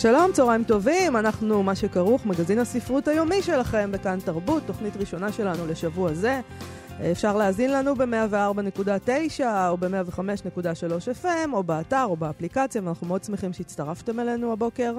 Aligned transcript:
שלום, 0.00 0.32
צהריים 0.32 0.64
טובים, 0.64 1.16
אנחנו 1.16 1.62
מה 1.62 1.74
שכרוך, 1.74 2.26
מגזין 2.26 2.58
הספרות 2.58 3.08
היומי 3.08 3.42
שלכם 3.42 3.92
בכאן 3.92 4.18
תרבות, 4.24 4.62
תוכנית 4.66 4.96
ראשונה 4.96 5.32
שלנו 5.32 5.66
לשבוע 5.66 6.14
זה. 6.14 6.40
אפשר 7.12 7.36
להאזין 7.36 7.72
לנו 7.72 7.94
ב-104.9 7.94 9.40
או 9.68 9.76
ב-105.3 9.76 11.22
FM 11.22 11.52
או 11.52 11.62
באתר 11.62 12.04
או 12.04 12.16
באפליקציה, 12.16 12.82
ואנחנו 12.84 13.06
מאוד 13.06 13.24
שמחים 13.24 13.52
שהצטרפתם 13.52 14.20
אלינו 14.20 14.52
הבוקר, 14.52 14.94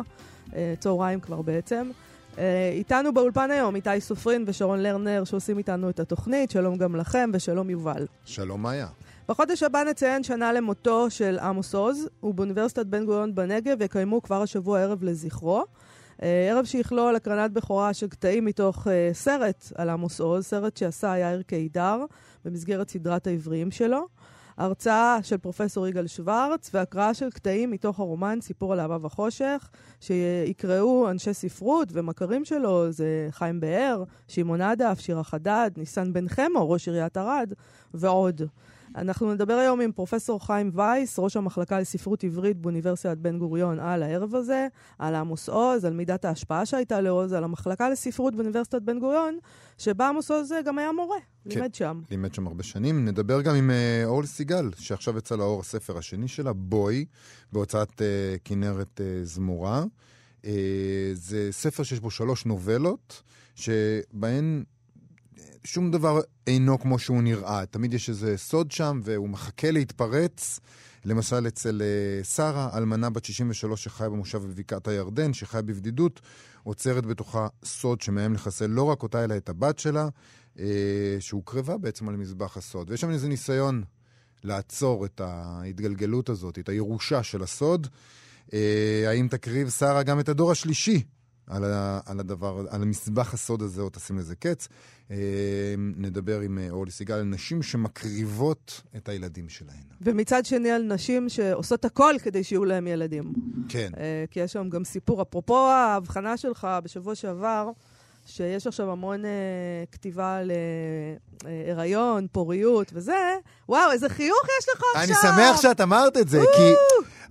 אה, 0.55 0.73
צהריים 0.79 1.19
כבר 1.19 1.41
בעצם. 1.41 1.89
אה, 2.37 2.71
איתנו 2.73 3.13
באולפן 3.13 3.51
היום 3.51 3.75
איתי 3.75 4.01
סופרין 4.01 4.43
ושרון 4.47 4.79
לרנר 4.79 5.23
שעושים 5.23 5.57
איתנו 5.57 5.89
את 5.89 5.99
התוכנית, 5.99 6.51
שלום 6.51 6.75
גם 6.75 6.95
לכם 6.95 7.29
ושלום 7.33 7.69
יובל. 7.69 8.05
שלום 8.25 8.61
מאיה. 8.61 8.87
בחודש 9.29 9.63
הבא 9.63 9.83
נציין 9.83 10.23
שנה 10.23 10.53
למותו 10.53 11.09
של 11.09 11.39
עמוס 11.39 11.75
עוז, 11.75 12.09
ובאוניברסיטת 12.23 12.85
בן 12.85 13.05
גוריון 13.05 13.35
בנגב 13.35 13.81
יקיימו 13.81 14.21
כבר 14.21 14.41
השבוע 14.41 14.79
ערב 14.79 15.03
לזכרו. 15.03 15.63
אה, 16.23 16.47
ערב 16.49 16.65
שיכלול 16.65 17.15
הקרנת 17.15 17.51
בכורה 17.51 17.93
של 17.93 18.07
קטעים 18.07 18.45
מתוך 18.45 18.87
uh, 18.87 18.89
סרט 19.13 19.71
על 19.75 19.89
עמוס 19.89 20.21
עוז, 20.21 20.45
סרט 20.45 20.77
שעשה 20.77 21.17
יאיר 21.17 21.41
קידר 21.41 22.05
במסגרת 22.45 22.89
סדרת 22.89 23.27
העבריים 23.27 23.71
שלו. 23.71 24.07
הרצאה 24.57 25.17
של 25.23 25.37
פרופסור 25.37 25.87
יגאל 25.87 26.07
שוורץ 26.07 26.69
והקראה 26.73 27.13
של 27.13 27.29
קטעים 27.29 27.71
מתוך 27.71 27.99
הרומן 27.99 28.37
סיפור 28.41 28.73
על 28.73 28.79
אהבה 28.79 28.97
וחושך, 29.01 29.69
שיקראו 29.99 31.09
אנשי 31.09 31.33
ספרות 31.33 31.87
ומכרים 31.91 32.45
שלו, 32.45 32.91
זה 32.91 33.27
חיים 33.31 33.59
באר, 33.59 34.03
שמעון 34.27 34.61
עדף, 34.61 34.99
שירה 34.99 35.23
חדד, 35.23 35.71
ניסן 35.77 36.13
בן 36.13 36.27
חמו, 36.27 36.69
ראש 36.69 36.87
עיריית 36.87 37.17
ערד, 37.17 37.53
ועוד. 37.93 38.41
אנחנו 38.95 39.33
נדבר 39.33 39.53
היום 39.53 39.81
עם 39.81 39.91
פרופסור 39.91 40.45
חיים 40.45 40.71
וייס, 40.73 41.19
ראש 41.19 41.37
המחלקה 41.37 41.79
לספרות 41.79 42.23
עברית 42.23 42.57
באוניברסיטת 42.57 43.17
בן 43.17 43.39
גוריון, 43.39 43.79
על 43.79 44.03
הערב 44.03 44.35
הזה, 44.35 44.67
על 44.99 45.15
עמוס 45.15 45.49
עוז, 45.49 45.85
על 45.85 45.93
מידת 45.93 46.25
ההשפעה 46.25 46.65
שהייתה 46.65 47.01
לעוז, 47.01 47.33
על 47.33 47.43
המחלקה 47.43 47.89
לספרות 47.89 48.35
באוניברסיטת 48.35 48.81
בן 48.81 48.99
גוריון, 48.99 49.37
שבה 49.77 50.09
עמוס 50.09 50.31
עוז 50.31 50.53
גם 50.65 50.77
היה 50.77 50.91
מורה, 50.91 51.17
כן, 51.49 51.49
לימד 51.49 51.75
שם. 51.75 52.01
לימד 52.11 52.33
שם 52.33 52.47
הרבה 52.47 52.63
שנים. 52.63 53.05
נדבר 53.05 53.41
גם 53.41 53.55
עם 53.55 53.69
uh, 53.69 54.05
אורל 54.05 54.25
סיגל, 54.25 54.69
שעכשיו 54.77 55.17
יצא 55.17 55.35
לאור 55.35 55.59
הספר 55.59 55.97
השני 55.97 56.27
שלה, 56.27 56.53
בוי, 56.53 57.05
בהוצאת 57.51 57.89
uh, 57.89 58.03
כנרת 58.43 58.99
uh, 58.99 59.25
זמורה. 59.25 59.83
Uh, 60.41 60.45
זה 61.13 61.47
ספר 61.51 61.83
שיש 61.83 61.99
בו 61.99 62.11
שלוש 62.11 62.45
נובלות, 62.45 63.21
שבהן 63.55 64.63
שום 65.63 65.91
דבר 65.91 66.21
אינו 66.47 66.79
כמו 66.79 66.99
שהוא 66.99 67.23
נראה. 67.23 67.65
תמיד 67.65 67.93
יש 67.93 68.09
איזה 68.09 68.37
סוד 68.37 68.71
שם, 68.71 68.99
והוא 69.03 69.29
מחכה 69.29 69.71
להתפרץ. 69.71 70.59
למשל 71.05 71.47
אצל 71.47 71.81
uh, 71.81 72.25
שרה, 72.25 72.69
אלמנה 72.77 73.09
בת 73.09 73.25
63 73.25 73.83
שחיה 73.83 74.09
במושב 74.09 74.37
בבקעת 74.37 74.87
הירדן, 74.87 75.33
שחיה 75.33 75.61
בבדידות, 75.61 76.21
עוצרת 76.63 77.05
בתוכה 77.05 77.47
סוד 77.65 78.01
שמאיים 78.01 78.33
לחסל 78.33 78.67
לא 78.67 78.83
רק 78.83 79.03
אותה, 79.03 79.23
אלא 79.23 79.37
את 79.37 79.49
הבת 79.49 79.79
שלה, 79.79 80.07
uh, 80.55 80.59
שהוקרבה 81.19 81.77
בעצם 81.77 82.09
על 82.09 82.15
מזבח 82.15 82.57
הסוד. 82.57 82.89
ויש 82.89 83.01
שם 83.01 83.09
איזה 83.09 83.27
ניסיון 83.27 83.83
לעצור 84.43 85.05
את 85.05 85.21
ההתגלגלות 85.21 86.29
הזאת, 86.29 86.59
את 86.59 86.69
הירושה 86.69 87.23
של 87.23 87.43
הסוד. 87.43 87.87
Uh, 88.47 88.53
האם 89.07 89.27
תקריב 89.27 89.69
שרה 89.69 90.03
גם 90.03 90.19
את 90.19 90.29
הדור 90.29 90.51
השלישי 90.51 91.03
על, 91.49 91.63
ה, 91.63 91.99
על 92.05 92.19
הדבר, 92.19 92.65
על 92.69 92.81
המזבח 92.81 93.33
הסוד 93.33 93.61
הזה, 93.61 93.81
או 93.81 93.89
תשים 93.89 94.17
לזה 94.17 94.35
קץ. 94.35 94.67
אה, 95.11 95.17
נדבר 95.77 96.39
עם 96.39 96.59
אה, 96.59 96.69
אורלי 96.69 96.91
סיגל 96.91 97.15
על 97.15 97.23
נשים 97.23 97.63
שמקריבות 97.63 98.81
את 98.97 99.09
הילדים 99.09 99.49
שלהן. 99.49 99.83
ומצד 100.01 100.45
שני 100.45 100.71
על 100.71 100.81
נשים 100.81 101.29
שעושות 101.29 101.85
הכל 101.85 102.13
כדי 102.23 102.43
שיהיו 102.43 102.65
להם 102.65 102.87
ילדים. 102.87 103.33
כן. 103.69 103.91
אה, 103.97 104.25
כי 104.31 104.39
יש 104.39 104.53
שם 104.53 104.69
גם 104.69 104.83
סיפור, 104.83 105.21
אפרופו 105.21 105.57
ההבחנה 105.57 106.37
שלך 106.37 106.67
בשבוע 106.83 107.15
שעבר, 107.15 107.69
שיש 108.25 108.67
עכשיו 108.67 108.91
המון 108.91 109.25
אה, 109.25 109.31
כתיבה 109.91 110.37
על 110.37 110.51
אה, 111.45 111.71
הריון, 111.71 112.27
פוריות 112.31 112.91
וזה, 112.93 113.37
וואו, 113.69 113.91
איזה 113.91 114.09
חיוך 114.09 114.47
יש 114.59 114.69
לך 114.69 114.83
עכשיו. 114.95 115.03
אני 115.03 115.35
שמח 115.35 115.61
שאת 115.61 115.81
אמרת 115.81 116.17
את 116.17 116.29
זה, 116.29 116.41
כי... 116.55 116.73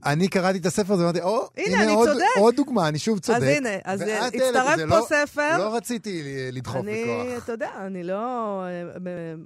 אני 0.06 0.28
קראתי 0.28 0.58
את 0.58 0.66
הספר 0.66 0.92
הזה 0.92 1.02
ואמרתי, 1.02 1.20
או, 1.20 1.48
הנה, 1.56 1.66
הנה 1.66 1.84
אני 1.84 1.94
עוד. 1.94 2.08
עוד 2.36 2.54
דוגמה, 2.54 2.88
אני 2.88 2.98
שוב 2.98 3.18
צודק. 3.18 3.38
אז 3.38 3.42
הנה, 3.42 3.68
אז 3.84 4.00
הצטרף 4.00 4.76
פה 4.76 4.98
לא, 4.98 5.06
ספר. 5.08 5.58
לא 5.58 5.76
רציתי 5.76 6.22
לדחוף 6.52 6.76
אני, 6.76 7.02
בכוח. 7.04 7.26
אני, 7.26 7.36
אתה 7.36 7.52
יודע, 7.52 7.70
אני 7.86 8.04
לא 8.04 8.16
אה, 8.64 9.00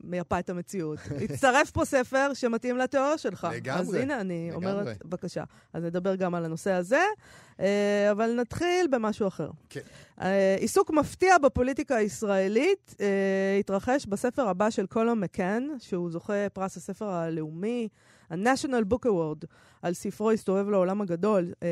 מייפה 0.05 0.39
את 0.39 0.51
המציאות. 0.51 0.99
הצטרף 1.25 1.71
פה 1.71 1.85
ספר 1.85 2.35
שמתאים 2.35 2.77
לתיאוריה 2.79 3.19
שלך. 3.19 3.49
לגמרי. 3.53 3.81
אז 3.81 3.95
הנה, 3.95 4.21
אני 4.21 4.49
לגמרי. 4.51 4.73
אומרת, 4.73 5.05
בבקשה. 5.05 5.45
אז 5.73 5.83
נדבר 5.83 6.15
גם 6.15 6.35
על 6.35 6.45
הנושא 6.45 6.73
הזה, 6.73 7.03
אה, 7.61 8.11
אבל 8.11 8.35
נתחיל 8.41 8.87
במשהו 8.91 9.29
אחר. 9.29 9.51
כן. 9.69 9.81
אה, 10.23 10.57
עיסוק 10.59 10.91
מפתיע 10.91 11.39
בפוליטיקה 11.39 11.97
הישראלית 11.97 12.95
התרחש 13.61 14.07
בספר 14.07 14.49
הבא 14.49 14.71
של 14.71 14.87
קולו 14.87 15.17
מקן, 15.17 15.69
שהוא 15.79 16.11
זוכה 16.11 16.49
פרס 16.53 16.77
הספר 16.77 17.09
הלאומי. 17.09 17.89
ה-National 18.31 18.93
Book 18.93 19.07
Award 19.07 19.47
על 19.83 19.95
ספרו 19.95 20.31
הסתובב 20.31 20.69
לעולם 20.69 21.01
הגדול. 21.01 21.53
Uh, 21.53 21.65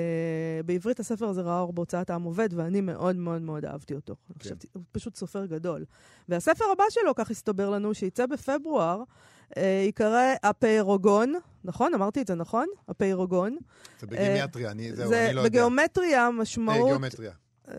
בעברית 0.66 1.00
הספר 1.00 1.28
הזה 1.28 1.40
ראה 1.40 1.60
אור 1.60 1.72
בהוצאת 1.72 2.10
העם 2.10 2.22
עובד, 2.22 2.48
ואני 2.52 2.80
מאוד 2.80 3.16
מאוד 3.16 3.42
מאוד 3.42 3.64
אהבתי 3.64 3.94
אותו. 3.94 4.14
כן. 4.38 4.44
חשבתי, 4.44 4.66
הוא 4.72 4.82
פשוט 4.92 5.16
סופר 5.16 5.46
גדול. 5.46 5.84
והספר 6.28 6.64
הבא 6.72 6.84
שלו, 6.90 7.14
כך 7.14 7.30
הסתבר 7.30 7.70
לנו, 7.70 7.94
שיצא 7.94 8.26
בפברואר, 8.26 9.02
uh, 9.02 9.60
ייקרא 9.60 10.34
הפיירוגון, 10.42 11.34
נכון? 11.64 11.94
אמרתי 11.94 12.22
את 12.22 12.26
זה 12.26 12.34
נכון? 12.34 12.66
הפיירוגון. 12.88 13.56
זה 14.00 14.06
בגימטריה, 14.06 14.70
אני, 14.70 14.96
זהו, 14.96 15.08
זה 15.08 15.26
אני 15.26 15.34
לא 15.34 15.40
יודע. 15.40 15.50
בגיאומטריה 15.50 16.30
משמעות... 16.30 16.86
גיאומטריה. 16.86 17.32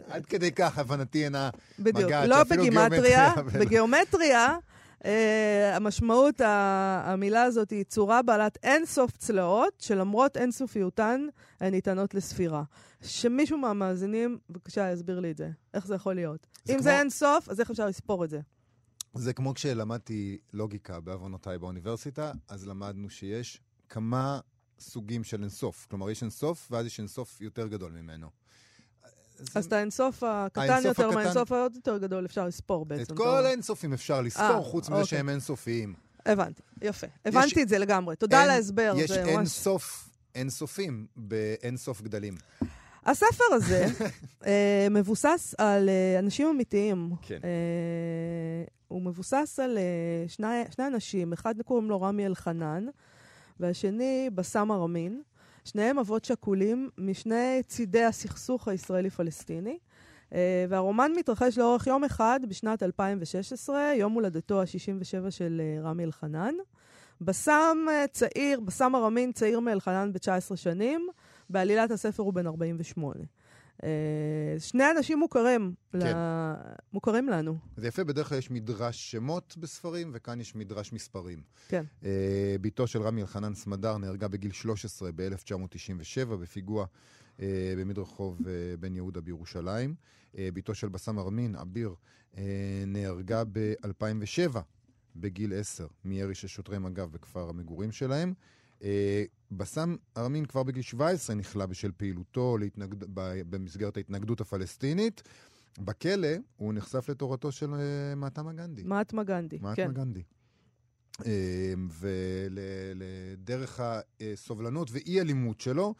עד 0.09 0.25
כדי 0.25 0.51
כך, 0.51 0.77
הבנתי 0.77 1.23
אינה 1.23 1.49
בדיוק, 1.79 2.05
מגעת, 2.05 2.29
לא 2.29 2.35
שאפילו 2.37 2.63
בגימטריה, 2.63 3.31
גיאומטריה. 3.33 3.65
בגיאומטריה, 3.65 4.57
uh, 5.01 5.05
המשמעות, 5.73 6.41
ה- 6.41 7.01
המילה 7.05 7.43
הזאת 7.43 7.69
היא 7.69 7.83
צורה 7.83 8.21
בעלת 8.21 8.57
אינסוף 8.63 9.11
צלעות, 9.17 9.73
שלמרות 9.79 10.37
אינסופיותן, 10.37 11.27
הן 11.59 11.71
ניתנות 11.71 12.13
לספירה. 12.13 12.63
שמישהו 13.01 13.57
מהמאזינים, 13.57 14.37
בבקשה, 14.49 14.91
יסביר 14.91 15.19
לי 15.19 15.31
את 15.31 15.37
זה. 15.37 15.49
איך 15.73 15.87
זה 15.87 15.95
יכול 15.95 16.15
להיות? 16.15 16.47
זה 16.63 16.73
אם 16.73 16.77
כמו- 16.77 16.83
זה 16.83 16.99
אינסוף, 16.99 17.49
אז 17.49 17.59
איך 17.59 17.71
אפשר 17.71 17.85
לספור 17.85 18.23
את 18.25 18.29
זה? 18.29 18.39
זה 19.13 19.33
כמו 19.33 19.53
כשלמדתי 19.53 20.37
לוגיקה 20.53 20.99
בעוונותיי 20.99 21.57
באוניברסיטה, 21.57 22.31
אז 22.47 22.67
למדנו 22.67 23.09
שיש 23.09 23.61
כמה 23.89 24.39
סוגים 24.79 25.23
של 25.23 25.41
אינסוף. 25.41 25.87
כלומר, 25.89 26.09
יש 26.09 26.21
אינסוף, 26.21 26.67
ואז 26.71 26.85
יש 26.85 26.99
אינסוף 26.99 27.41
יותר 27.41 27.67
גדול 27.67 27.91
ממנו. 27.91 28.29
אז 29.55 29.65
את 29.65 29.73
האינסוף 29.73 30.23
הקטן 30.23 30.81
יותר 30.85 31.11
מהאינסוף 31.11 31.51
העוד 31.51 31.75
יותר 31.75 31.97
גדול 31.97 32.25
אפשר 32.25 32.47
לספור 32.47 32.85
בעצם. 32.85 33.13
את 33.13 33.17
כל. 33.17 33.45
האינסופים 33.45 33.93
אפשר 33.93 34.21
לספור, 34.21 34.45
אה, 34.45 34.61
חוץ 34.63 34.89
מזה 34.89 35.01
אוקיי. 35.01 35.07
שהם 35.07 35.29
אינסופיים. 35.29 35.93
הבנתי, 36.25 36.61
יפה. 36.81 37.07
הבנתי 37.25 37.63
את 37.63 37.69
זה 37.69 37.77
לגמרי. 37.77 38.15
תודה 38.15 38.43
על 38.43 38.49
ההסבר. 38.49 38.93
יש 38.97 39.11
אינסוף 39.11 40.09
אינסופים 40.35 41.05
באינסוף 41.15 42.01
גדלים. 42.01 42.37
הספר 43.05 43.43
הזה 43.51 43.85
אה, 44.47 44.87
מבוסס 44.91 45.55
על 45.57 45.89
אה, 45.89 46.19
אנשים 46.19 46.47
אמיתיים. 46.47 47.11
כן. 47.21 47.39
אה, 47.43 48.63
הוא 48.87 49.01
מבוסס 49.01 49.59
על 49.63 49.77
אה, 49.77 49.83
שני, 50.27 50.63
שני 50.75 50.87
אנשים, 50.87 51.33
אחד 51.33 51.61
קוראים 51.61 51.89
לו 51.89 52.01
רמי 52.01 52.25
אלחנן, 52.25 52.85
והשני 53.59 54.29
בסם 54.35 54.71
ארמין. 54.71 55.21
שניהם 55.65 55.99
אבות 55.99 56.25
שכולים 56.25 56.89
משני 56.97 57.61
צידי 57.67 58.03
הסכסוך 58.03 58.67
הישראלי-פלסטיני. 58.67 59.77
אה, 60.33 60.65
והרומן 60.69 61.11
מתרחש 61.15 61.57
לאורך 61.57 61.87
יום 61.87 62.03
אחד 62.03 62.39
בשנת 62.47 62.83
2016, 62.83 63.93
יום 63.95 64.13
הולדתו 64.13 64.61
ה-67 64.61 65.31
של 65.31 65.61
אה, 65.63 65.89
רמי 65.89 66.03
אלחנן. 66.03 66.53
בסם 67.21 67.77
אה, 67.89 68.05
צעיר, 68.11 68.59
בסם 68.59 68.95
ארמין 68.95 69.31
צעיר 69.31 69.59
מאלחנן 69.59 70.13
ב-19 70.13 70.55
שנים, 70.55 71.07
בעלילת 71.49 71.91
הספר 71.91 72.23
הוא 72.23 72.33
בן 72.33 72.47
48. 72.47 73.15
אה, 73.83 74.59
שני 74.59 74.83
אנשים 74.97 75.19
מוכרים, 75.19 75.73
כן. 75.91 75.99
ל... 75.99 76.53
מוכרים 76.93 77.29
לנו. 77.29 77.57
זה 77.77 77.87
יפה, 77.87 78.03
בדרך 78.03 78.29
כלל 78.29 78.37
יש 78.37 78.51
מדרש 78.51 79.11
שמות 79.11 79.55
בספרים, 79.57 80.11
וכאן 80.13 80.41
יש 80.41 80.55
מדרש 80.55 80.93
מספרים. 80.93 81.41
כן. 81.67 81.83
אה, 82.03 82.55
בתו 82.61 82.87
של 82.87 83.01
רמי 83.01 83.21
אלחנן 83.21 83.53
סמדר 83.53 83.97
נהרגה 83.97 84.27
בגיל 84.27 84.51
13 84.51 85.09
ב-1997 85.15 86.25
בפיגוע 86.25 86.85
אה, 87.41 87.73
במדרחוב 87.77 88.47
אה, 88.47 88.77
בן 88.79 88.95
יהודה 88.95 89.21
בירושלים. 89.21 89.95
אה, 90.37 90.49
בתו 90.53 90.75
של 90.75 90.89
בסם 90.89 91.19
ארמין, 91.19 91.55
אביר, 91.55 91.95
אה, 92.37 92.43
נהרגה 92.87 93.43
ב-2007, 93.51 94.57
בגיל 95.15 95.59
10, 95.59 95.87
מירי 96.05 96.35
של 96.35 96.47
שוטרי 96.47 96.77
מג"ב 96.77 97.11
בכפר 97.11 97.49
המגורים 97.49 97.91
שלהם. 97.91 98.33
אה, 98.83 99.23
בסם 99.51 99.95
ארמין 100.17 100.45
כבר 100.45 100.63
בגיל 100.63 100.81
17 100.81 101.35
נכלא 101.35 101.65
בשל 101.65 101.91
פעילותו 101.97 102.57
להתנגד... 102.57 102.97
במסגרת 103.49 103.97
ההתנגדות 103.97 104.41
הפלסטינית. 104.41 105.23
בכלא 105.79 106.27
הוא 106.57 106.73
נחשף 106.73 107.09
לתורתו 107.09 107.51
של 107.51 107.73
אה, 107.73 108.15
מהטמה 108.15 108.53
גנדי. 108.53 108.83
מהטמה 108.83 109.23
גנדי, 109.23 109.57
מהטמה 109.61 109.85
כן. 109.85 109.93
גנדי. 109.93 110.23
אה, 111.25 111.73
ולדרך 111.99 113.79
הסובלנות 113.83 114.89
ואי-אלימות 114.91 115.61
שלו, 115.61 115.95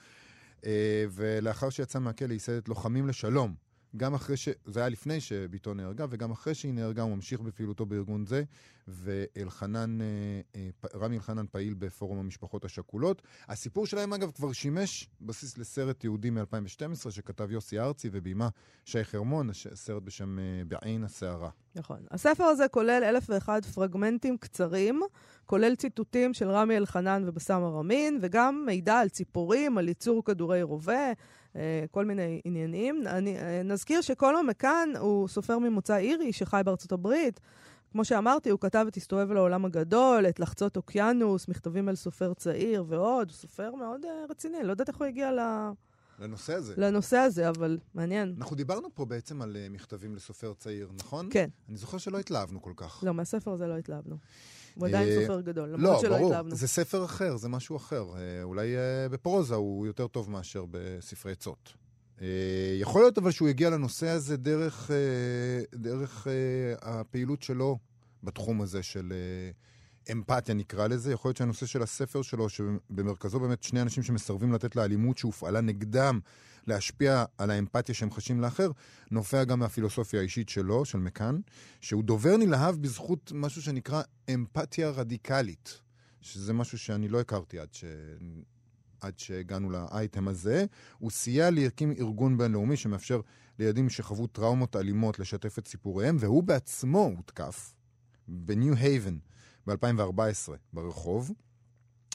ולאחר 1.12 1.70
שיצא 1.70 2.00
מהכלא 2.00 2.34
ייסד 2.34 2.54
את 2.54 2.70
לוחמים 2.70 3.08
לשלום. 3.08 3.56
גם 3.98 4.14
אחרי 4.14 4.38
ש... 4.38 4.50
זה 4.66 4.80
היה 4.80 4.90
לפני 4.90 5.22
שבתו 5.22 5.74
נהרגה, 5.74 6.06
וגם 6.10 6.32
אחרי 6.32 6.54
שהיא 6.54 6.74
נהרגה 6.74 7.02
הוא 7.02 7.16
ממשיך 7.16 7.42
בפעילותו 7.42 7.86
בארגון 7.86 8.26
זה, 8.26 8.44
ואלחנן, 8.88 10.02
אה, 10.02 10.06
אה, 10.56 10.70
רמי 10.96 11.16
אלחנן 11.16 11.46
פעיל 11.52 11.74
בפורום 11.74 12.20
המשפחות 12.20 12.66
השכולות. 12.66 13.22
הסיפור 13.48 13.86
שלהם, 13.86 14.14
אגב, 14.14 14.32
כבר 14.32 14.52
שימש 14.52 15.10
בסיס 15.22 15.58
לסרט 15.58 16.00
תיעודי 16.00 16.30
מ-2012, 16.30 17.12
שכתב 17.12 17.52
יוסי 17.52 17.80
ארצי 17.80 18.10
ובימה 18.12 18.50
שי 18.86 19.04
חרמון, 19.04 19.50
סרט 19.74 20.04
בשם 20.04 20.40
אה, 20.40 20.44
בעין 20.68 21.04
הסערה. 21.04 21.50
נכון. 21.76 22.06
הספר 22.12 22.44
הזה 22.44 22.68
כולל 22.68 23.04
אלף 23.04 23.30
ואחד 23.30 23.66
פרגמנטים 23.66 24.38
קצרים, 24.38 25.02
כולל 25.46 25.76
ציטוטים 25.76 26.34
של 26.34 26.50
רמי 26.50 26.78
אלחנן 26.78 27.24
ובסם 27.26 27.64
ארמין, 27.64 28.20
וגם 28.22 28.64
מידע 28.66 29.00
על 29.00 29.10
ציפורים, 29.10 29.78
על 29.78 29.88
ייצור 29.88 30.24
כדורי 30.26 30.64
רובה, 30.64 31.12
כל 31.92 32.06
מיני 32.06 32.42
עניינים. 32.46 33.08
אני, 33.08 33.38
אה, 33.38 33.64
נזכיר 33.64 34.02
שקולו 34.02 34.44
מכאן 34.44 34.90
הוא 35.00 35.28
סופר 35.28 35.58
ממוצא 35.60 35.98
אירי 35.98 36.34
שחי 36.34 36.62
בארצות 36.66 36.92
הברית. 36.92 37.40
כמו 37.92 38.06
שאמרתי, 38.06 38.50
הוא 38.50 38.60
כתב 38.60 38.86
את 38.88 38.98
הסתובב 38.98 39.32
לעולם 39.32 39.66
הגדול, 39.66 40.26
את 40.30 40.40
לחצות 40.40 40.78
אוקיינוס, 40.78 41.48
מכתבים 41.48 41.90
אל 41.90 41.96
סופר 41.96 42.34
צעיר 42.34 42.84
ועוד. 42.88 43.30
הוא 43.30 43.36
סופר 43.36 43.76
מאוד 43.76 44.06
אה, 44.06 44.12
רציני, 44.30 44.64
לא 44.64 44.72
יודעת 44.72 44.88
איך 44.90 44.98
הוא 44.98 45.08
הגיע 45.08 45.32
ל- 45.32 45.70
לנושא 46.20 46.54
הזה. 46.54 46.74
לנושא 46.78 47.18
הזה, 47.18 47.50
אבל 47.50 47.78
מעניין. 47.94 48.36
אנחנו 48.38 48.56
דיברנו 48.56 48.88
פה 48.94 49.06
בעצם 49.06 49.42
על 49.42 49.58
אה, 49.58 49.68
מכתבים 49.70 50.16
לסופר 50.16 50.54
צעיר, 50.54 50.90
נכון? 51.00 51.28
כן. 51.32 51.50
אני 51.70 51.78
זוכר 51.78 51.98
שלא 51.98 52.20
התלהבנו 52.20 52.62
כל 52.62 52.74
כך. 52.76 53.04
לא, 53.06 53.14
מהספר 53.14 53.52
הזה 53.52 53.68
לא 53.68 53.78
התלהבנו. 53.78 54.16
הוא 54.76 54.88
עדיין 54.88 55.10
אה, 55.10 55.22
סופר 55.22 55.42
גדול, 55.42 55.70
לא, 55.70 55.78
למרות 55.78 56.00
שלא 56.00 56.18
ברור, 56.18 56.28
התלהבנו. 56.28 56.56
זה 56.56 56.68
ספר 56.68 57.06
אחר, 57.06 57.38
זה 57.38 57.50
משהו 57.50 57.78
אחר. 57.78 58.06
אה, 58.16 58.44
אולי 58.44 58.78
אה, 58.78 59.10
בפרוזה 59.10 59.56
הוא 59.56 59.88
יותר 59.88 60.08
טוב 60.08 60.32
מאשר 60.32 60.66
בספרי 60.72 61.32
עצות. 61.32 61.74
יכול 62.80 63.02
להיות 63.02 63.18
אבל 63.18 63.32
שהוא 63.32 63.48
הגיע 63.48 63.70
לנושא 63.70 64.08
הזה 64.08 64.38
דרך, 64.38 64.92
דרך 65.76 66.28
הפעילות 66.82 67.42
שלו 67.42 67.78
בתחום 68.24 68.62
הזה 68.62 68.84
של 68.84 69.14
אמפתיה 70.12 70.56
נקרא 70.56 70.88
לזה. 70.88 71.14
יכול 71.14 71.30
להיות 71.30 71.38
שהנושא 71.38 71.66
של 71.66 71.82
הספר 71.82 72.22
שלו, 72.22 72.50
שבמרכזו 72.50 73.40
באמת 73.40 73.64
שני 73.64 73.82
אנשים 73.82 74.04
שמסרבים 74.04 74.54
לתת 74.54 74.76
לאלימות 74.76 75.18
שהופעלה 75.18 75.62
נגדם 75.62 76.20
להשפיע 76.68 77.26
על 77.38 77.52
האמפתיה 77.52 77.96
שהם 77.96 78.12
חשים 78.12 78.42
לאחר, 78.42 78.72
נובע 79.12 79.44
גם 79.44 79.60
מהפילוסופיה 79.60 80.20
האישית 80.20 80.50
שלו, 80.50 80.86
של 80.86 80.98
מקאן, 80.98 81.40
שהוא 81.82 82.04
דובר 82.04 82.38
נלהב 82.38 82.82
בזכות 82.82 83.32
משהו 83.36 83.62
שנקרא 83.62 84.02
אמפתיה 84.34 84.90
רדיקלית, 84.90 85.80
שזה 86.22 86.54
משהו 86.54 86.78
שאני 86.78 87.08
לא 87.08 87.20
הכרתי 87.20 87.60
עד, 87.60 87.74
ש... 87.74 87.86
עד 89.02 89.20
שהגענו 89.20 89.70
לאייטם 89.70 90.28
הזה. 90.28 90.66
הוא 90.98 91.12
סייע 91.12 91.50
להקים 91.52 91.92
ארגון 91.92 92.38
בינלאומי 92.38 92.78
שמאפשר 92.78 93.22
לילדים 93.60 93.90
שחוו 93.90 94.28
טראומות 94.28 94.76
אלימות 94.76 95.20
לשתף 95.20 95.60
את 95.60 95.68
סיפוריהם, 95.68 96.18
והוא 96.20 96.44
בעצמו 96.44 97.14
הותקף 97.18 97.74
בניו 98.28 98.76
הייבן 98.76 99.18
ב-2014 99.68 100.52
ברחוב. 100.74 101.32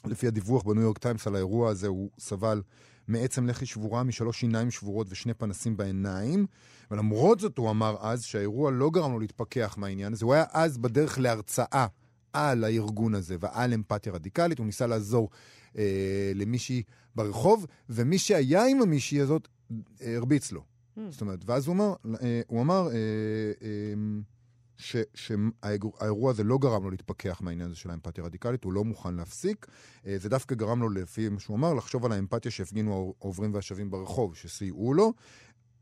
לפי 0.05 0.27
הדיווח 0.27 0.63
בניו 0.63 0.81
יורק 0.81 0.97
טיימס 0.97 1.27
על 1.27 1.35
האירוע 1.35 1.69
הזה, 1.69 1.87
הוא 1.87 2.09
סבל 2.19 2.61
מעצם 3.07 3.47
לחי 3.47 3.65
שבורה, 3.65 4.03
משלוש 4.03 4.39
שיניים 4.39 4.71
שבורות 4.71 5.07
ושני 5.09 5.33
פנסים 5.33 5.77
בעיניים. 5.77 6.45
ולמרות 6.91 7.39
זאת 7.39 7.57
הוא 7.57 7.69
אמר 7.69 7.95
אז 7.99 8.23
שהאירוע 8.23 8.71
לא 8.71 8.89
גרם 8.89 9.11
לו 9.11 9.19
להתפכח 9.19 9.75
מהעניין 9.77 10.13
הזה. 10.13 10.25
הוא 10.25 10.33
היה 10.33 10.45
אז 10.51 10.77
בדרך 10.77 11.19
להרצאה 11.19 11.87
על 12.33 12.63
הארגון 12.63 13.15
הזה 13.15 13.35
ועל 13.39 13.73
אמפתיה 13.73 14.13
רדיקלית. 14.13 14.59
הוא 14.59 14.65
ניסה 14.65 14.87
לעזור 14.87 15.29
אה, 15.77 16.31
למישהי 16.35 16.83
ברחוב, 17.15 17.65
ומי 17.89 18.17
שהיה 18.17 18.65
עם 18.65 18.81
המישהי 18.81 19.21
הזאת 19.21 19.47
אה, 20.01 20.15
הרביץ 20.15 20.51
לו. 20.51 20.61
Hmm. 20.61 21.01
זאת 21.09 21.21
אומרת, 21.21 21.39
ואז 21.45 21.67
הוא 21.67 21.75
אמר, 21.75 21.93
אה, 22.21 22.41
הוא 22.47 22.61
אמר 22.61 22.87
אה, 22.87 22.95
אה, 23.61 23.93
שהאירוע 24.77 26.31
הזה 26.31 26.43
לא 26.43 26.57
גרם 26.57 26.83
לו 26.83 26.89
להתפכח 26.89 27.41
מהעניין 27.41 27.69
הזה 27.69 27.75
של 27.75 27.89
האמפתיה 27.89 28.23
הרדיקלית, 28.23 28.63
הוא 28.63 28.73
לא 28.73 28.83
מוכן 28.83 29.15
להפסיק. 29.15 29.67
אה, 30.05 30.17
זה 30.17 30.29
דווקא 30.29 30.55
גרם 30.55 30.81
לו, 30.81 30.89
לפי 30.89 31.29
מה 31.29 31.39
שהוא 31.39 31.57
אמר, 31.57 31.73
לחשוב 31.73 32.05
על 32.05 32.11
האמפתיה 32.11 32.51
שהפגינו 32.51 33.13
העוברים 33.21 33.53
והשבים 33.53 33.91
ברחוב, 33.91 34.35
שסייעו 34.35 34.93
לו. 34.93 35.13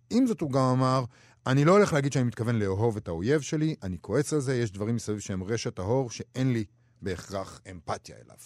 עם 0.10 0.28
זאת, 0.28 0.42
הוא 0.42 0.52
גם 0.52 0.62
אמר, 0.62 1.04
אני 1.48 1.66
לא 1.66 1.72
הולך 1.72 1.94
להגיד 1.94 2.14
שאני 2.14 2.24
מתכוון 2.24 2.60
לאהוב 2.60 2.98
את 2.98 3.08
האויב 3.08 3.42
שלי, 3.42 3.76
אני 3.84 3.98
כועס 4.02 4.34
על 4.34 4.40
זה, 4.40 4.56
יש 4.56 4.72
דברים 4.72 4.96
מסביב 4.96 5.20
שהם 5.20 5.44
רשע 5.44 5.70
טהור, 5.70 6.12
שאין 6.12 6.54
לי 6.54 6.66
בהכרח 7.02 7.62
אמפתיה 7.72 8.16
אליו. 8.26 8.38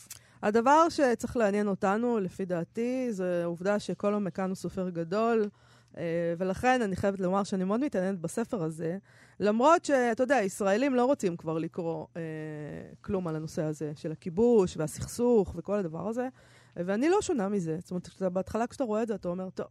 הדבר 0.43 0.89
שצריך 0.89 1.37
לעניין 1.37 1.67
אותנו, 1.67 2.19
לפי 2.19 2.45
דעתי, 2.45 3.07
זה 3.13 3.41
העובדה 3.43 3.79
שכל 3.79 4.15
מכאן 4.15 4.49
הוא 4.49 4.55
סופר 4.55 4.89
גדול, 4.89 5.49
ולכן 6.37 6.81
אני 6.81 6.95
חייבת 6.95 7.19
לומר 7.19 7.43
שאני 7.43 7.63
מאוד 7.63 7.79
מתעניינת 7.79 8.19
בספר 8.19 8.63
הזה, 8.63 8.97
למרות 9.39 9.85
שאתה 9.85 10.23
יודע, 10.23 10.35
ישראלים 10.35 10.95
לא 10.95 11.05
רוצים 11.05 11.37
כבר 11.37 11.57
לקרוא 11.57 12.05
אה, 12.17 12.21
כלום 13.01 13.27
על 13.27 13.35
הנושא 13.35 13.63
הזה 13.63 13.91
של 13.95 14.11
הכיבוש 14.11 14.77
והסכסוך 14.77 15.53
וכל 15.55 15.75
הדבר 15.75 16.07
הזה, 16.07 16.27
ואני 16.75 17.09
לא 17.09 17.21
שונה 17.21 17.49
מזה. 17.49 17.77
זאת 17.79 17.91
אומרת, 17.91 18.33
בהתחלה 18.33 18.67
כשאתה 18.67 18.83
רואה 18.83 19.03
את 19.03 19.07
זה, 19.07 19.15
אתה 19.15 19.27
אומר, 19.29 19.49
טוב. 19.49 19.67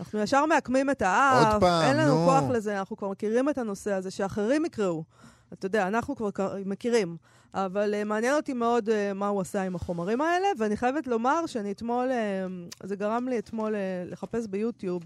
אנחנו 0.00 0.20
ישר 0.20 0.46
מעקמים 0.46 0.90
את 0.90 1.02
האף, 1.02 1.60
פעם, 1.60 1.82
אין 1.82 1.96
לנו 1.96 2.18
נו. 2.18 2.24
כוח 2.24 2.50
לזה, 2.50 2.78
אנחנו 2.78 2.96
כבר 2.96 3.08
מכירים 3.08 3.48
את 3.48 3.58
הנושא 3.58 3.92
הזה, 3.92 4.10
שאחרים 4.10 4.64
יקראו. 4.64 5.04
אתה 5.52 5.66
יודע, 5.66 5.86
אנחנו 5.86 6.16
כבר 6.16 6.30
מכירים. 6.66 7.16
אבל 7.54 7.94
uh, 7.94 8.04
מעניין 8.04 8.34
אותי 8.34 8.52
מאוד 8.52 8.88
uh, 8.88 8.92
מה 9.14 9.28
הוא 9.28 9.40
עשה 9.40 9.62
עם 9.62 9.74
החומרים 9.74 10.20
האלה, 10.20 10.48
ואני 10.58 10.76
חייבת 10.76 11.06
לומר 11.06 11.46
שאני 11.46 11.72
אתמול, 11.72 12.08
uh, 12.08 12.86
זה 12.86 12.96
גרם 12.96 13.28
לי 13.28 13.38
אתמול 13.38 13.74
uh, 13.74 14.10
לחפש 14.10 14.46
ביוטיוב 14.46 15.02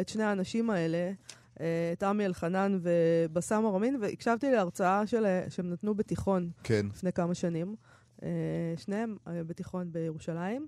את 0.00 0.08
שני 0.08 0.22
האנשים 0.22 0.70
האלה, 0.70 1.12
את 1.92 2.02
עמי 2.02 2.26
אלחנן 2.26 2.78
ובסם 2.82 3.66
ארמין, 3.66 3.98
והקשבתי 4.00 4.50
להרצאה 4.50 5.06
של, 5.06 5.24
שהם 5.48 5.70
נתנו 5.70 5.94
בתיכון 5.94 6.50
כן. 6.62 6.86
לפני 6.90 7.12
כמה 7.12 7.34
שנים. 7.34 7.76
Uh, 8.20 8.24
שניהם 8.76 9.16
uh, 9.26 9.30
בתיכון 9.46 9.92
בירושלים, 9.92 10.66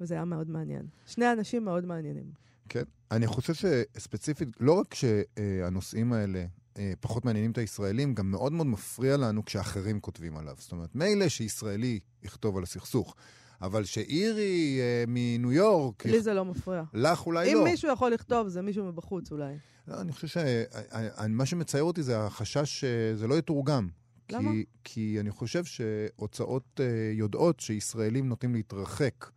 וזה 0.00 0.14
היה 0.14 0.24
מאוד 0.24 0.50
מעניין. 0.50 0.86
שני 1.06 1.32
אנשים 1.32 1.64
מאוד 1.64 1.84
מעניינים. 1.84 2.32
כן. 2.68 2.82
אני 3.10 3.26
חושב 3.26 3.54
שספציפית, 3.54 4.48
לא 4.60 4.72
רק 4.72 4.94
שהנושאים 4.94 6.12
האלה 6.12 6.44
אה, 6.78 6.92
פחות 7.00 7.24
מעניינים 7.24 7.50
את 7.50 7.58
הישראלים, 7.58 8.14
גם 8.14 8.30
מאוד 8.30 8.52
מאוד 8.52 8.66
מפריע 8.66 9.16
לנו 9.16 9.44
כשאחרים 9.44 10.00
כותבים 10.00 10.36
עליו. 10.36 10.54
זאת 10.58 10.72
אומרת, 10.72 10.94
מילא 10.94 11.28
שישראלי 11.28 12.00
יכתוב 12.22 12.56
על 12.56 12.62
הסכסוך, 12.62 13.16
אבל 13.64 13.84
שאירי 13.84 14.78
אה, 14.80 15.04
מניו 15.08 15.52
יורק, 15.52 16.06
לי 16.06 16.20
זה 16.20 16.34
לא 16.34 16.44
מפריע. 16.44 16.82
לך 16.94 17.26
אולי 17.26 17.52
אם 17.52 17.58
לא. 17.58 17.64
מישהו 17.64 17.92
יכול 17.92 18.10
לכתוב, 18.12 18.48
זה 18.48 18.62
מישהו 18.62 18.84
מבחוץ 18.84 19.32
אולי. 19.32 19.54
לא, 19.88 20.00
אני 20.00 20.12
חושב 20.12 20.28
שמה 20.28 21.46
שמצייר 21.46 21.84
אותי 21.84 22.02
זה 22.02 22.18
החשש 22.18 22.80
שזה 22.80 23.26
לא 23.26 23.34
יתורגם. 23.34 23.88
למה? 24.32 24.50
כי, 24.50 24.64
כי 24.84 25.16
אני 25.20 25.30
חושב 25.30 25.64
שהוצאות 25.64 26.80
אה, 26.80 26.86
יודעות 27.12 27.60
שישראלים 27.60 28.28
נוטים 28.28 28.54
להתרחק 28.54 29.30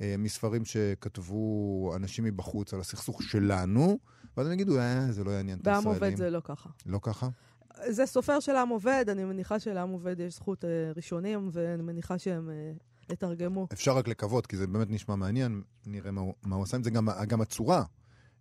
אה, 0.00 0.14
מספרים 0.18 0.64
שכתבו 0.64 1.92
אנשים 1.96 2.24
מבחוץ 2.24 2.74
על 2.74 2.80
הסכסוך 2.80 3.22
שלנו, 3.22 3.98
ואז 4.36 4.46
הם 4.46 4.52
יגידו, 4.52 4.78
אה, 4.78 5.06
זה 5.12 5.24
לא 5.24 5.30
יעניין 5.30 5.58
את 5.58 5.64
בעם 5.64 5.76
הישראלים. 5.76 6.02
עובד 6.02 6.16
זה 6.16 6.30
לא 6.30 6.40
ככה. 6.44 6.70
לא 6.86 6.98
ככה? 7.02 7.28
זה 7.86 8.06
סופר 8.06 8.40
של 8.40 8.56
עם 8.56 8.68
עובד, 8.68 9.04
אני 9.08 9.24
מניחה 9.24 9.60
שלעם 9.60 9.88
עובד 9.88 10.20
יש 10.20 10.34
זכות 10.34 10.64
אה, 10.64 10.92
ראשונים, 10.96 11.48
ואני 11.52 11.82
מניחה 11.82 12.18
שהם 12.18 12.50
אה, 12.50 12.72
יתרגמו. 13.10 13.66
אפשר 13.72 13.96
רק 13.96 14.08
לקוות, 14.08 14.46
כי 14.46 14.56
זה 14.56 14.66
באמת 14.66 14.90
נשמע 14.90 15.16
מעניין, 15.16 15.62
נראה 15.86 16.10
מה, 16.10 16.20
הוא- 16.20 16.34
מה 16.42 16.56
הוא 16.56 16.64
עשה 16.64 16.76
עם 16.76 16.82
זה, 16.82 16.90
גם, 16.90 17.08
גם 17.28 17.40
הצורה. 17.40 17.84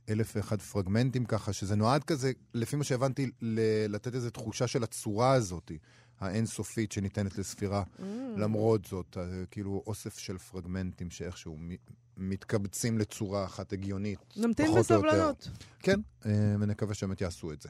אלף 0.09 0.33
ואחד 0.35 0.61
פרגמנטים 0.61 1.25
ככה, 1.25 1.53
שזה 1.53 1.75
נועד 1.75 2.03
כזה, 2.03 2.31
לפי 2.53 2.75
מה 2.75 2.83
שהבנתי, 2.83 3.29
ל- 3.41 3.59
לתת 3.95 4.15
איזו 4.15 4.29
תחושה 4.29 4.67
של 4.67 4.83
הצורה 4.83 5.33
הזאת, 5.33 5.71
האינסופית 6.19 6.91
שניתנת 6.91 7.37
לספירה. 7.37 7.83
Mm. 7.83 8.01
למרות 8.37 8.85
זאת, 8.85 9.17
אה, 9.17 9.23
כאילו 9.51 9.83
אוסף 9.87 10.17
של 10.17 10.37
פרגמנטים 10.37 11.09
שאיכשהו 11.09 11.57
מ- 11.59 11.75
מתקבצים 12.17 12.97
לצורה 12.97 13.45
אחת 13.45 13.73
הגיונית. 13.73 14.19
נמתין 14.37 14.65
פחות 14.65 14.91
או 14.91 14.95
יותר. 14.95 15.07
בסבלנות. 15.07 15.49
כן, 15.79 15.99
אה, 16.25 16.31
ונקווה 16.59 16.93
שבאמת 16.93 17.21
יעשו 17.21 17.51
את 17.53 17.61
זה. 17.61 17.69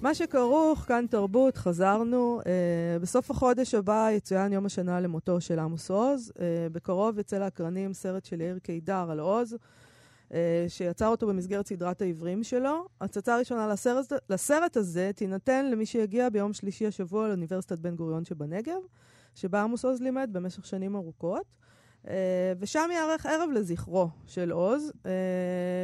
מה 0.00 0.14
שכרוך, 0.14 0.78
כאן 0.78 1.04
תרבות, 1.10 1.56
חזרנו. 1.56 2.40
אה, 2.46 2.98
בסוף 2.98 3.30
החודש 3.30 3.74
הבא 3.74 4.10
יצוין 4.10 4.52
יום 4.52 4.66
השנה 4.66 5.00
למותו 5.00 5.40
של 5.40 5.58
עמוס 5.58 5.90
עוז. 5.90 6.32
אה, 6.40 6.66
בקרוב 6.72 7.18
יצא 7.18 7.38
לאקרנים 7.38 7.92
סרט 7.92 8.24
של 8.24 8.40
יאיר 8.40 8.58
קידר 8.58 9.10
על 9.10 9.20
עוז, 9.20 9.56
אה, 10.32 10.64
שיצר 10.68 11.06
אותו 11.06 11.26
במסגרת 11.26 11.66
סדרת 11.66 12.02
העברים 12.02 12.42
שלו. 12.42 12.86
הצצה 13.00 13.38
ראשונה 13.38 13.68
לסרט, 13.68 14.12
לסרט 14.30 14.76
הזה 14.76 15.10
תינתן 15.16 15.70
למי 15.70 15.86
שיגיע 15.86 16.28
ביום 16.28 16.52
שלישי 16.52 16.86
השבוע 16.86 17.28
לאוניברסיטת 17.28 17.78
בן 17.78 17.96
גוריון 17.96 18.24
שבנגב, 18.24 18.80
שבה 19.34 19.62
עמוס 19.62 19.84
עוז 19.84 20.00
לימד 20.00 20.30
במשך 20.32 20.66
שנים 20.66 20.96
ארוכות. 20.96 21.44
Uh, 22.04 22.08
ושם 22.58 22.88
ייערך 22.92 23.26
ערב 23.26 23.50
לזכרו 23.50 24.08
של 24.26 24.50
עוז. 24.50 24.92
Uh, 25.02 25.06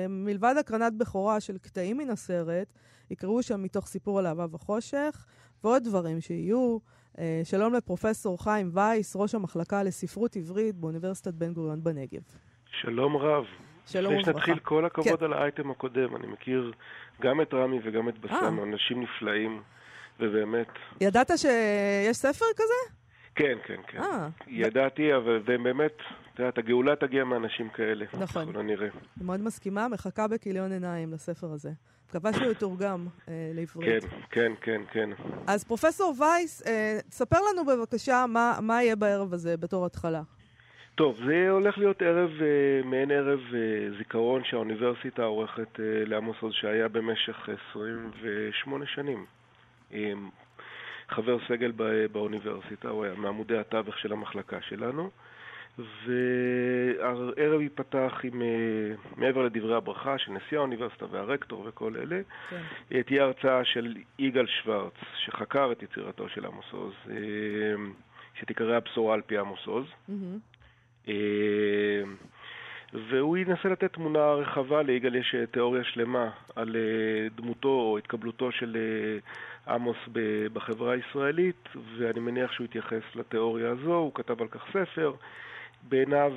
מלבד 0.08 0.54
הקרנת 0.60 0.92
בכורה 0.92 1.40
של 1.40 1.58
קטעים 1.58 1.96
מן 1.98 2.10
הסרט, 2.10 2.72
יקראו 3.10 3.42
שם 3.42 3.62
מתוך 3.62 3.86
סיפור 3.86 4.18
על 4.18 4.26
אהבה 4.26 4.46
וחושך, 4.52 5.26
ועוד 5.64 5.84
דברים 5.84 6.20
שיהיו. 6.20 6.78
Uh, 7.16 7.18
שלום 7.44 7.74
לפרופסור 7.74 8.42
חיים 8.44 8.70
וייס, 8.72 9.16
ראש 9.16 9.34
המחלקה 9.34 9.82
לספרות 9.82 10.36
עברית 10.36 10.74
באוניברסיטת 10.74 11.34
בן 11.34 11.52
גוריון 11.52 11.84
בנגב. 11.84 12.22
שלום 12.70 13.16
רב. 13.16 13.44
שלום 13.86 14.12
וברכה. 14.12 14.30
לפני 14.30 14.32
שנתחיל, 14.32 14.58
כל 14.58 14.84
הכבוד 14.84 15.18
כן. 15.18 15.24
על 15.24 15.32
האייטם 15.32 15.70
הקודם. 15.70 16.16
אני 16.16 16.26
מכיר 16.26 16.72
גם 17.20 17.40
את 17.40 17.54
רמי 17.54 17.78
וגם 17.84 18.08
את 18.08 18.18
בסם, 18.18 18.58
אנשים 18.62 19.02
נפלאים, 19.02 19.62
ובאמת... 20.20 20.68
ידעת 21.00 21.30
שיש 21.36 22.16
ספר 22.16 22.44
כזה? 22.56 22.94
כן, 23.34 23.58
כן, 23.66 23.80
כן. 23.88 23.98
אה. 23.98 24.28
ידעתי, 24.46 25.16
אבל 25.16 25.38
באמת, 25.38 25.96
את 26.34 26.38
יודעת, 26.38 26.58
הגאולה 26.58 26.96
תגיע 26.96 27.24
מאנשים 27.24 27.68
כאלה. 27.68 28.04
נכון. 28.12 28.48
ככל 28.50 28.60
הנראה. 28.60 28.88
אני 29.16 29.24
מאוד 29.26 29.40
מסכימה, 29.40 29.88
מחכה 29.88 30.28
בכיליון 30.28 30.72
עיניים 30.72 31.12
לספר 31.12 31.52
הזה. 31.52 31.70
מקווה 32.08 32.32
שהוא 32.32 32.50
יתורגם 32.50 33.06
אה, 33.28 33.50
לעברית. 33.54 34.04
כן, 34.04 34.08
כן, 34.30 34.52
כן, 34.60 34.80
כן. 34.92 35.10
אז 35.46 35.64
פרופסור 35.64 36.14
וייס, 36.18 36.66
אה, 36.66 36.98
ספר 37.10 37.36
לנו 37.50 37.64
בבקשה 37.64 38.24
מה, 38.28 38.58
מה 38.62 38.82
יהיה 38.82 38.96
בערב 38.96 39.34
הזה 39.34 39.56
בתור 39.56 39.86
התחלה. 39.86 40.22
טוב, 40.94 41.16
זה 41.26 41.50
הולך 41.50 41.78
להיות 41.78 42.02
ערב, 42.02 42.30
אה, 42.42 42.88
מעין 42.88 43.10
ערב 43.10 43.40
אה, 43.54 43.98
זיכרון 43.98 44.44
שהאוניברסיטה 44.44 45.22
עורכת 45.22 45.80
אה, 45.80 45.84
לעמוס 46.06 46.36
עוז, 46.40 46.52
שהיה 46.54 46.88
במשך 46.88 47.48
28 47.70 48.86
שנים. 48.86 49.26
אה, 49.92 50.12
חבר 51.08 51.38
סגל 51.48 51.70
בא, 51.70 51.84
באוניברסיטה, 52.12 52.88
הוא 52.88 53.04
היה 53.04 53.14
מעמודי 53.14 53.58
התווך 53.58 53.98
של 53.98 54.12
המחלקה 54.12 54.58
שלנו. 54.60 55.10
והערב 55.78 57.60
ייפתח 57.60 58.20
עם, 58.24 58.42
אה, 58.42 58.46
מעבר 59.16 59.42
לדברי 59.42 59.74
הברכה 59.74 60.18
של 60.18 60.32
נשיא 60.32 60.58
האוניברסיטה 60.58 61.06
והרקטור 61.10 61.64
וכל 61.68 61.96
אלה, 61.96 62.20
כן. 62.50 63.02
תהיה 63.02 63.22
הרצאה 63.22 63.64
של 63.64 63.96
יגאל 64.18 64.46
שוורץ, 64.46 64.94
שחקר 65.24 65.72
את 65.72 65.82
יצירתו 65.82 66.28
של 66.28 66.46
עמוס 66.46 66.66
עוז, 66.72 66.94
אה, 67.10 67.16
שתיקרא 68.40 68.76
הבשורה 68.76 69.14
על 69.14 69.22
פי 69.22 69.38
עמוס 69.38 69.66
עוז. 69.66 69.86
Mm-hmm. 70.10 71.12
והוא 73.10 73.36
ינסה 73.36 73.68
לתת 73.68 73.92
תמונה 73.92 74.32
רחבה, 74.32 74.82
ליגאל 74.82 75.14
יש 75.14 75.34
תיאוריה 75.50 75.84
שלמה 75.84 76.30
על 76.56 76.76
דמותו 77.34 77.68
או 77.68 77.98
התקבלותו 77.98 78.52
של 78.52 78.76
עמוס 79.68 79.96
בחברה 80.52 80.92
הישראלית, 80.92 81.68
ואני 81.98 82.20
מניח 82.20 82.52
שהוא 82.52 82.64
יתייחס 82.64 83.02
לתיאוריה 83.14 83.70
הזו, 83.70 83.94
הוא 83.94 84.14
כתב 84.14 84.42
על 84.42 84.48
כך 84.48 84.64
ספר. 84.72 85.12
בעיניו 85.88 86.32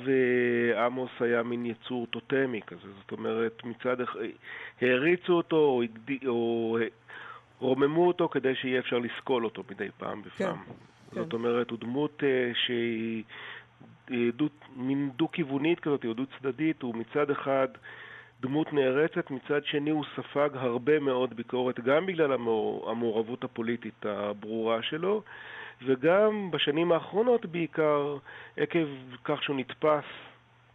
עמוס 0.86 1.10
היה 1.20 1.42
מין 1.42 1.66
יצור 1.66 2.06
טוטמי 2.06 2.60
כזה, 2.66 2.88
זאת 3.00 3.12
אומרת, 3.12 3.64
מצד 3.64 4.00
אחד 4.00 4.20
העריצו 4.80 5.32
אותו 5.32 5.56
או, 5.56 5.82
הגד... 5.82 6.26
או 6.26 6.78
רוממו 7.58 8.08
אותו 8.08 8.28
כדי 8.28 8.54
שיהיה 8.54 8.80
אפשר 8.80 8.98
לסקול 8.98 9.44
אותו 9.44 9.62
מדי 9.70 9.88
פעם 9.98 10.22
בפעם. 10.22 10.56
כן, 10.56 10.72
זאת 11.20 11.30
כן. 11.30 11.36
אומרת, 11.36 11.70
הוא 11.70 11.78
דמות 11.78 12.22
שהיא 12.66 13.22
דו, 14.10 14.48
מין 14.76 15.10
דו-כיוונית 15.16 15.80
כזאת, 15.80 16.04
או 16.04 16.12
דו-צדדית, 16.12 16.82
הוא 16.82 16.94
מצד 16.94 17.30
אחד 17.30 17.68
דמות 18.40 18.72
נערצת, 18.72 19.30
מצד 19.30 19.64
שני 19.64 19.90
הוא 19.90 20.04
ספג 20.16 20.50
הרבה 20.54 20.98
מאוד 20.98 21.36
ביקורת, 21.36 21.80
גם 21.80 22.06
בגלל 22.06 22.32
המעור, 22.32 22.90
המעורבות 22.90 23.44
הפוליטית 23.44 24.06
הברורה 24.06 24.82
שלו, 24.82 25.22
וגם 25.86 26.50
בשנים 26.50 26.92
האחרונות 26.92 27.46
בעיקר 27.46 28.16
עקב 28.56 28.86
כך 29.24 29.42
שהוא 29.42 29.56
נתפס 29.56 30.04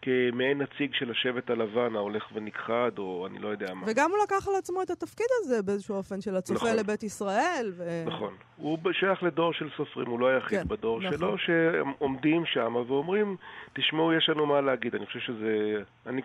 כמעין 0.01 0.61
נציג 0.61 0.93
של 0.93 1.11
השבט 1.11 1.49
הלבן 1.49 1.95
ההולך 1.95 2.23
ונכחד, 2.33 2.91
או 2.97 3.27
אני 3.27 3.39
לא 3.39 3.47
יודע 3.47 3.73
מה. 3.73 3.85
וגם 3.87 4.11
הוא 4.11 4.19
לקח 4.23 4.47
על 4.47 4.55
עצמו 4.55 4.81
את 4.81 4.89
התפקיד 4.89 5.27
הזה 5.39 5.61
באיזשהו 5.63 5.95
אופן 5.95 6.21
של 6.21 6.35
הצופה 6.35 6.65
נכון. 6.65 6.77
לבית 6.79 7.03
ישראל. 7.03 7.71
ו... 7.73 8.03
נכון. 8.05 8.33
הוא 8.57 8.77
שייך 8.91 9.23
לדור 9.23 9.53
של 9.53 9.69
סופרים, 9.77 10.07
הוא 10.07 10.19
לא 10.19 10.27
היחיד 10.27 10.59
כן, 10.59 10.67
בדור 10.67 10.99
נכון. 11.01 11.17
שלו, 11.17 11.35
שעומדים 11.37 12.45
שם 12.45 12.75
ואומרים, 12.75 13.35
תשמעו, 13.73 14.13
יש 14.13 14.29
לנו 14.29 14.45
מה 14.45 14.61
להגיד. 14.61 14.95
אני 14.95 15.05
חושב 15.05 15.19
שזה... 15.19 15.81
אני... 16.05 16.21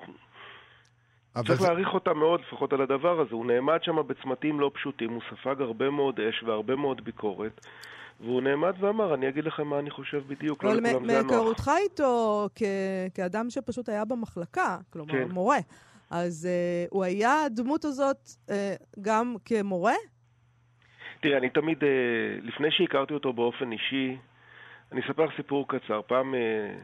צריך 1.47 1.61
זה- 1.61 1.67
להעריך 1.67 1.95
אותה 1.95 2.15
מאוד, 2.15 2.41
לפחות 2.41 2.73
על 2.73 2.81
הדבר 2.81 3.21
הזה. 3.21 3.35
הוא 3.35 3.47
נעמד 3.47 3.79
שם 3.83 3.97
בצמתים 4.07 4.61
לא 4.61 4.71
פשוטים, 4.75 5.11
הוא 5.11 5.23
ספג 5.31 5.61
הרבה 5.61 5.91
מאוד 5.91 6.21
אש 6.21 6.43
והרבה 6.43 6.77
מאוד 6.77 7.05
ביקורת, 7.05 7.67
והוא 8.21 8.43
נעמד 8.43 8.75
ואמר, 8.81 9.15
אני 9.15 9.29
אגיד 9.29 9.45
לכם 9.45 9.67
מה 9.67 9.79
אני 9.79 9.91
חושב 9.91 10.23
בדיוק, 10.27 10.65
לא 10.65 10.71
לכולם 10.71 10.85
זה 10.85 11.19
הנוח. 11.19 11.33
מהיכרותך 11.33 11.71
איתו 11.83 12.49
כ- 12.55 12.62
כאדם 13.15 13.50
שפשוט 13.50 13.89
היה 13.89 14.05
במחלקה, 14.05 14.79
כלומר 14.91 15.12
כן. 15.12 15.29
מורה, 15.29 15.59
אז 16.11 16.49
uh, 16.49 16.89
הוא 16.91 17.05
היה 17.05 17.45
הדמות 17.45 17.85
הזאת 17.85 18.17
uh, 18.27 18.53
גם 19.00 19.37
כמורה? 19.45 19.95
תראה, 21.21 21.39
אני 21.39 21.50
תמיד, 21.50 21.85
אה, 21.85 21.89
לפני 22.43 22.71
שהכרתי 22.71 23.15
אותו 23.15 23.33
באופן 23.33 23.73
אישי, 23.73 24.17
אני 24.93 25.00
אספר 25.00 25.25
לך 25.25 25.37
סיפור 25.37 25.69
קצר. 25.69 26.00
פעם 26.07 26.35
אה, 26.35 26.75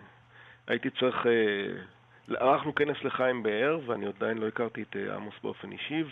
הייתי 0.66 0.90
צריך, 0.90 1.26
אה, 1.26 2.37
ערכנו 2.40 2.75
כנס 2.75 2.97
לחיים 3.05 3.43
באר, 3.43 3.78
ואני 3.87 4.07
עדיין 4.07 4.38
לא 4.38 4.49
הכרתי 4.49 4.83
את 4.83 4.97
עמוס 5.14 5.35
באופן 5.43 5.73
אישי, 5.73 6.02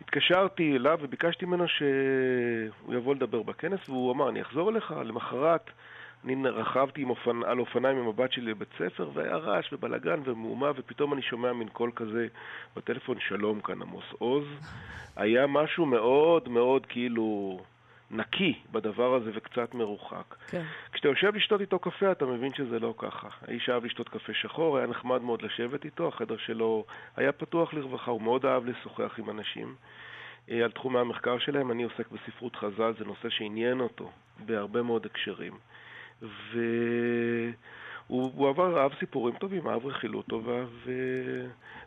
והתקשרתי 0.00 0.76
אליו 0.76 0.98
וביקשתי 1.02 1.46
ממנו 1.46 1.68
שהוא 1.68 2.94
יבוא 2.94 3.14
לדבר 3.14 3.42
בכנס, 3.42 3.88
והוא 3.88 4.12
אמר, 4.12 4.28
אני 4.28 4.42
אחזור 4.42 4.70
אליך. 4.70 4.94
למחרת 5.04 5.70
אני 6.24 6.48
רכבתי 6.48 7.04
אופנ... 7.04 7.44
על 7.44 7.58
אופניים 7.58 7.98
עם 7.98 8.08
הבת 8.08 8.32
שלי 8.32 8.50
לבית 8.50 8.68
ספר, 8.78 9.10
והיה 9.14 9.36
רעש 9.36 9.72
ובלאגן 9.72 10.20
ומהומה, 10.24 10.70
ופתאום 10.76 11.12
אני 11.12 11.22
שומע 11.22 11.52
מין 11.52 11.68
קול 11.68 11.90
כזה 11.96 12.26
בטלפון, 12.76 13.16
שלום 13.20 13.60
כאן 13.60 13.82
עמוס 13.82 14.04
עוז. 14.18 14.44
היה 15.16 15.46
משהו 15.46 15.86
מאוד 15.86 16.48
מאוד 16.48 16.86
כאילו 16.86 17.58
נקי 18.10 18.58
בדבר 18.72 19.14
הזה 19.14 19.30
וקצת 19.34 19.74
מרוחק. 19.74 20.34
כן. 20.48 20.62
כשאתה 20.92 21.08
יושב 21.08 21.36
לשתות 21.36 21.60
איתו 21.60 21.78
קפה, 21.78 22.12
אתה 22.12 22.26
מבין 22.26 22.54
שזה 22.54 22.78
לא 22.78 22.94
ככה. 22.98 23.28
האיש 23.48 23.68
אהב 23.68 23.84
לשתות 23.84 24.08
קפה 24.08 24.34
שחור, 24.34 24.78
היה 24.78 24.86
נחמד 24.86 25.22
מאוד 25.22 25.42
לשבת 25.42 25.84
איתו, 25.84 26.08
החדר 26.08 26.36
שלו 26.36 26.84
היה 27.16 27.32
פתוח 27.32 27.74
לרווחה, 27.74 28.10
הוא 28.10 28.22
מאוד 28.22 28.46
אהב 28.46 28.66
לשוחח 28.66 29.18
עם 29.18 29.30
אנשים. 29.30 29.74
אה, 30.50 30.64
על 30.64 30.70
תחומי 30.70 30.98
המחקר 30.98 31.38
שלהם, 31.38 31.70
אני 31.70 31.82
עוסק 31.82 32.06
בספרות 32.10 32.56
חז"ל, 32.56 32.94
זה 32.98 33.04
נושא 33.04 33.28
שעניין 33.28 33.80
אותו 33.80 34.10
בהרבה 34.38 34.82
מאוד 34.82 35.06
הקשרים. 35.06 35.52
והוא 36.22 37.52
הוא 38.06 38.48
עבר, 38.48 38.82
אהב 38.82 38.92
סיפורים 38.98 39.34
טובים, 39.34 39.68
אהב 39.68 39.86
רכילות 39.86 40.26
טובה, 40.26 40.64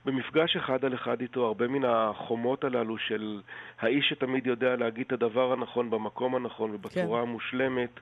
ובמפגש 0.06 0.56
אחד 0.56 0.86
על 0.86 0.94
אחד 0.94 1.22
איתו, 1.22 1.46
הרבה 1.46 1.68
מן 1.68 1.86
החומות 1.86 2.64
הללו 2.64 2.98
של 2.98 3.42
האיש 3.80 4.10
שתמיד 4.10 4.48
יודע 4.48 4.76
להגיד 4.76 5.06
את 5.08 5.12
הדבר 5.12 5.54
הנכון 5.54 5.90
במקום 5.90 6.36
הנכון 6.36 6.76
ובצורה 6.76 7.22
כן. 7.22 7.28
המושלמת, 7.28 8.00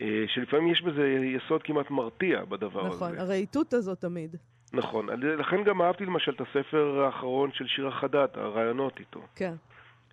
אה, 0.00 0.24
שלפעמים 0.26 0.72
יש 0.72 0.82
בזה 0.82 1.08
יסוד 1.08 1.62
כמעט 1.62 1.90
מרתיע 1.90 2.44
בדבר 2.44 2.86
נכון, 2.86 3.12
הזה. 3.12 3.20
הרהיטות 3.20 3.72
הזאת 3.72 4.00
תמיד. 4.00 4.36
נכון. 4.72 5.06
לכן 5.38 5.64
גם 5.64 5.82
אהבתי 5.82 6.04
למשל 6.04 6.32
את 6.32 6.40
הספר 6.40 7.02
האחרון 7.04 7.50
של 7.52 7.66
שירה 7.66 7.90
חדד, 7.90 8.28
הרעיונות 8.34 9.00
איתו. 9.00 9.20
כן, 9.36 9.54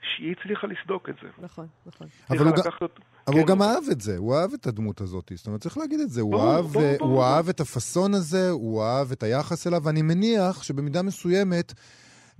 שהיא 0.01 0.36
הצליחה 0.39 0.68
לסדוק 0.68 1.10
את 1.10 1.15
זה. 1.22 1.27
נכון, 1.41 1.68
נכון. 1.86 2.08
אבל 2.29 2.38
הוא 2.39 2.46
גם- 2.46 2.53
לקחת 2.68 2.82
אבל 3.27 3.38
הוא 3.38 3.46
כן, 3.48 3.51
גם 3.53 3.62
אהב 3.62 3.84
את 3.91 4.01
זה, 4.01 4.18
הוא 4.18 4.36
אהב 4.36 4.53
את 4.53 4.68
הדמות 4.68 5.01
הזאת. 5.01 5.32
זאת 5.36 5.48
אומרת, 5.48 5.62
צריך 5.62 5.77
להגיד 5.77 6.00
את 6.00 6.10
זה. 6.10 6.22
הוא 6.22 6.41
אהב, 6.41 6.77
אה. 6.77 6.96
הוא 7.00 7.24
את 7.50 7.60
הפאסון 7.60 8.13
הזה, 8.13 8.50
הוא 8.50 8.84
אהב 8.84 9.12
את 9.12 9.24
היחס 9.24 9.68
אליו, 9.68 9.84
ואני 9.84 10.01
מניח 10.01 10.63
שבמידה 10.63 11.01
מסוימת, 11.01 11.74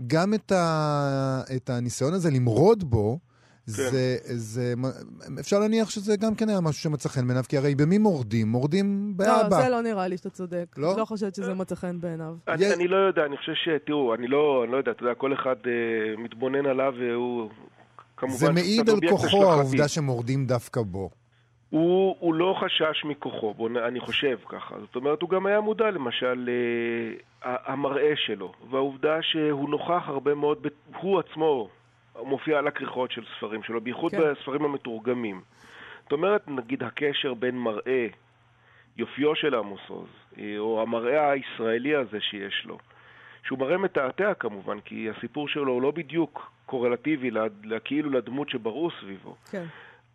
גם 0.08 0.34
את, 0.34 0.52
ה... 0.52 1.42
את 1.56 1.70
הניסיון 1.70 2.14
הזה 2.14 2.32
למרוד 2.32 2.84
בו, 2.90 3.20
זה, 3.70 4.18
זה, 4.24 4.74
אפשר 5.40 5.60
להניח 5.60 5.90
שזה 5.90 6.16
גם 6.18 6.36
כן 6.36 6.50
היה 6.50 6.62
משהו 6.62 6.82
שמצא 6.82 7.10
חן 7.10 7.28
בעיניו, 7.28 7.44
כי 7.50 7.58
הרי 7.58 7.76
במי 7.76 7.98
מורדים? 7.98 8.48
מורדים 8.48 9.14
לא, 9.20 9.26
באבא. 9.26 9.62
זה 9.62 9.70
לא 9.70 9.82
נראה 9.82 10.08
לי 10.08 10.18
שאתה 10.18 10.30
צודק. 10.30 10.66
לא? 10.78 10.94
לא 10.98 11.06
חושבת 11.06 11.36
שזה 11.36 11.54
מצא 11.54 11.76
חן 11.76 12.00
בעיניו. 12.00 12.34
אני, 12.48 12.66
יש- 12.66 12.74
אני 12.74 12.88
לא 12.88 12.96
יודע, 12.96 13.26
אני 13.26 13.38
חושב 13.38 13.54
ש... 13.54 13.70
תראו, 13.86 14.16
אני 14.16 14.28
לא, 14.28 14.62
אני 14.64 14.72
לא 14.72 14.78
יודע, 14.78 14.92
אתה 14.92 15.04
יודע, 15.04 15.14
כל 15.16 15.34
אחד 15.34 15.56
אה, 15.68 15.72
מתבונן 16.24 16.66
עליו 16.66 16.94
והוא... 17.00 17.50
כמובן 18.18 18.36
זה 18.38 18.52
מעיד 18.52 18.90
על 18.90 19.00
כוחו. 19.10 19.52
העובדה 19.52 19.88
שמורדים 19.88 20.46
דווקא 20.46 20.82
בו. 20.82 21.10
הוא, 21.70 22.16
הוא 22.20 22.34
לא 22.34 22.56
חשש 22.64 23.06
מכוחו, 23.06 23.54
בוא, 23.54 23.70
אני 23.88 24.00
חושב 24.00 24.38
ככה. 24.50 24.76
זאת 24.82 24.96
אומרת, 24.96 25.22
הוא 25.22 25.30
גם 25.30 25.46
היה 25.46 25.62
מודע 25.62 25.92
למשל 25.92 26.50
אה, 27.46 27.56
המראה 27.66 28.12
שלו, 28.16 28.52
והעובדה 28.72 29.18
שהוא 29.22 29.70
נוכח 29.70 30.04
הרבה 30.08 30.36
מאוד, 30.36 30.58
ב- 30.62 30.68
הוא 31.02 31.20
עצמו, 31.20 31.70
מופיע 32.26 32.58
על 32.58 32.68
הכריכות 32.68 33.12
של 33.12 33.24
ספרים 33.38 33.64
שלו, 33.64 33.82
בייחוד 33.82 34.12
כן. 34.12 34.18
בספרים 34.22 34.66
המתורגמים. 34.66 35.42
זאת 36.04 36.12
אומרת, 36.12 36.48
נגיד 36.48 36.84
הקשר 36.84 37.34
בין 37.34 37.58
מראה, 37.58 38.08
יופיו 38.98 39.36
של 39.36 39.56
עמוס 39.56 39.82
עוז, 39.88 40.10
אה, 40.38 40.56
או 40.58 40.82
המראה 40.82 41.32
הישראלי 41.32 41.96
הזה 41.96 42.22
שיש 42.22 42.66
לו, 42.66 42.78
שהוא 43.44 43.60
מראה 43.60 43.78
מתעתע 43.78 44.34
כמובן, 44.34 44.80
כי 44.80 45.10
הסיפור 45.10 45.48
שלו 45.48 45.72
הוא 45.74 45.82
לא 45.82 45.92
בדיוק 45.92 46.52
קורלטיבי, 46.66 47.32
כאילו 47.84 48.10
לדמות 48.10 48.50
שבראו 48.50 48.90
סביבו. 49.02 49.36
כן. 49.52 49.64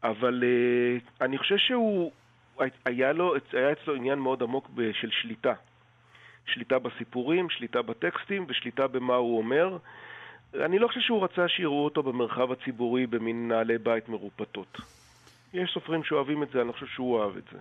אבל 0.02 0.42
uh, 0.42 1.24
אני 1.24 1.38
חושב 1.38 1.56
שהוא, 1.56 2.12
היה, 2.84 3.12
לו, 3.12 3.34
היה 3.52 3.72
אצלו 3.72 3.94
עניין 3.94 4.18
מאוד 4.18 4.42
עמוק 4.42 4.70
של 4.92 5.10
שליטה. 5.10 5.54
שליטה 6.46 6.78
בסיפורים, 6.78 7.50
שליטה 7.50 7.82
בטקסטים 7.82 8.44
ושליטה 8.48 8.86
במה 8.86 9.14
הוא 9.14 9.38
אומר. 9.38 9.76
אני 10.60 10.78
לא 10.78 10.88
חושב 10.88 11.00
שהוא 11.00 11.24
רצה 11.24 11.48
שיראו 11.48 11.84
אותו 11.84 12.02
במרחב 12.02 12.52
הציבורי 12.52 13.06
במין 13.06 13.48
נעלי 13.48 13.78
בית 13.78 14.08
מרופטות. 14.08 14.78
יש 15.54 15.70
סופרים 15.74 16.04
שאוהבים 16.04 16.42
את 16.42 16.48
זה, 16.52 16.60
אני 16.60 16.68
לא 16.68 16.72
חושב 16.72 16.86
שהוא 16.86 17.14
אוהב 17.18 17.36
את 17.36 17.44
זה. 17.52 17.58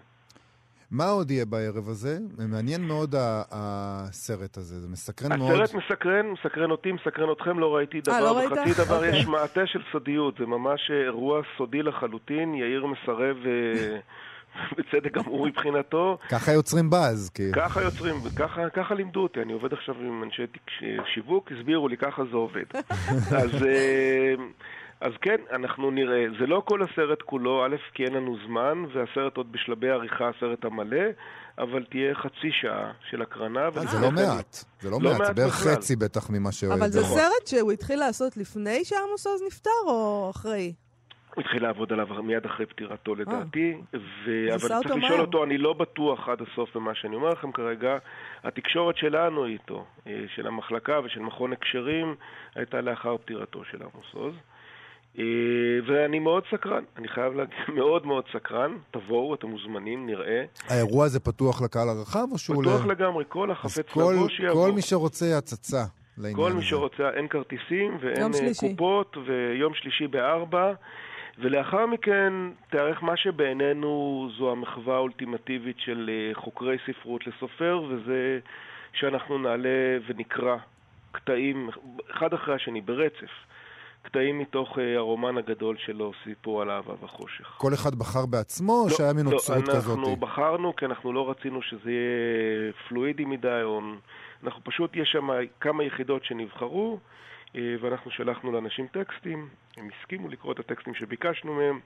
מה 0.92 1.06
עוד 1.06 1.32
יהיה 1.32 1.46
בערב 1.46 1.90
הזה? 1.90 2.18
מעניין 2.50 2.82
מאוד 2.82 3.16
הסרט 3.52 4.58
הזה, 4.58 4.80
זה 4.80 4.88
מסקרן 4.88 5.40
מאוד. 5.40 5.52
הסרט 5.52 5.74
מסקרן, 5.74 6.26
מסקרן 6.26 6.72
אותי, 6.72 6.92
מסקרן 6.92 7.32
אתכם, 7.32 7.60
לא 7.60 7.76
ראיתי 7.76 8.02
דבר 8.02 8.20
לא 8.20 8.38
ראית? 8.38 8.52
וחצי 8.52 8.84
דבר, 8.86 8.96
אוקיי. 8.96 9.20
יש 9.20 9.28
מעטה 9.28 9.68
של 9.68 9.80
סודיות, 9.92 10.38
זה 10.40 10.46
ממש 10.46 10.92
אירוע 11.06 11.42
סודי 11.58 11.84
לחלוטין, 11.84 12.54
יאיר 12.56 12.86
מסרב, 12.86 13.38
אה, 13.46 14.00
בצדק 14.78 15.12
גמור 15.12 15.48
מבחינתו, 15.48 16.18
ככה 16.30 16.52
יוצרים 16.52 16.90
באז, 16.90 17.30
כאילו. 17.30 17.54
ככה 17.54 17.82
יוצרים, 17.82 18.16
ככה, 18.36 18.70
ככה 18.70 18.94
לימדו 18.96 19.20
אותי, 19.24 19.42
אני 19.42 19.54
עובד 19.54 19.74
עכשיו 19.74 19.96
עם 20.00 20.24
אנשי 20.24 20.44
שיווק, 21.14 21.52
הסבירו 21.52 21.88
לי, 21.88 21.98
ככה 21.98 22.24
זה 22.32 22.38
עובד. 22.38 22.66
אז, 23.44 23.64
אה, 23.66 24.34
אז 25.02 25.12
כן, 25.22 25.36
אנחנו 25.52 25.92
נראה. 25.92 26.26
זה 26.40 26.46
לא 26.48 26.62
כל 26.66 26.80
הסרט 26.84 27.22
כולו, 27.22 27.66
א', 27.66 27.76
כי 27.94 28.04
אין 28.06 28.14
לנו 28.14 28.38
זמן, 28.48 28.84
והסרט 28.94 29.38
עוד 29.38 29.52
בשלבי 29.52 29.90
עריכה, 29.90 30.30
הסרט 30.38 30.66
המלא, 30.66 31.06
אבל 31.58 31.84
תהיה 31.90 32.16
חצי 32.16 32.50
שעה 32.62 32.92
של 33.10 33.22
הקרנה. 33.22 33.66
אה, 33.66 33.72
זה 33.72 34.00
לא 34.00 34.08
כן- 34.08 34.16
מעט, 34.16 34.58
זה 34.82 34.90
לא 34.90 34.98
לא 35.02 35.12
מעט, 35.18 35.28
זה 35.28 35.34
בערך. 35.34 35.54
חצי 35.54 35.96
בטח 35.96 36.30
ממה 36.30 36.52
שאוהב. 36.52 36.78
אבל 36.78 36.90
זה. 36.92 37.04
סרט 37.04 37.48
שהוא 37.48 37.72
התחיל 37.72 38.00
לעשות 38.00 38.38
לפני 38.38 38.86
שעמוס 38.86 39.28
עוז 39.28 39.42
נפטר, 39.48 39.70
או 39.88 40.32
אחרי? 40.36 40.74
הוא 41.36 41.42
התחיל 41.42 41.64
לעבוד 41.64 41.94
עליו 41.94 42.08
מיד 42.24 42.46
אחרי 42.46 42.66
פטירתו 42.66 43.16
לדעתי, 43.16 43.74
ו... 43.94 44.00
אבל 44.54 44.74
אותו 44.74 44.82
צריך 44.84 44.96
לשאול 44.96 45.00
מהר. 45.12 45.22
אותו, 45.22 45.44
אני 45.44 45.58
לא 45.58 45.74
בטוח 45.74 46.30
עד 46.30 46.42
הסוף 46.42 46.76
במה 46.78 46.96
שאני 46.96 47.16
אומר 47.16 47.30
לכם 47.30 47.52
כרגע. 47.52 47.98
התקשורת 48.44 48.98
שלנו 48.98 49.46
איתו, 49.46 49.86
אה, 50.08 50.24
של 50.36 50.48
המחלקה 50.48 51.00
ושל 51.06 51.20
מכון 51.20 51.54
הקשרים, 51.54 52.16
הייתה 52.56 52.82
לאחר 52.82 53.18
פטירתו 53.18 53.64
של 53.72 53.78
עמוס 53.82 54.06
עוז. 54.14 54.34
אה, 55.20 55.24
ואני 55.88 56.20
מאוד 56.20 56.44
סקרן, 56.52 56.84
אני 56.98 57.08
חייב 57.08 57.34
להגיד, 57.34 57.56
מאוד 57.80 58.06
מאוד 58.06 58.24
סקרן. 58.34 58.78
תבואו, 58.92 59.36
אתם 59.36 59.48
מוזמנים, 59.48 60.06
נראה. 60.06 60.44
האירוע 60.70 61.06
הזה 61.06 61.20
פתוח 61.20 61.62
לקהל 61.62 61.90
הרחב, 61.90 62.28
או 62.32 62.38
שהוא... 62.38 62.64
פתוח 62.64 62.86
ל- 62.86 62.92
לגמרי, 62.92 63.24
כל 63.28 63.52
החפץ 63.52 63.90
כל- 63.90 64.14
לבוא 64.16 64.30
שיבוא. 64.30 64.66
כל 64.66 64.72
מי 64.72 64.82
שרוצה 64.82 65.38
הצצה 65.38 65.84
לעניין 66.18 66.36
כל. 66.36 66.54
מי 66.54 66.62
שרוצה, 66.64 67.10
אין 67.10 67.28
כרטיסים 67.28 67.98
ואין 68.02 68.22
יום 68.22 68.32
אה, 68.34 68.38
שלישי. 68.38 68.70
קופות, 68.76 69.18
ויום 69.26 69.74
שלישי 69.74 70.08
בארבע. 70.08 70.74
ולאחר 71.40 71.86
מכן 71.86 72.34
תיערך 72.70 73.04
מה 73.04 73.18
שבעינינו 73.18 74.30
זו 74.38 74.52
המחווה 74.52 74.96
האולטימטיבית 74.96 75.80
של 75.80 76.10
אה, 76.10 76.42
חוקרי 76.42 76.78
ספרות 76.88 77.28
לסופר, 77.28 77.84
וזה 77.90 78.40
שאנחנו 78.94 79.38
נעלה 79.38 79.98
ונקרא 80.08 80.56
קטעים, 81.12 81.70
אחד 82.12 82.34
אחרי 82.34 82.56
השני, 82.56 82.82
ברצף, 82.82 83.32
קטעים 84.02 84.40
מתוך 84.40 84.80
אה, 84.80 84.98
הרומן 84.98 85.38
הגדול 85.38 85.78
שלו, 85.78 86.12
סיפור 86.24 86.62
על 86.62 86.72
אהבה 86.72 86.94
וחושך. 87.04 87.46
כל 87.58 87.74
אחד 87.74 87.96
בחר 87.96 88.26
בעצמו, 88.26 88.74
או 88.74 88.90
שהיה 88.90 89.14
מין 89.14 89.26
עוצרות 89.26 89.68
לא, 89.68 89.74
כזאת? 89.74 89.98
אנחנו 89.98 90.16
בחרנו 90.16 90.76
כי 90.76 90.86
אנחנו 90.86 91.14
לא 91.14 91.30
רצינו 91.30 91.62
שזה 91.62 91.92
יהיה 91.92 92.74
פלואידי 92.88 93.26
מדי, 93.26 93.62
או... 93.64 93.82
אנחנו 94.44 94.62
פשוט, 94.64 94.96
יש 94.96 95.10
שם 95.12 95.30
כמה 95.60 95.84
יחידות 95.84 96.26
שנבחרו, 96.26 97.00
ואנחנו 97.56 98.12
שלחנו 98.12 98.52
לאנשים 98.52 98.88
טקסטים, 98.88 99.50
הם 99.78 99.90
הסכימו 100.00 100.28
לקרוא 100.28 100.54
את 100.54 100.60
הטקסטים 100.60 100.94
שביקשנו 100.94 101.54
מהם. 101.54 101.80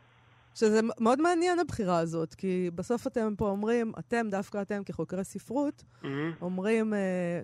שזה 0.56 0.80
מאוד 1.00 1.22
מעניין 1.22 1.60
הבחירה 1.60 2.00
הזאת, 2.00 2.34
כי 2.34 2.70
בסוף 2.76 3.08
אתם 3.08 3.36
פה 3.38 3.50
אומרים, 3.50 3.92
אתם, 4.00 4.30
דווקא 4.30 4.62
אתם 4.62 4.84
כחוקרי 4.84 5.24
ספרות, 5.24 5.84
אומרים, 6.42 6.94
אה, 6.94 7.42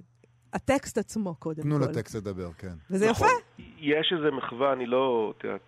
הטקסט 0.54 0.98
עצמו 0.98 1.36
קודם 1.36 1.64
תנו 1.64 1.80
כל. 1.80 1.92
לטקסט 1.92 2.16
לדבר, 2.16 2.54
כן. 2.58 2.74
וזה 2.92 3.10
נכון. 3.10 3.28
יפה. 3.28 3.64
יש 3.78 4.14
איזה 4.18 4.32
מחווה, 4.32 4.74
אני 4.74 4.86
לא, 4.86 5.34
את 5.38 5.44
יודעת, 5.44 5.68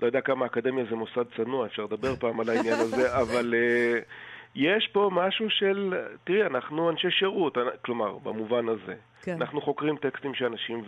לא 0.00 0.06
יודע 0.06 0.20
כמה 0.20 0.46
אקדמיה 0.46 0.84
זה 0.90 0.96
מוסד 0.96 1.24
צנוע, 1.36 1.66
אפשר 1.66 1.84
לדבר 1.84 2.16
פעם 2.20 2.40
על 2.40 2.48
העניין 2.48 2.80
הזה, 2.80 3.20
אבל 3.20 3.54
uh, 3.54 4.04
יש 4.54 4.88
פה 4.92 5.10
משהו 5.12 5.50
של, 5.50 5.94
תראי, 6.24 6.46
אנחנו 6.46 6.90
אנשי 6.90 7.10
שירות, 7.10 7.58
כלומר, 7.84 8.18
במובן 8.18 8.68
הזה. 8.68 8.94
כן. 9.22 9.36
אנחנו 9.40 9.60
חוקרים 9.60 9.96
טקסטים 9.96 10.34
של 10.34 10.44
אנשים, 10.44 10.84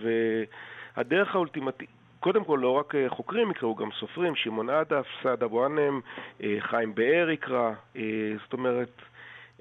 והדרך 0.99 1.35
האולטימטיבית, 1.35 1.89
קודם 2.21 2.45
כל, 2.45 2.59
לא 2.63 2.71
רק 2.71 2.95
אה, 2.95 3.11
חוקרים 3.11 3.51
יקראו, 3.51 3.75
גם 3.75 3.89
סופרים, 4.01 4.37
שמעון 4.37 4.71
עדף, 4.71 5.07
סעד 5.23 5.43
אבו 5.43 5.65
ענם, 5.65 6.01
אה, 6.43 6.57
חיים 6.61 6.95
באר 6.95 7.31
יקרא, 7.31 7.73
אה, 7.97 8.03
זאת 8.45 8.53
אומרת, 8.53 8.93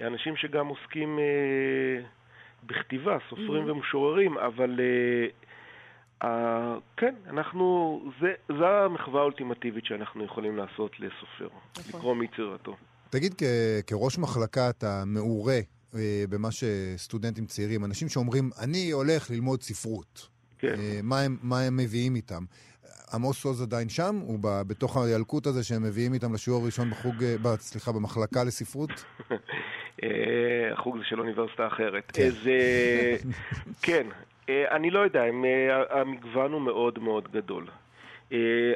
אנשים 0.02 0.36
שגם 0.36 0.68
עוסקים 0.68 1.20
בכתיבה, 2.64 3.18
סופרים 3.30 3.70
ומשוררים, 3.70 4.38
אבל 4.38 4.80
אה, 6.24 6.76
כן, 6.98 7.16
אנחנו, 7.30 8.02
זה, 8.22 8.34
זה 8.60 8.68
המחווה 8.68 9.22
האולטימטיבית 9.22 9.86
שאנחנו 9.86 10.26
יכולים 10.26 10.58
לעשות 10.58 11.00
לסופר, 11.00 11.48
נכון. 11.78 12.00
לקרוא 12.00 12.16
מיצירתו. 12.16 12.76
תגיד, 13.10 13.34
כ- 13.38 13.82
כראש 13.88 14.18
מחלקה 14.18 14.70
אתה 14.70 15.04
מעורה 15.06 15.60
במה 16.30 16.48
שסטודנטים 16.52 17.46
צעירים, 17.46 17.86
אנשים 17.86 18.10
שאומרים, 18.10 18.50
אני 18.64 18.92
הולך 18.92 19.32
ללמוד 19.32 19.62
ספרות. 19.62 20.37
כן. 20.60 20.76
אה, 20.80 21.00
מה 21.04 21.22
הם, 21.22 21.38
מה 21.42 21.62
הם 21.62 21.78
מביאים 21.78 22.16
איתם? 22.16 22.44
עמוס 23.14 23.46
עוז 23.46 23.62
עדיין 23.62 23.90
שם? 23.90 24.16
הוא 24.22 24.40
ב, 24.42 24.48
בתוך 24.68 24.98
הילקוט 24.98 25.48
הזה 25.48 25.64
שהם 25.64 25.84
מביאים 25.84 26.14
איתם 26.14 26.34
לשיעור 26.34 26.64
הראשון 26.64 26.90
בחוג, 26.90 27.24
אה, 27.24 27.36
ב, 27.42 27.56
סליחה, 27.56 27.92
במחלקה 27.92 28.44
לספרות? 28.44 28.90
אה, 30.04 30.74
החוג 30.74 30.98
זה 30.98 31.04
של 31.04 31.20
אוניברסיטה 31.20 31.68
אחרת. 31.68 32.12
כן. 32.12 32.28
אז 32.28 32.50
כן, 33.86 34.08
אני 34.50 34.90
לא 34.90 35.00
יודע, 35.00 35.24
המגוון 35.90 36.52
הוא 36.54 36.62
מאוד 36.62 37.00
מאוד 37.00 37.28
גדול. 37.32 37.68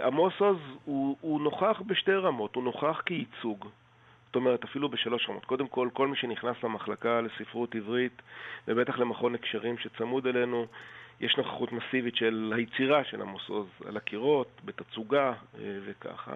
עמוס 0.04 0.34
עוז 0.40 0.58
הוא, 0.86 1.18
הוא 1.22 1.42
נוכח 1.42 1.82
בשתי 1.88 2.12
רמות, 2.12 2.56
הוא 2.56 2.64
נוכח 2.64 3.02
כייצוג. 3.06 3.68
זאת 4.32 4.36
אומרת, 4.36 4.64
אפילו 4.64 4.90
בשלוש 4.90 5.30
רמות. 5.30 5.46
קודם 5.46 5.68
כל, 5.68 5.90
כל 5.94 6.08
מי 6.08 6.18
שנכנס 6.18 6.56
למחלקה 6.64 7.22
לספרות 7.22 7.76
עברית, 7.76 8.22
ובטח 8.68 9.00
למכון 9.00 9.36
הקשרים 9.36 9.78
שצמוד 9.78 10.28
אלינו, 10.28 10.66
יש 11.22 11.38
נוכחות 11.38 11.72
מסיבית 11.72 12.16
של 12.16 12.54
היצירה 12.56 13.04
של 13.04 13.22
עמוס 13.22 13.50
עוז 13.50 13.68
על 13.86 13.98
הקירות, 13.98 14.62
בתצוגה 14.66 15.28
אה, 15.30 15.78
וככה. 15.86 16.36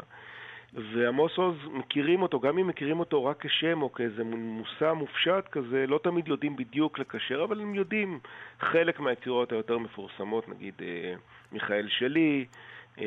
ועמוס 0.74 1.38
עוז, 1.38 1.56
מכירים 1.71 2.21
אותו, 2.21 2.39
גם 2.39 2.58
אם 2.58 2.67
מכירים 2.67 3.00
אותו 3.00 3.26
רק 3.26 3.45
כשם 3.45 3.82
או 3.82 3.93
כאיזה 3.93 4.24
מושא 4.24 4.93
מופשט 4.93 5.48
כזה, 5.52 5.86
לא 5.88 6.00
תמיד 6.04 6.28
יודעים 6.28 6.56
בדיוק 6.56 7.00
לקשר, 7.00 7.43
אבל 7.43 7.62
הם 7.62 7.76
יודעים 7.76 8.19
חלק 8.60 9.00
מהיצירות 9.00 9.52
היותר 9.52 9.78
מפורסמות, 9.78 10.50
נגיד 10.50 10.74
אה, 10.82 11.13
מיכאל 11.52 11.88
שלי, 11.89 12.45
אה, 13.00 13.06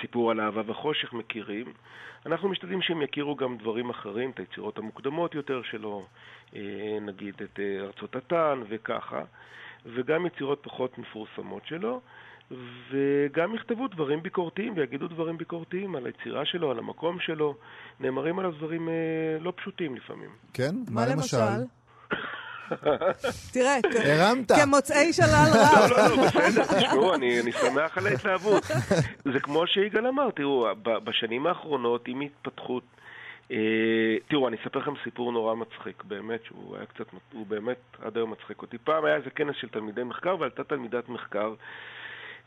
סיפור 0.00 0.30
על 0.30 0.40
אהבה 0.40 0.62
וחושך 0.66 1.12
מכירים. 1.12 1.72
אנחנו 2.26 2.48
משתדלים 2.48 2.82
שהם 2.82 3.02
יכירו 3.02 3.36
גם 3.36 3.56
דברים 3.56 3.90
אחרים, 3.90 4.30
את 4.30 4.38
היצירות 4.38 4.78
המוקדמות 4.78 5.34
יותר 5.34 5.62
שלו, 5.62 6.06
נגיד 7.00 7.34
את 7.42 7.60
ארצות 7.80 8.16
התן 8.16 8.60
וככה, 8.68 9.22
וגם 9.86 10.26
יצירות 10.26 10.58
פחות 10.62 10.98
מפורסמות 10.98 11.62
שלו. 11.66 12.00
וגם 12.90 13.54
יכתבו 13.54 13.88
דברים 13.88 14.22
ביקורתיים 14.22 14.72
ויגידו 14.76 15.08
דברים 15.08 15.38
ביקורתיים 15.38 15.96
על 15.96 16.06
היצירה 16.06 16.44
שלו, 16.44 16.70
על 16.70 16.78
המקום 16.78 17.20
שלו. 17.20 17.54
נאמרים 18.00 18.38
עליו 18.38 18.52
דברים 18.52 18.88
אה, 18.88 18.94
לא 19.40 19.52
פשוטים 19.56 19.96
לפעמים. 19.96 20.30
כן? 20.52 20.74
מה 20.90 21.06
למשל? 21.06 21.36
תראה, 23.52 23.76
הרמת. 24.04 24.52
כמוצאי 24.52 25.12
שלל 25.12 25.26
לא, 25.54 25.60
רב. 25.60 25.90
לא, 25.90 26.16
לא, 26.16 26.26
בסדר, 26.26 26.64
תשמעו, 26.80 27.14
אני, 27.14 27.40
אני 27.40 27.52
שמח 27.52 27.98
על 27.98 28.06
ההתלהבות. 28.06 28.62
זה 29.32 29.40
כמו 29.42 29.66
שיגאל 29.66 30.06
אמר, 30.06 30.30
תראו, 30.30 30.66
בשנים 30.82 31.46
האחרונות, 31.46 32.08
עם 32.08 32.20
התפתחות... 32.20 32.84
אה, 33.50 34.16
תראו, 34.28 34.48
אני 34.48 34.56
אספר 34.56 34.78
לכם 34.78 34.92
סיפור 35.04 35.32
נורא 35.32 35.54
מצחיק, 35.54 36.04
באמת, 36.04 36.44
שהוא 36.44 36.76
היה 36.76 36.86
קצת, 36.86 37.06
הוא 37.32 37.46
באמת 37.46 37.78
עד 38.02 38.16
היום 38.16 38.30
מצחיק 38.30 38.62
אותי. 38.62 38.78
פעם 38.78 39.04
היה 39.04 39.16
איזה 39.16 39.30
כנס 39.30 39.56
של 39.60 39.68
תלמידי 39.68 40.02
מחקר, 40.02 40.36
ועלתה 40.40 40.64
תלמידת 40.64 41.08
מחקר, 41.08 41.54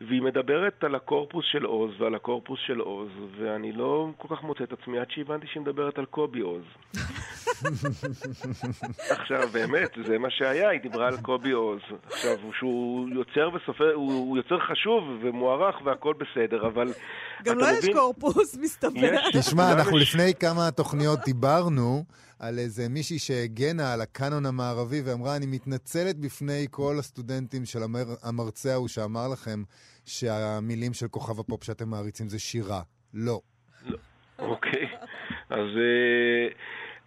והיא 0.02 0.22
מדברת 0.22 0.84
על 0.84 0.96
הקורפוס 0.96 1.46
של 1.52 1.66
עוז 1.66 2.02
ועל 2.02 2.16
הקורפוס 2.16 2.60
של 2.60 2.80
עוז, 2.80 3.10
ואני 3.38 3.72
לא 3.72 4.10
כל 4.18 4.36
כך 4.36 4.44
מוצא 4.44 4.64
את 4.64 4.74
עצמי 4.74 5.00
עד 5.00 5.12
שהבנתי 5.12 5.48
שהיא 5.48 5.62
מדברת 5.62 5.98
על 5.98 6.06
קובי 6.06 6.40
עוז. 6.40 6.66
עכשיו, 9.10 9.48
באמת, 9.54 9.90
זה 10.08 10.18
מה 10.18 10.28
שהיה, 10.30 10.70
היא 10.70 10.82
דיברה 10.82 11.08
על 11.08 11.18
קובי 11.18 11.52
עוז. 11.52 11.80
עכשיו, 12.06 12.38
שהוא 12.60 13.10
יוצר 13.10 13.50
וסופר, 13.56 13.94
הוא, 13.94 14.14
הוא 14.14 14.38
יוצר 14.38 14.60
חשוב 14.60 15.04
ומוערך 15.22 15.76
והכל 15.86 16.14
בסדר, 16.14 16.68
אבל... 16.68 16.94
גם 17.44 17.58
לו 17.58 17.66
יש 17.68 17.90
קורפוס, 17.94 18.58
מסתבר. 18.58 19.14
יש. 19.14 19.36
תשמע, 19.36 19.72
גם 19.72 19.78
אנחנו 19.78 19.98
לפני 19.98 20.34
כמה 20.40 20.72
תוכניות 20.72 21.20
דיברנו 21.26 22.04
על 22.40 22.60
איזה 22.60 22.90
מישהי 22.90 23.20
שהגנה 23.20 23.94
על 23.94 24.02
הקאנון 24.02 24.46
המערבי 24.46 25.02
ואמרה, 25.06 25.36
אני 25.36 25.46
מתנצלת 25.46 26.20
בפני 26.20 26.68
כל 26.72 26.96
הסטודנטים 27.00 27.66
של 27.66 27.84
המר... 27.84 28.06
המרצה 28.24 28.74
ההוא 28.74 28.88
שאמר 28.88 29.28
לכם 29.28 29.64
שהמילים 30.06 30.94
של 30.94 31.08
כוכב 31.08 31.40
הפופ 31.40 31.64
שאתם 31.64 31.90
מעריצים 31.90 32.30
זה 32.30 32.40
שירה. 32.40 32.82
לא. 33.14 33.42
אוקיי. 34.40 34.88
אז... 35.50 35.68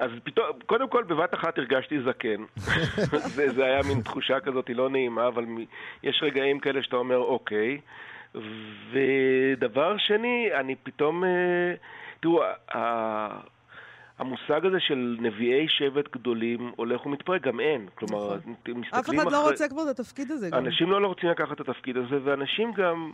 אז 0.01 0.11
פתאום, 0.25 0.47
קודם 0.67 0.89
כל 0.89 1.05
בבת 1.05 1.35
אחת 1.35 1.59
הרגשתי 1.59 2.01
זקן. 2.03 2.45
זה, 3.37 3.53
זה 3.53 3.65
היה 3.65 3.81
מין 3.89 4.01
תחושה 4.03 4.41
כזאת 4.41 4.69
היא 4.69 4.77
לא 4.77 4.91
נעימה, 4.91 5.27
אבל 5.29 5.45
מ- 5.45 5.65
יש 6.03 6.21
רגעים 6.23 6.59
כאלה 6.61 6.83
שאתה 6.83 6.97
אומר 6.97 7.17
אוקיי. 7.17 7.81
ודבר 8.93 9.95
שני, 9.99 10.49
אני 10.61 10.75
פתאום... 10.83 11.25
אה, 11.25 11.29
תראו, 12.21 12.43
ה- 12.75 13.41
המושג 14.19 14.67
הזה 14.67 14.81
של 14.81 15.17
נביאי 15.21 15.69
שבט 15.69 16.13
גדולים 16.13 16.73
הולך 16.77 17.07
ומתפרק, 17.07 17.43
גם 17.43 17.61
אין. 17.61 17.87
כלומר, 17.95 18.27
נכון. 18.37 18.55
אתם 18.63 18.73
אף 18.73 18.77
מסתכלים 18.95 19.21
אחד 19.21 19.33
לא 19.33 19.39
אחרי- 19.39 19.51
רוצה 19.51 19.69
כבר 19.69 19.83
את 19.91 20.01
התפקיד 20.01 20.31
הזה. 20.31 20.49
אנשים 20.53 20.91
לא 20.91 21.07
רוצים 21.07 21.31
לקחת 21.31 21.61
את 21.61 21.69
התפקיד 21.69 21.97
הזה, 21.97 22.19
ואנשים 22.25 22.73
גם 22.73 23.11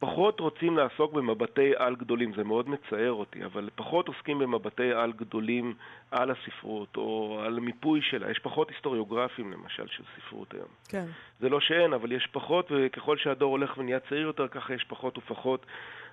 פחות 0.00 0.40
רוצים 0.40 0.76
לעסוק 0.76 1.12
במבטי 1.12 1.72
על 1.76 1.96
גדולים. 1.96 2.34
זה 2.34 2.44
מאוד 2.44 2.68
מצער 2.68 3.12
אותי, 3.12 3.44
אבל 3.44 3.68
פחות 3.74 4.08
עוסקים 4.08 4.38
במבטי 4.38 4.92
על 4.92 5.12
גדולים 5.12 5.74
על 6.10 6.30
הספרות, 6.30 6.96
או 6.96 7.40
על 7.44 7.60
מיפוי 7.60 8.02
שלה. 8.02 8.30
יש 8.30 8.38
פחות 8.38 8.70
היסטוריוגרפים, 8.70 9.52
למשל, 9.52 9.86
של 9.86 10.02
ספרות 10.16 10.54
היום. 10.54 10.68
כן. 10.88 11.04
זה 11.40 11.48
לא 11.48 11.60
שאין, 11.60 11.92
אבל 11.92 12.12
יש 12.12 12.26
פחות, 12.32 12.66
וככל 12.70 13.16
שהדור 13.16 13.50
הולך 13.50 13.78
ונהיה 13.78 14.00
צעיר 14.00 14.20
יותר, 14.20 14.48
ככה 14.48 14.74
יש 14.74 14.84
פחות 14.84 15.18
ופחות 15.18 15.66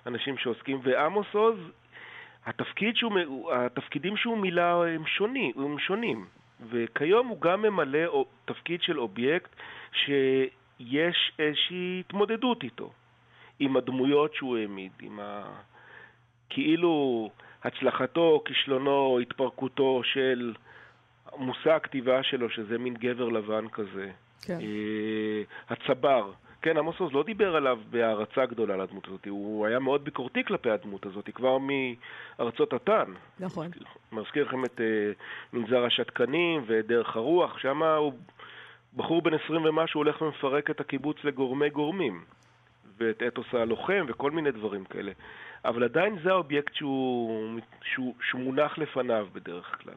אנשים 0.06 0.38
שעוסקים. 0.38 0.80
ועמוס 0.82 1.26
עוז, 1.32 1.58
התפקיד 2.46 2.96
שהוא, 2.96 3.52
התפקידים 3.52 4.16
שהוא 4.16 4.38
מילא 4.38 4.84
הם 4.86 5.06
שונים, 5.06 5.52
הם 5.56 5.78
שונים. 5.78 6.26
וכיום 6.70 7.26
הוא 7.26 7.40
גם 7.40 7.62
ממלא 7.62 8.24
תפקיד 8.44 8.82
של 8.82 9.00
אובייקט 9.00 9.50
שיש 9.92 11.32
איזושהי 11.38 12.00
התמודדות 12.00 12.62
איתו. 12.62 12.92
עם 13.58 13.76
הדמויות 13.76 14.34
שהוא 14.34 14.56
העמיד, 14.56 14.92
עם 15.02 15.20
ה... 15.20 15.42
כאילו 16.50 17.30
הצלחתו, 17.64 18.42
כישלונו, 18.44 19.18
התפרקותו 19.22 20.00
של 20.04 20.54
מושא 21.36 21.70
הכתיבה 21.70 22.22
שלו, 22.22 22.50
שזה 22.50 22.78
מין 22.78 22.94
גבר 22.94 23.28
לבן 23.28 23.68
כזה. 23.68 24.10
כן. 24.42 24.58
אה, 24.60 25.42
הצבר. 25.68 26.32
כן, 26.62 26.76
עמוס 26.76 27.00
עוז 27.00 27.12
לא 27.12 27.22
דיבר 27.22 27.56
עליו 27.56 27.78
בהערצה 27.90 28.46
גדולה 28.46 28.74
על 28.74 28.80
הדמות 28.80 29.08
הזאת, 29.08 29.26
הוא 29.28 29.66
היה 29.66 29.78
מאוד 29.78 30.04
ביקורתי 30.04 30.44
כלפי 30.44 30.70
הדמות 30.70 31.06
הזאת, 31.06 31.30
כבר 31.34 31.58
מארצות 31.58 32.72
התן. 32.72 33.12
נכון. 33.40 33.66
מזכיר 34.12 34.44
לכם 34.44 34.64
את 34.64 34.80
אה, 34.80 35.12
מנזר 35.52 35.84
השתקנים 35.84 36.62
ואת 36.66 36.86
דרך 36.86 37.16
הרוח, 37.16 37.58
שם 37.58 37.82
הוא 37.82 38.12
בחור 38.96 39.22
בן 39.22 39.34
20 39.34 39.64
ומשהו 39.64 40.00
הולך 40.00 40.22
ומפרק 40.22 40.70
את 40.70 40.80
הקיבוץ 40.80 41.16
לגורמי 41.24 41.70
גורמים, 41.70 42.24
ואת 43.00 43.22
אתוס 43.28 43.46
הלוחם 43.52 44.06
וכל 44.08 44.30
מיני 44.30 44.52
דברים 44.52 44.84
כאלה. 44.84 45.12
אבל 45.64 45.84
עדיין 45.84 46.18
זה 46.24 46.30
האובייקט 46.30 46.74
שהוא, 46.74 47.60
שהוא, 47.82 48.14
שהוא 48.28 48.40
מונח 48.40 48.78
לפניו 48.78 49.26
בדרך 49.32 49.76
כלל. 49.82 49.94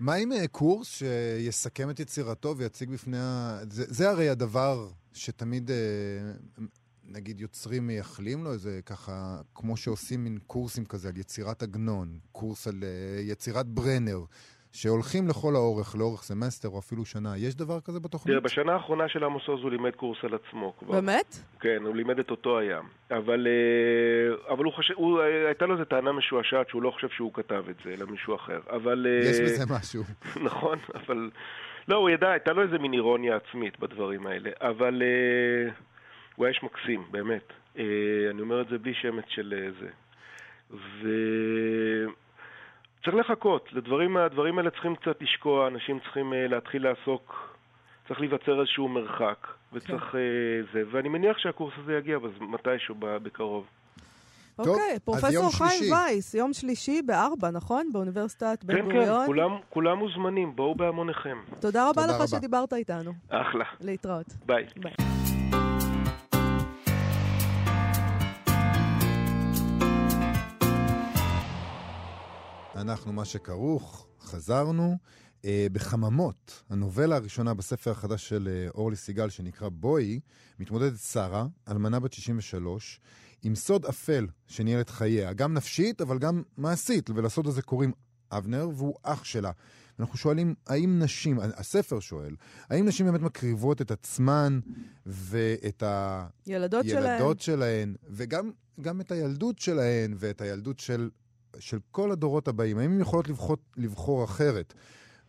מה 0.00 0.14
עם 0.14 0.32
אה, 0.32 0.48
קורס 0.48 0.88
שיסכם 0.88 1.90
את 1.90 2.00
יצירתו 2.00 2.56
ויציג 2.56 2.90
בפני 2.90 3.18
ה... 3.18 3.58
זה, 3.62 3.84
זה 3.86 4.10
הרי 4.10 4.28
הדבר 4.28 4.88
שתמיד, 5.12 5.70
אה, 5.70 5.76
נגיד, 7.08 7.40
יוצרים 7.40 7.86
מייחלים 7.86 8.44
לו, 8.44 8.58
זה 8.58 8.80
ככה, 8.86 9.40
כמו 9.54 9.76
שעושים 9.76 10.24
מין 10.24 10.38
קורסים 10.46 10.84
כזה 10.84 11.08
על 11.08 11.16
יצירת 11.16 11.62
עגנון, 11.62 12.18
קורס 12.32 12.66
על 12.66 12.84
אה, 12.84 13.20
יצירת 13.20 13.66
ברנר, 13.66 14.24
שהולכים 14.74 15.28
לכל 15.28 15.54
האורך, 15.54 15.96
לאורך 15.98 16.22
סמסטר 16.22 16.68
או 16.68 16.78
אפילו 16.78 17.04
שנה. 17.04 17.36
יש 17.36 17.54
דבר 17.54 17.80
כזה 17.80 18.00
בתוכנית? 18.00 18.32
תראה, 18.32 18.40
בשנה 18.40 18.72
האחרונה 18.72 19.08
של 19.08 19.24
עמוס 19.24 19.48
עוז 19.48 19.62
הוא 19.62 19.70
לימד 19.70 19.90
קורס 19.90 20.18
על 20.22 20.34
עצמו 20.34 20.74
כבר. 20.78 21.00
באמת? 21.00 21.36
כן, 21.60 21.82
הוא 21.84 21.96
לימד 21.96 22.18
את 22.18 22.30
אותו 22.30 22.58
הים. 22.58 22.84
אבל, 23.10 23.46
אה, 23.46 24.52
אבל 24.54 24.64
הוא 24.64 24.72
חושב, 24.72 24.94
הוא, 24.94 25.20
אה, 25.20 25.46
הייתה 25.46 25.66
לו 25.66 25.74
איזו 25.74 25.84
טענה 25.84 26.12
משועשעת 26.12 26.68
שהוא 26.68 26.82
לא 26.82 26.90
חושב 26.90 27.08
שהוא 27.08 27.34
כתב 27.34 27.64
את 27.70 27.76
זה, 27.84 27.90
אלא 27.90 28.06
מישהו 28.06 28.34
אחר. 28.34 28.60
אבל... 28.70 29.06
אה, 29.08 29.30
יש 29.30 29.40
בזה 29.40 29.64
משהו. 29.78 30.02
נכון, 30.48 30.78
אבל... 30.94 31.30
לא, 31.88 31.96
הוא 31.96 32.10
ידע, 32.10 32.30
הייתה 32.30 32.52
לו 32.52 32.62
איזה 32.62 32.78
מין 32.78 32.92
אירוניה 32.92 33.36
עצמית 33.36 33.78
בדברים 33.78 34.26
האלה. 34.26 34.50
אבל 34.60 35.02
הוא 36.36 36.46
היה 36.46 36.54
איש 36.54 36.62
מקסים, 36.62 37.04
באמת. 37.10 37.52
אני 38.30 38.40
אומר 38.40 38.60
את 38.60 38.66
זה 38.70 38.78
בלי 38.78 38.94
שמץ 38.94 39.24
של 39.28 39.72
זה. 39.80 39.88
ו... 40.70 41.08
צריך 43.04 43.16
לחכות, 43.16 43.68
לדברים, 43.72 44.16
הדברים 44.16 44.58
האלה 44.58 44.70
צריכים 44.70 44.96
קצת 44.96 45.22
לשקוע, 45.22 45.68
אנשים 45.68 45.98
צריכים 46.00 46.32
uh, 46.32 46.36
להתחיל 46.50 46.82
לעסוק, 46.88 47.54
צריך 48.08 48.20
להיווצר 48.20 48.60
איזשהו 48.60 48.88
מרחק, 48.88 49.46
וצריך 49.72 50.02
כן. 50.04 50.18
uh, 50.18 50.72
זה, 50.72 50.82
ואני 50.92 51.08
מניח 51.08 51.38
שהקורס 51.38 51.74
הזה 51.82 51.92
יגיע 51.92 52.18
בז- 52.18 52.40
מתישהו 52.40 52.94
בקרוב. 53.00 53.64
אוקיי, 54.58 54.72
אז 54.94 54.98
פרופסור 55.04 55.50
חיים. 55.58 55.92
וייס, 55.92 56.34
יום 56.34 56.52
שלישי 56.52 57.02
בארבע, 57.02 57.50
נכון? 57.50 57.86
באוניברסיטת 57.92 58.64
בן 58.64 58.74
כן, 58.74 58.80
כן, 58.82 58.92
גוריון. 58.92 59.26
כולם, 59.26 59.50
כולם 59.70 59.98
מוזמנים, 59.98 60.56
בואו 60.56 60.74
בהמוניכם. 60.74 61.36
תודה 61.60 61.82
רבה 61.90 61.92
תודה 62.02 62.06
לך 62.06 62.14
רבה. 62.14 62.26
שדיברת 62.26 62.72
איתנו. 62.72 63.12
אחלה, 63.28 63.64
להתראות. 63.80 64.26
ביי. 64.46 64.66
ביי. 64.76 65.13
אנחנו 72.76 73.12
מה 73.12 73.24
שכרוך, 73.24 74.06
חזרנו. 74.20 74.96
אה, 75.44 75.66
בחממות, 75.72 76.62
הנובלה 76.70 77.16
הראשונה 77.16 77.54
בספר 77.54 77.90
החדש 77.90 78.28
של 78.28 78.48
אה, 78.52 78.68
אורלי 78.74 78.96
סיגל, 78.96 79.30
שנקרא 79.30 79.68
בואי, 79.68 80.20
מתמודדת 80.58 80.98
שרה, 80.98 81.46
אלמנה 81.68 82.00
בת 82.00 82.12
63, 82.12 83.00
עם 83.42 83.54
סוד 83.54 83.86
אפל 83.86 84.26
שניהל 84.46 84.80
את 84.80 84.90
חייה, 84.90 85.32
גם 85.32 85.54
נפשית, 85.54 86.00
אבל 86.00 86.18
גם 86.18 86.42
מעשית, 86.56 87.10
ולסוד 87.10 87.46
הזה 87.46 87.62
קוראים 87.62 87.92
אבנר, 88.32 88.68
והוא 88.74 88.94
אח 89.02 89.24
שלה. 89.24 89.50
אנחנו 89.98 90.18
שואלים, 90.18 90.54
האם 90.66 90.98
נשים, 90.98 91.38
הספר 91.40 92.00
שואל, 92.00 92.36
האם 92.68 92.86
נשים 92.86 93.06
באמת 93.06 93.20
מקריבות 93.20 93.82
את 93.82 93.90
עצמן 93.90 94.60
ואת 95.06 95.82
ה... 95.82 96.26
ילדות 96.46 96.84
שלהם. 96.88 97.20
ילדות 97.20 97.40
שלהן, 97.40 97.94
וגם 98.10 98.50
גם 98.80 99.00
את 99.00 99.12
הילדות 99.12 99.58
שלהן 99.58 100.14
ואת 100.18 100.40
הילדות 100.40 100.80
של, 100.80 101.10
של 101.58 101.78
כל 101.90 102.10
הדורות 102.10 102.48
הבאים. 102.48 102.78
האם 102.78 102.92
הן 102.92 103.00
יכולות 103.00 103.28
לבחור, 103.28 103.56
לבחור 103.76 104.24
אחרת? 104.24 104.74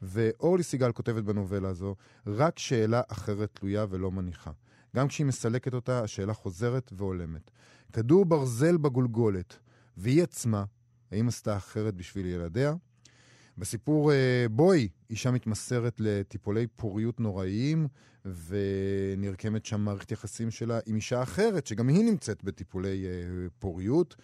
ואורלי 0.02 0.64
סיגל 0.64 0.92
כותבת 0.92 1.24
בנובלה 1.24 1.70
הזו, 1.70 1.96
רק 2.28 2.60
שאלה 2.60 3.02
אחרת 3.08 3.50
תלויה 3.54 3.86
ולא 3.90 4.12
מניחה. 4.12 4.52
גם 4.96 5.08
כשהיא 5.08 5.26
מסלקת 5.26 5.74
אותה, 5.74 6.04
השאלה 6.04 6.34
חוזרת 6.34 6.92
והולמת. 6.96 7.52
כדור 7.94 8.26
ברזל 8.26 8.78
בגולגולת, 8.78 9.58
והיא 9.98 10.24
עצמה, 10.24 10.64
האם 11.12 11.28
עשתה 11.28 11.58
אחרת 11.58 11.96
בשביל 11.96 12.26
ילדיה? 12.26 12.74
בסיפור 13.58 14.12
אה, 14.12 14.46
בואי, 14.52 14.88
אישה 15.10 15.32
מתמסרת 15.32 15.96
לטיפולי 16.00 16.68
פוריות 16.68 17.20
נוראיים, 17.20 17.88
ונרקמת 18.26 19.66
שם 19.66 19.82
מערכת 19.82 20.12
יחסים 20.12 20.52
שלה 20.52 20.80
עם 20.86 20.96
אישה 20.96 21.24
אחרת, 21.24 21.68
שגם 21.68 21.88
היא 21.88 22.04
נמצאת 22.04 22.44
בטיפולי 22.44 23.06
אה, 23.06 23.48
פוריות. 23.60 24.16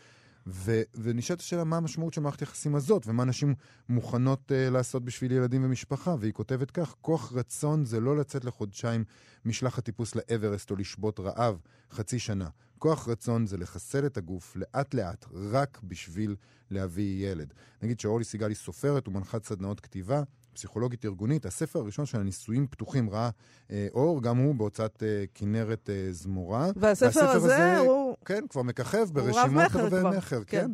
ו- 0.47 0.81
ונשאלת 0.95 1.39
השאלה 1.39 1.63
מה 1.63 1.77
המשמעות 1.77 2.13
של 2.13 2.21
מערכת 2.21 2.39
היחסים 2.39 2.75
הזאת, 2.75 3.07
ומה 3.07 3.25
נשים 3.25 3.55
מוכנות 3.89 4.51
uh, 4.51 4.71
לעשות 4.71 5.05
בשביל 5.05 5.31
ילדים 5.31 5.63
ומשפחה. 5.63 6.15
והיא 6.19 6.33
כותבת 6.33 6.71
כך, 6.71 6.95
כוח 7.01 7.33
רצון 7.33 7.85
זה 7.85 7.99
לא 7.99 8.17
לצאת 8.17 8.45
לחודשיים 8.45 9.03
משלחת 9.45 9.83
טיפוס 9.85 10.15
לאברסט 10.15 10.71
או 10.71 10.75
לשבות 10.75 11.19
רעב 11.19 11.59
חצי 11.91 12.19
שנה. 12.19 12.49
כוח 12.79 13.07
רצון 13.07 13.45
זה 13.45 13.57
לחסל 13.57 14.05
את 14.05 14.17
הגוף 14.17 14.55
לאט-לאט, 14.55 15.25
רק 15.33 15.79
בשביל 15.83 16.35
להביא 16.71 17.27
ילד. 17.27 17.53
נגיד 17.81 17.99
שאורלי 17.99 18.23
סיגל 18.25 18.47
היא 18.47 18.55
סופרת 18.55 19.07
ומנחת 19.07 19.45
סדנאות 19.45 19.79
כתיבה, 19.79 20.23
פסיכולוגית 20.53 21.05
ארגונית. 21.05 21.45
הספר 21.45 21.79
הראשון 21.79 22.05
של 22.05 22.19
הנישואים 22.19 22.67
פתוחים 22.67 23.09
ראה 23.09 23.29
אה, 23.71 23.87
אור, 23.93 24.21
גם 24.21 24.37
הוא 24.37 24.55
בהוצאת 24.55 25.03
אה, 25.03 25.23
כנרת 25.33 25.89
אה, 25.89 26.07
זמורה. 26.11 26.67
והספר 26.75 27.29
הזה 27.29 27.77
הוא... 27.77 28.15
כן, 28.25 28.43
כבר 28.49 28.61
מככב 28.61 29.07
ברשימות 29.13 29.71
כבר, 29.71 30.09
מכר, 30.09 30.43
כן. 30.43 30.71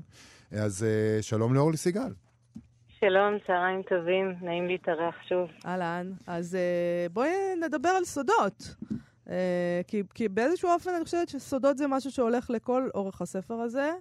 כן. 0.51 0.57
אז 0.57 0.83
אה, 0.83 1.21
שלום 1.21 1.53
לאורלי 1.53 1.77
סיגל. 1.77 2.13
שלום, 2.99 3.37
צהריים 3.47 3.81
טובים, 3.81 4.35
נעים 4.41 4.67
להתארח 4.67 5.15
שוב. 5.29 5.49
אהלן. 5.65 6.11
אז 6.27 6.55
אה, 6.55 7.09
בואי 7.13 7.29
נדבר 7.61 7.89
על 7.89 8.05
סודות. 8.05 8.75
אה, 9.29 9.81
כי, 9.87 10.03
כי 10.13 10.29
באיזשהו 10.29 10.69
אופן 10.69 10.89
אני 10.89 11.03
חושבת 11.03 11.29
שסודות 11.29 11.77
זה 11.77 11.87
משהו 11.87 12.11
שהולך 12.11 12.49
לכל 12.49 12.89
אורך 12.95 13.21
הספר 13.21 13.53
הזה, 13.53 13.91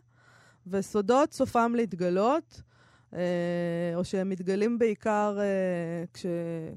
וסודות 0.67 1.33
סופם 1.33 1.73
להתגלות. 1.75 2.63
אה, 3.17 3.93
או 3.95 4.05
שהם 4.05 4.29
מתגלים 4.29 4.79
בעיקר 4.79 5.37
אה, 5.41 6.05
כש, 6.15 6.27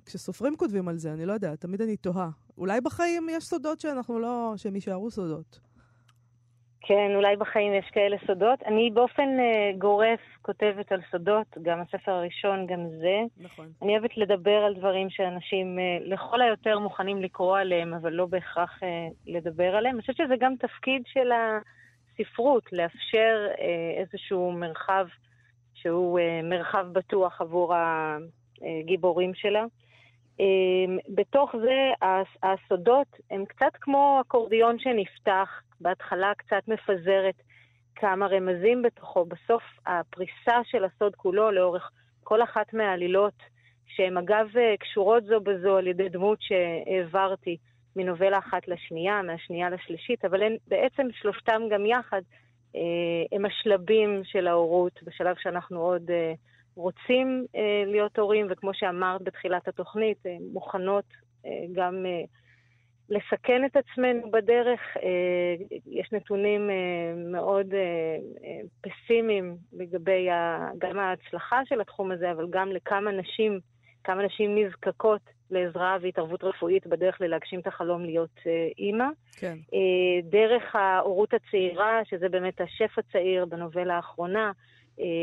כשסופרים 0.05 0.55
כותבים 0.55 0.87
על 0.87 0.97
זה, 0.97 1.13
אני 1.13 1.25
לא 1.25 1.33
יודעת, 1.33 1.61
תמיד 1.61 1.81
אני 1.81 1.97
תוהה. 1.97 2.29
אולי 2.57 2.81
בחיים 2.81 3.27
יש 3.31 3.43
סודות 3.43 3.79
שאנחנו 3.79 4.19
לא, 4.19 4.53
שהם 4.57 4.75
יישארו 4.75 5.11
סודות. 5.11 5.59
כן, 6.81 7.11
אולי 7.15 7.35
בחיים 7.35 7.73
יש 7.73 7.85
כאלה 7.91 8.17
סודות. 8.27 8.63
אני 8.63 8.89
באופן 8.93 9.29
uh, 9.39 9.77
גורף 9.77 10.19
כותבת 10.41 10.91
על 10.91 11.01
סודות, 11.11 11.47
גם 11.61 11.81
הספר 11.81 12.11
הראשון, 12.11 12.67
גם 12.67 12.89
זה. 12.89 13.19
נכון. 13.37 13.67
אני 13.81 13.91
אוהבת 13.97 14.17
לדבר 14.17 14.63
על 14.65 14.73
דברים 14.73 15.09
שאנשים 15.09 15.77
uh, 15.79 16.09
לכל 16.09 16.41
היותר 16.41 16.79
מוכנים 16.79 17.21
לקרוא 17.21 17.57
עליהם, 17.57 17.93
אבל 17.93 18.13
לא 18.13 18.25
בהכרח 18.25 18.79
uh, 18.83 18.85
לדבר 19.27 19.75
עליהם. 19.75 19.95
אני 19.95 20.01
חושבת 20.01 20.15
שזה 20.15 20.35
גם 20.39 20.53
תפקיד 20.59 21.01
של 21.05 21.29
הספרות, 21.31 22.63
לאפשר 22.73 23.47
uh, 23.55 23.59
איזשהו 24.01 24.51
מרחב 24.51 25.07
שהוא 25.81 26.19
uh, 26.19 26.45
מרחב 26.45 26.85
בטוח 26.91 27.41
עבור 27.41 27.73
הגיבורים 28.61 29.33
שלה. 29.33 29.65
Um, 30.37 30.41
בתוך 31.15 31.55
זה, 31.61 32.07
הסודות 32.43 33.07
הם 33.31 33.45
קצת 33.45 33.71
כמו 33.81 34.21
אקורדיון 34.21 34.79
שנפתח, 34.79 35.61
בהתחלה 35.81 36.31
קצת 36.37 36.67
מפזרת 36.67 37.35
כמה 37.95 38.27
רמזים 38.27 38.81
בתוכו. 38.81 39.25
בסוף 39.25 39.63
הפריסה 39.85 40.59
של 40.63 40.85
הסוד 40.85 41.15
כולו 41.15 41.51
לאורך 41.51 41.91
כל 42.23 42.43
אחת 42.43 42.73
מהעלילות, 42.73 43.33
שהן 43.85 44.17
אגב 44.17 44.47
קשורות 44.79 45.23
זו 45.23 45.39
בזו 45.39 45.77
על 45.77 45.87
ידי 45.87 46.09
דמות 46.09 46.39
שהעברתי 46.41 47.57
מנובלה 47.95 48.37
אחת 48.37 48.67
לשנייה, 48.67 49.21
מהשנייה 49.21 49.69
לשלישית, 49.69 50.25
אבל 50.25 50.43
הן 50.43 50.55
בעצם 50.67 51.07
שלושתם 51.11 51.61
גם 51.71 51.85
יחד, 51.85 52.21
אה, 52.21 52.48
הם 53.31 53.45
השלבים 53.45 54.21
של 54.23 54.47
ההורות, 54.47 55.03
בשלב 55.03 55.35
שאנחנו 55.39 55.81
עוד 55.81 56.11
אה, 56.11 56.33
רוצים 56.75 57.45
אה, 57.55 57.83
להיות 57.85 58.19
הורים, 58.19 58.47
וכמו 58.49 58.73
שאמרת 58.73 59.21
בתחילת 59.21 59.67
התוכנית, 59.67 60.23
מוכנות 60.53 61.05
גם 61.73 62.05
לסכן 63.09 63.65
את 63.65 63.75
עצמנו 63.75 64.31
בדרך. 64.31 64.79
אה, 64.97 65.55
יש 65.85 66.09
נתונים 66.11 66.69
אה, 66.69 67.13
מאוד 67.31 67.73
אה, 67.73 68.59
פסימיים 68.81 69.57
לגבי 69.73 70.27
גם 70.77 70.99
ההצלחה 70.99 71.61
של 71.65 71.81
התחום 71.81 72.11
הזה, 72.11 72.31
אבל 72.31 72.47
גם 72.49 72.71
לכמה 72.71 73.11
נשים, 73.11 73.59
כמה 74.03 74.25
נשים 74.25 74.57
נזקקות 74.57 75.21
לעזרה 75.51 75.97
והתערבות 76.01 76.43
רפואית 76.43 76.87
בדרך 76.87 77.21
ללהגשים 77.21 77.59
את 77.59 77.67
החלום 77.67 78.05
להיות 78.05 78.39
אימא. 78.77 79.05
כן. 79.37 79.57
דרך 80.23 80.75
ההורות 80.75 81.33
הצעירה, 81.33 82.01
שזה 82.05 82.29
באמת 82.29 82.61
השף 82.61 82.97
הצעיר 82.97 83.45
בנובלה 83.45 83.95
האחרונה, 83.95 84.51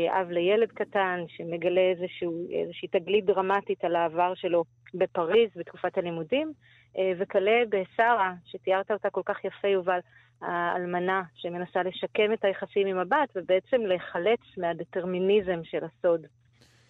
אב 0.09 0.29
לילד 0.29 0.71
קטן, 0.71 1.23
שמגלה 1.27 1.81
איזשהו, 1.81 2.47
איזושהי 2.51 2.87
תגלית 2.87 3.25
דרמטית 3.25 3.83
על 3.83 3.95
העבר 3.95 4.33
שלו 4.35 4.63
בפריז 4.93 5.49
בתקופת 5.55 5.97
הלימודים. 5.97 6.53
אה, 6.97 7.11
וכלה 7.17 7.61
בשרה, 7.69 8.33
שתיארת 8.45 8.91
אותה 8.91 9.09
כל 9.09 9.21
כך 9.25 9.45
יפה, 9.45 9.67
יובל, 9.67 9.99
האלמנה 10.41 11.23
שמנסה 11.35 11.83
לשקם 11.83 12.33
את 12.33 12.45
היחסים 12.45 12.87
עם 12.87 12.97
הבת 12.97 13.29
ובעצם 13.35 13.81
להיחלץ 13.81 14.39
מהדטרמיניזם 14.57 15.59
של 15.63 15.83
הסוד. 15.83 16.25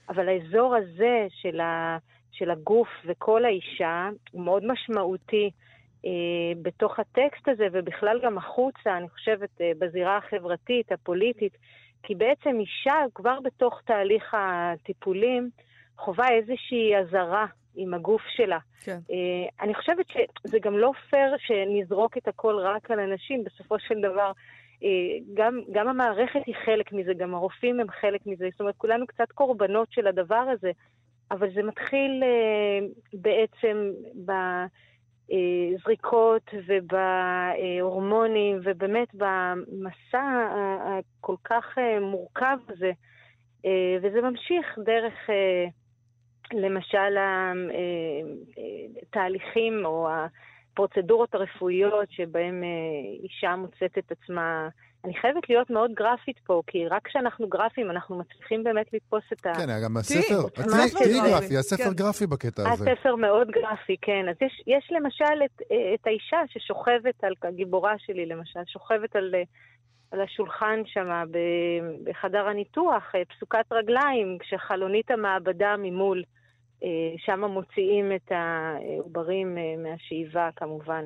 אבל 0.10 0.30
האזור 0.30 0.76
הזה 0.76 1.28
של, 1.30 1.60
ה, 1.60 1.98
של 2.38 2.52
הגוף 2.52 2.88
וכל 3.06 3.46
האישה 3.46 4.10
הוא 4.32 4.44
מאוד 4.44 4.64
משמעותי 4.66 5.50
אה, 6.06 6.12
בתוך 6.62 7.00
הטקסט 7.00 7.48
הזה 7.48 7.68
ובכלל 7.72 8.20
גם 8.24 8.38
החוצה, 8.38 8.98
אני 8.98 9.10
חושבת, 9.10 9.62
אה, 9.62 9.72
בזירה 9.80 10.18
החברתית, 10.18 10.92
הפוליטית, 10.92 11.58
כי 12.04 12.16
בעצם 12.16 12.60
אישה 12.60 12.96
כבר 13.16 13.40
בתוך 13.44 13.82
תהליך 13.86 14.36
הטיפולים 14.38 15.50
חווה 15.98 16.30
איזושהי 16.30 16.98
אזהרה 16.98 17.46
עם 17.76 17.94
הגוף 17.94 18.22
שלה. 18.36 18.58
כן. 18.84 18.98
Uh, 19.08 19.14
אני 19.62 19.76
חושבת 19.76 20.06
שזה 20.10 20.60
גם 20.62 20.78
לא 20.78 20.92
פייר 21.10 21.36
שנזרוק 21.38 22.18
את 22.18 22.28
הכל 22.28 22.56
רק 22.60 22.92
על 22.92 23.00
אנשים, 23.00 23.44
בסופו 23.44 23.80
של 23.80 24.02
דבר. 24.02 24.32
uh, 24.80 24.84
גם, 25.34 25.60
גם 25.72 25.88
המערכת 25.88 26.40
היא 26.46 26.56
חלק 26.66 26.94
מזה, 26.94 27.14
גם 27.14 27.36
הרופאים 27.36 27.80
הם 27.80 27.88
חלק 28.02 28.22
מזה, 28.26 28.48
זאת 28.52 28.60
אומרת, 28.60 28.76
כולנו 28.78 29.08
קצת 29.08 29.32
קורבנות 29.32 29.92
של 29.92 30.08
הדבר 30.08 30.46
הזה, 30.54 30.72
אבל 31.32 31.54
זה 31.54 31.64
מתחיל 31.64 32.24
uh, 32.24 32.28
בעצם 33.14 33.92
בזריקות 35.30 36.52
ובהורמונים, 36.68 38.60
ובאמת 38.64 39.08
במסע 39.14 40.50
הכל 40.84 41.36
כך 41.44 41.78
מורכב 42.02 42.58
הזה, 42.70 42.92
וזה 44.02 44.22
ממשיך 44.22 44.80
דרך... 44.86 45.30
למשל 46.54 47.18
התהליכים 49.02 49.80
אה, 49.86 49.90
או 49.90 50.10
הפרוצדורות 50.10 51.36
הרפואיות 51.36 52.12
שבהם 52.12 52.64
אה, 52.64 53.24
אישה 53.24 53.56
מוצאת 53.56 53.98
את 53.98 54.12
עצמה... 54.12 54.70
אני 55.08 55.16
חייבת 55.16 55.50
להיות 55.50 55.70
מאוד 55.70 55.92
גרפית 55.94 56.40
פה, 56.40 56.62
כי 56.68 56.88
רק 56.88 57.08
כשאנחנו 57.08 57.48
גרפיים 57.48 57.92
אנחנו 57.92 58.18
מצליחים 58.18 58.64
באמת 58.64 58.94
לתפוס 58.94 59.24
את 59.34 59.46
ה... 59.46 59.54
כן, 59.54 59.68
גם 59.84 59.98
הספר, 59.98 60.50
תהיי 60.50 61.20
גרפי, 61.32 61.58
הספר 61.58 61.84
כן. 61.84 61.94
גרפי 61.94 62.28
בקטע 62.28 62.72
הזה. 62.72 62.92
הספר 62.92 63.16
מאוד 63.16 63.48
גרפי, 63.52 63.96
כן. 64.02 64.30
אז 64.30 64.36
יש, 64.42 64.64
יש 64.68 64.92
למשל 64.92 65.46
את, 65.46 65.62
את 65.94 66.08
האישה 66.08 66.38
ששוכבת 66.48 67.24
על, 67.24 67.34
הגיבורה 67.44 67.94
שלי 67.98 68.26
למשל, 68.26 68.60
שוכבת 68.68 69.16
על 69.16 69.36
על 70.12 70.22
השולחן 70.22 70.82
שם 70.86 71.24
בחדר 72.04 72.48
הניתוח, 72.48 73.16
אה, 73.16 73.26
פסוקת 73.26 73.66
רגליים, 73.72 74.38
כשחלונית 74.40 75.12
המעבדה 75.12 75.76
ממול, 75.78 76.24
אה, 76.84 76.90
שם 77.18 77.44
מוציאים 77.44 78.12
את 78.16 78.32
העוברים 78.32 79.58
אה, 79.58 79.74
מהשאיבה 79.78 80.50
כמובן. 80.56 81.06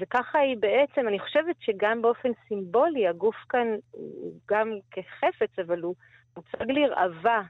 וככה 0.00 0.38
היא 0.38 0.56
בעצם, 0.60 1.08
אני 1.08 1.18
חושבת 1.18 1.56
שגם 1.60 2.02
באופן 2.02 2.28
סימבולי, 2.48 3.08
הגוף 3.08 3.36
כאן 3.48 3.66
הוא 3.90 4.32
גם 4.50 4.72
כחפץ, 4.90 5.58
אבל 5.66 5.80
הוא 5.80 5.94
מוצג 6.36 6.70
לרעבה. 6.70 7.40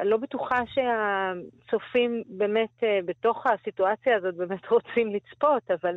אני 0.00 0.10
לא 0.10 0.16
בטוחה 0.16 0.62
שהצופים 0.66 2.22
באמת 2.26 2.82
בתוך 3.04 3.46
הסיטואציה 3.46 4.16
הזאת 4.16 4.34
באמת 4.34 4.66
רוצים 4.70 5.14
לצפות, 5.14 5.70
אבל 5.70 5.96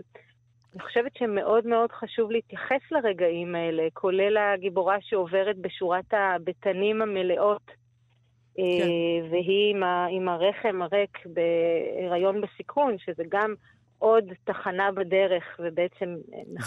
אני 0.76 0.84
חושבת 0.84 1.12
שמאוד 1.18 1.68
מאוד 1.68 1.92
חשוב 1.92 2.32
להתייחס 2.32 2.82
לרגעים 2.92 3.56
האלה, 3.56 3.84
כולל 3.94 4.38
הגיבורה 4.38 4.98
שעוברת 5.02 5.58
בשורת 5.58 6.14
הבטנים 6.14 7.02
המלאות, 7.02 7.66
כן. 7.68 8.62
אה, 8.62 9.30
והיא 9.30 9.76
עם, 9.76 9.84
ה, 9.84 10.08
עם 10.10 10.30
הרחם 10.30 10.82
הריק 10.82 11.18
בהיריון 11.26 12.42
בסיכון, 12.42 12.98
שזה 12.98 13.24
גם 13.30 13.54
עוד 14.00 14.24
תחנה 14.44 14.92
בדרך, 14.92 15.44
ובעצם 15.60 16.06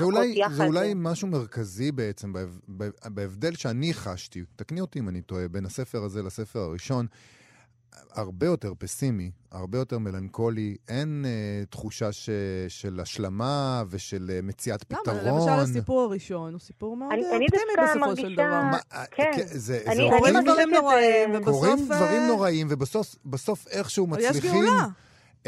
אולי, 0.01 0.33
יחד. 0.37 0.55
זה 0.55 0.67
אולי 0.67 0.93
משהו 0.97 1.29
מרכזי 1.29 1.93
בעצם, 1.93 2.33
בהבדל 3.05 3.55
שאני 3.55 3.95
חשתי, 3.95 4.43
תקני 4.57 4.81
אותי 4.81 4.99
אם 4.99 5.09
אני 5.09 5.23
טועה, 5.23 5.49
בין 5.49 5.67
הספר 5.67 6.03
הזה 6.03 6.23
לספר 6.23 6.61
הראשון. 6.61 7.07
הרבה 8.13 8.47
יותר 8.47 8.73
פסימי, 8.79 9.31
הרבה 9.53 9.79
יותר 9.79 9.99
מלנכולי, 9.99 10.77
אין 10.89 11.25
אה, 11.27 11.65
תחושה 11.71 12.13
ש, 12.13 12.31
של 12.69 13.01
השלמה 13.01 13.83
ושל 13.91 14.31
אה, 14.33 14.41
מציאת 14.43 14.85
פתרון. 14.85 15.17
למה? 15.25 15.39
למשל 15.39 15.51
הסיפור 15.51 16.01
הראשון 16.01 16.53
הוא 16.53 16.61
סיפור 16.61 16.97
מאוד 16.97 17.13
אני, 17.13 17.23
אופטימי 17.23 17.47
אני 17.47 17.87
בסופו 17.87 18.01
מרגישה... 18.01 18.29
של 18.29 18.35
דבר. 18.35 18.63
מה, 18.63 18.79
אה, 18.93 19.05
כן. 19.11 19.31
כן 19.37 19.43
זה, 19.47 19.83
אני, 19.87 19.97
זה 19.97 20.03
אני 20.03 20.11
קורים 20.19 20.35
דברים 20.43 20.71
נוראים, 20.71 21.31
ובסוף... 21.35 21.55
קורים 21.55 21.85
דברים 21.85 22.27
נוראים, 22.27 22.67
ובסוף 22.71 23.67
איכשהו 23.71 24.07
מצליחים... 24.07 24.51
יש 24.51 24.53
גאולה. 24.53 24.87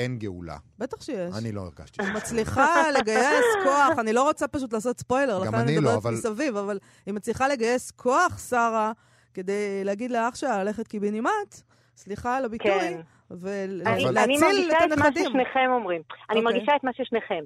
אין 0.00 0.18
גאולה. 0.18 0.56
בטח 0.78 1.02
שיש. 1.02 1.34
אני 1.38 1.52
לא 1.52 1.60
הרגשתי. 1.60 2.02
היא 2.02 2.12
מצליחה 2.14 2.90
לגייס 2.90 3.44
כוח, 3.64 3.98
אני 3.98 4.12
לא 4.12 4.22
רוצה 4.22 4.48
פשוט 4.48 4.72
לעשות 4.72 5.00
ספוילר, 5.00 5.38
לכן 5.38 5.54
אני 5.54 5.78
מדברת 5.78 5.92
לא, 5.92 5.98
אבל... 5.98 6.12
מסביב, 6.12 6.56
אבל 6.56 6.78
היא 7.06 7.14
מצליחה 7.14 7.48
לגייס 7.48 7.90
כוח, 7.90 8.38
שרה, 8.48 8.92
כדי 9.34 9.84
להגיד 9.84 10.10
לאח 10.10 10.34
שלה 10.34 10.64
ללכת 10.64 10.88
קיבינימט, 10.88 11.62
סליחה 11.96 12.36
על 12.36 12.44
הביטוי, 12.44 12.70
כן. 12.70 13.00
ולהציל 13.30 14.08
את 14.08 14.16
הנכדים. 14.16 14.20
אני 14.20 14.38
מרגישה 14.40 14.84
את 14.84 14.98
מה 14.98 15.10
ששניכם 15.14 15.70
אומרים. 15.70 16.00
Okay. 16.00 16.14
אני 16.30 16.40
אוקיי. 16.40 16.54
מרגישה 16.54 16.76
את 16.76 16.84
מה 16.84 16.90
ששניכם. 16.92 17.44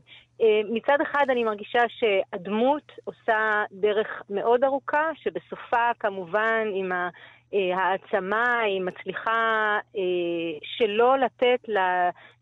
מצד 0.71 0.99
אחד 1.03 1.25
אני 1.31 1.45
מרגישה 1.45 1.79
שהדמות 1.89 2.93
עושה 3.05 3.63
דרך 3.73 4.23
מאוד 4.31 4.65
ארוכה, 4.65 5.11
שבסופה 5.15 5.91
כמובן 6.01 6.65
עם 6.75 6.93
ה... 6.93 7.09
העצמה, 7.75 8.61
היא 8.61 8.81
מצליחה 8.81 9.79
אה, 9.97 10.03
שלא 10.63 11.19
לתת 11.19 11.69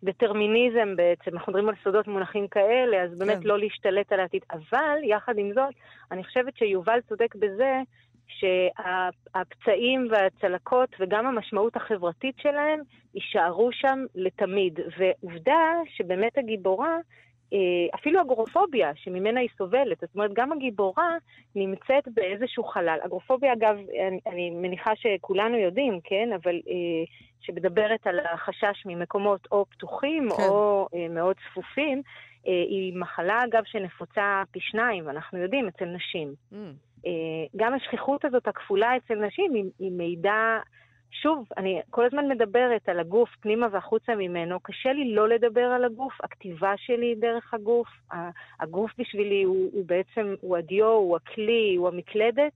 לדטרמיניזם 0.03 0.97
בעצם, 0.97 1.31
אנחנו 1.33 1.53
מדברים 1.53 1.69
על 1.69 1.75
סודות 1.85 2.09
מונחים 2.09 2.49
כאלה, 2.49 3.03
אז 3.03 3.19
באמת 3.19 3.39
כן. 3.43 3.49
לא 3.49 3.59
להשתלט 3.59 4.13
על 4.13 4.21
העתיד. 4.21 4.43
אבל, 4.51 4.99
יחד 5.05 5.39
עם 5.39 5.53
זאת, 5.55 5.75
אני 6.11 6.25
חושבת 6.25 6.57
שיובל 6.57 6.99
צודק 7.09 7.35
בזה 7.35 7.81
שהפצעים 8.29 10.09
והצלקות 10.11 10.89
וגם 11.01 11.27
המשמעות 11.27 11.77
החברתית 11.77 12.35
שלהם 12.39 12.81
יישארו 13.15 13.73
שם 13.73 14.05
לתמיד. 14.15 14.81
ועובדה 14.99 15.73
שבאמת 15.97 16.39
הגיבורה 16.39 16.97
אפילו 17.95 18.21
אגורופוביה, 18.21 18.93
שממנה 18.95 19.41
היא 19.41 19.49
סובלת. 19.59 20.01
זאת 20.01 20.15
אומרת, 20.15 20.31
גם 20.35 20.53
הגיבורה 20.53 21.17
נמצאת 21.55 22.09
באיזשהו 22.15 22.65
חלל. 22.65 22.99
אגורופוביה, 23.07 23.53
אגב, 23.53 23.77
אני, 24.09 24.21
אני 24.27 24.51
מניחה 24.51 24.93
שכולנו 24.97 25.57
יודעים, 25.57 26.01
כן? 26.05 26.29
אבל 26.43 26.61
שמדברת 27.41 28.07
על 28.07 28.19
החשש 28.21 28.87
ממקומות 28.87 29.49
או 29.53 29.65
פתוחים 29.71 30.29
כן. 30.31 30.43
או 30.43 30.89
מאוד 31.11 31.37
צפופים. 31.51 32.03
היא 32.45 32.97
מחלה, 32.97 33.45
אגב, 33.45 33.63
שנפוצה 33.65 34.43
פי 34.51 34.61
שניים, 34.61 35.09
אנחנו 35.09 35.39
יודעים, 35.39 35.69
אצל 35.69 35.85
נשים. 35.85 36.35
Mm. 36.53 37.07
גם 37.57 37.75
השכיחות 37.75 38.25
הזאת 38.25 38.49
הכפולה 38.49 38.97
אצל 38.97 39.15
נשים 39.15 39.55
היא, 39.55 39.65
היא 39.79 39.93
מידע 39.93 40.59
שוב, 41.13 41.47
אני 41.57 41.81
כל 41.91 42.05
הזמן 42.05 42.29
מדברת 42.29 42.89
על 42.89 43.01
הגוף 43.01 43.29
פנימה 43.41 43.67
והחוצה 43.71 44.15
ממנו, 44.15 44.61
קשה 44.61 44.93
לי 44.93 45.15
לא 45.15 45.29
לדבר 45.29 45.65
על 45.65 45.85
הגוף, 45.85 46.13
הכתיבה 46.25 46.73
שלי 46.77 47.07
היא 47.07 47.17
דרך 47.17 47.55
הגוף, 47.55 47.89
הגוף 48.61 48.91
בשבילי 48.99 49.43
הוא, 49.43 49.71
הוא 49.73 49.85
בעצם, 49.87 50.35
הוא 50.41 50.57
הדיו, 50.57 50.87
הוא 50.87 51.17
הכלי, 51.17 51.75
הוא 51.79 51.89
המקלדת. 51.89 52.53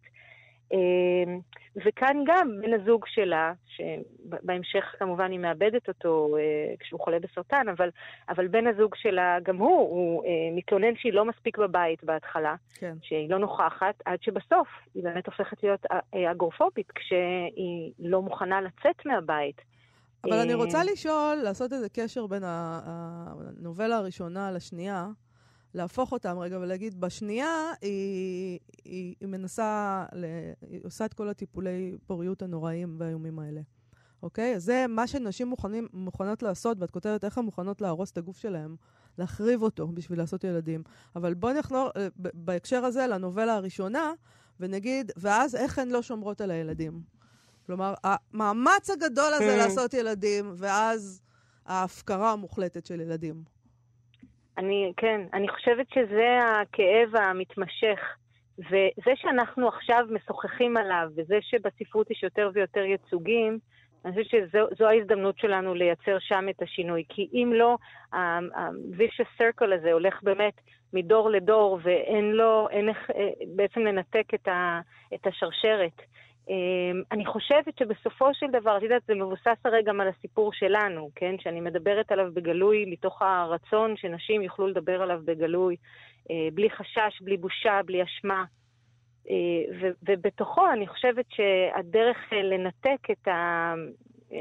אמ, 0.72 1.40
וכאן 1.84 2.16
גם 2.26 2.48
בן 2.62 2.80
הזוג 2.80 3.04
שלה, 3.06 3.52
שבהמשך 3.66 4.94
כמובן 4.98 5.30
היא 5.30 5.38
מאבדת 5.38 5.88
אותו 5.88 6.36
אה, 6.38 6.74
כשהוא 6.80 7.00
חולה 7.00 7.18
בסרטן, 7.18 7.68
אבל, 7.76 7.88
אבל 8.28 8.48
בן 8.48 8.66
הזוג 8.66 8.94
שלה, 8.94 9.38
גם 9.42 9.56
הוא, 9.56 9.78
הוא 9.78 10.24
אה, 10.24 10.30
מתלונן 10.56 10.96
שהיא 10.96 11.12
לא 11.12 11.24
מספיק 11.24 11.58
בבית 11.58 12.04
בהתחלה, 12.04 12.54
כן. 12.74 12.96
שהיא 13.02 13.30
לא 13.30 13.38
נוכחת, 13.38 13.94
עד 14.04 14.22
שבסוף 14.22 14.68
היא 14.94 15.04
באמת 15.04 15.26
הופכת 15.26 15.62
להיות 15.62 15.86
אה, 16.14 16.30
אגורפובית, 16.30 16.90
כשהיא 16.90 17.92
לא 17.98 18.22
מוכנה 18.22 18.60
לצאת 18.60 19.06
מהבית. 19.06 19.60
אבל 20.24 20.38
אני 20.38 20.54
רוצה 20.54 20.78
לשאול, 20.92 21.36
לעשות 21.44 21.72
איזה 21.72 21.88
קשר 21.88 22.26
בין 22.26 22.42
הנובלה 22.44 23.96
הראשונה 23.96 24.50
לשנייה. 24.50 25.06
להפוך 25.74 26.12
אותם 26.12 26.38
רגע 26.38 26.58
ולהגיד, 26.58 27.00
בשנייה 27.00 27.72
היא, 27.82 28.58
היא, 28.84 29.14
היא 29.20 29.28
מנסה, 29.28 30.04
ל, 30.12 30.24
היא 30.70 30.80
עושה 30.84 31.04
את 31.04 31.14
כל 31.14 31.28
הטיפולי 31.28 31.96
פוריות 32.06 32.42
הנוראים 32.42 32.96
והאיומים 32.98 33.38
האלה. 33.38 33.60
אוקיי? 34.22 34.56
אז 34.56 34.64
זה 34.64 34.86
מה 34.88 35.06
שנשים 35.06 35.48
מוכנים, 35.48 35.88
מוכנות 35.92 36.42
לעשות, 36.42 36.76
ואת 36.80 36.90
כותבת 36.90 37.24
איך 37.24 37.38
הן 37.38 37.44
מוכנות 37.44 37.80
להרוס 37.80 38.10
את 38.10 38.18
הגוף 38.18 38.38
שלהן, 38.38 38.76
להחריב 39.18 39.62
אותו 39.62 39.88
בשביל 39.88 40.18
לעשות 40.18 40.44
ילדים. 40.44 40.82
אבל 41.16 41.34
בואי 41.34 41.54
נחזור 41.54 41.90
אה, 41.96 42.08
בהקשר 42.34 42.84
הזה 42.84 43.06
לנובלה 43.06 43.54
הראשונה, 43.54 44.12
ונגיד, 44.60 45.12
ואז 45.16 45.54
איך 45.54 45.78
הן 45.78 45.88
לא 45.88 46.02
שומרות 46.02 46.40
על 46.40 46.50
הילדים. 46.50 47.02
כלומר, 47.66 47.94
המאמץ 48.04 48.90
הגדול 48.90 49.34
הזה 49.34 49.54
mm. 49.54 49.58
לעשות 49.58 49.94
ילדים, 49.94 50.52
ואז 50.56 51.20
ההפקרה 51.66 52.32
המוחלטת 52.32 52.86
של 52.86 53.00
ילדים. 53.00 53.55
אני, 54.58 54.92
כן, 54.96 55.20
אני 55.32 55.48
חושבת 55.48 55.86
שזה 55.94 56.38
הכאב 56.62 57.16
המתמשך. 57.16 58.16
וזה 58.58 59.12
שאנחנו 59.14 59.68
עכשיו 59.68 60.06
משוחחים 60.10 60.76
עליו, 60.76 61.08
וזה 61.16 61.38
שבספרות 61.40 62.10
יש 62.10 62.22
יותר 62.22 62.50
ויותר 62.54 62.80
ייצוגים, 62.80 63.58
אני 64.06 64.24
חושבת 64.24 64.42
שזו 64.50 64.88
ההזדמנות 64.88 65.38
שלנו 65.38 65.74
לייצר 65.74 66.18
שם 66.20 66.48
את 66.50 66.62
השינוי. 66.62 67.04
כי 67.08 67.28
אם 67.32 67.52
לא, 67.54 67.76
ה-vicious 68.12 69.40
circle 69.40 69.74
הזה 69.74 69.92
הולך 69.92 70.22
באמת 70.22 70.60
מדור 70.92 71.30
לדור, 71.30 71.78
ואין 71.82 72.32
לו, 72.32 72.68
אין 72.70 72.88
איך 72.88 73.10
אה, 73.10 73.28
בעצם 73.56 73.80
לנתק 73.80 74.34
את, 74.34 74.48
ה, 74.48 74.80
את 75.14 75.26
השרשרת. 75.26 76.02
אמ, 76.48 77.02
אני 77.12 77.26
חושבת 77.26 77.78
שבסופו 77.78 78.34
של 78.34 78.46
דבר, 78.52 78.76
את 78.76 78.82
יודעת, 78.82 79.02
זה 79.06 79.14
מבוסס 79.14 79.56
הרי 79.64 79.82
גם 79.82 80.00
על 80.00 80.08
הסיפור 80.08 80.52
שלנו, 80.52 81.10
כן? 81.14 81.34
שאני 81.38 81.60
מדברת 81.60 82.12
עליו 82.12 82.30
בגלוי 82.34 82.84
מתוך 82.86 83.22
הרצון 83.22 83.96
שנשים 83.96 84.42
יוכלו 84.42 84.66
לדבר 84.66 85.02
עליו 85.02 85.20
בגלוי, 85.24 85.76
אה, 86.30 86.48
בלי 86.54 86.70
חשש, 86.70 87.20
בלי 87.20 87.36
בושה, 87.36 87.80
בלי 87.86 88.02
אשמה. 88.02 88.44
אה, 89.30 89.86
ובתוכו 90.08 90.70
אני 90.72 90.86
חושבת 90.86 91.24
שהדרך 91.28 92.16
אה, 92.32 92.42
לנתק 92.42 93.10
את 93.10 93.28
ה... 93.28 93.74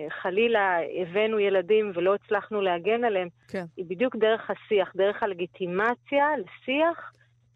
חלילה 0.09 0.77
הבאנו 1.01 1.39
ילדים 1.39 1.91
ולא 1.93 2.15
הצלחנו 2.15 2.61
להגן 2.61 3.03
עליהם, 3.03 3.27
כן. 3.47 3.65
היא 3.77 3.85
בדיוק 3.87 4.15
דרך 4.15 4.49
השיח, 4.49 4.93
דרך 4.95 5.23
הלגיטימציה 5.23 6.25
לשיח. 6.37 7.13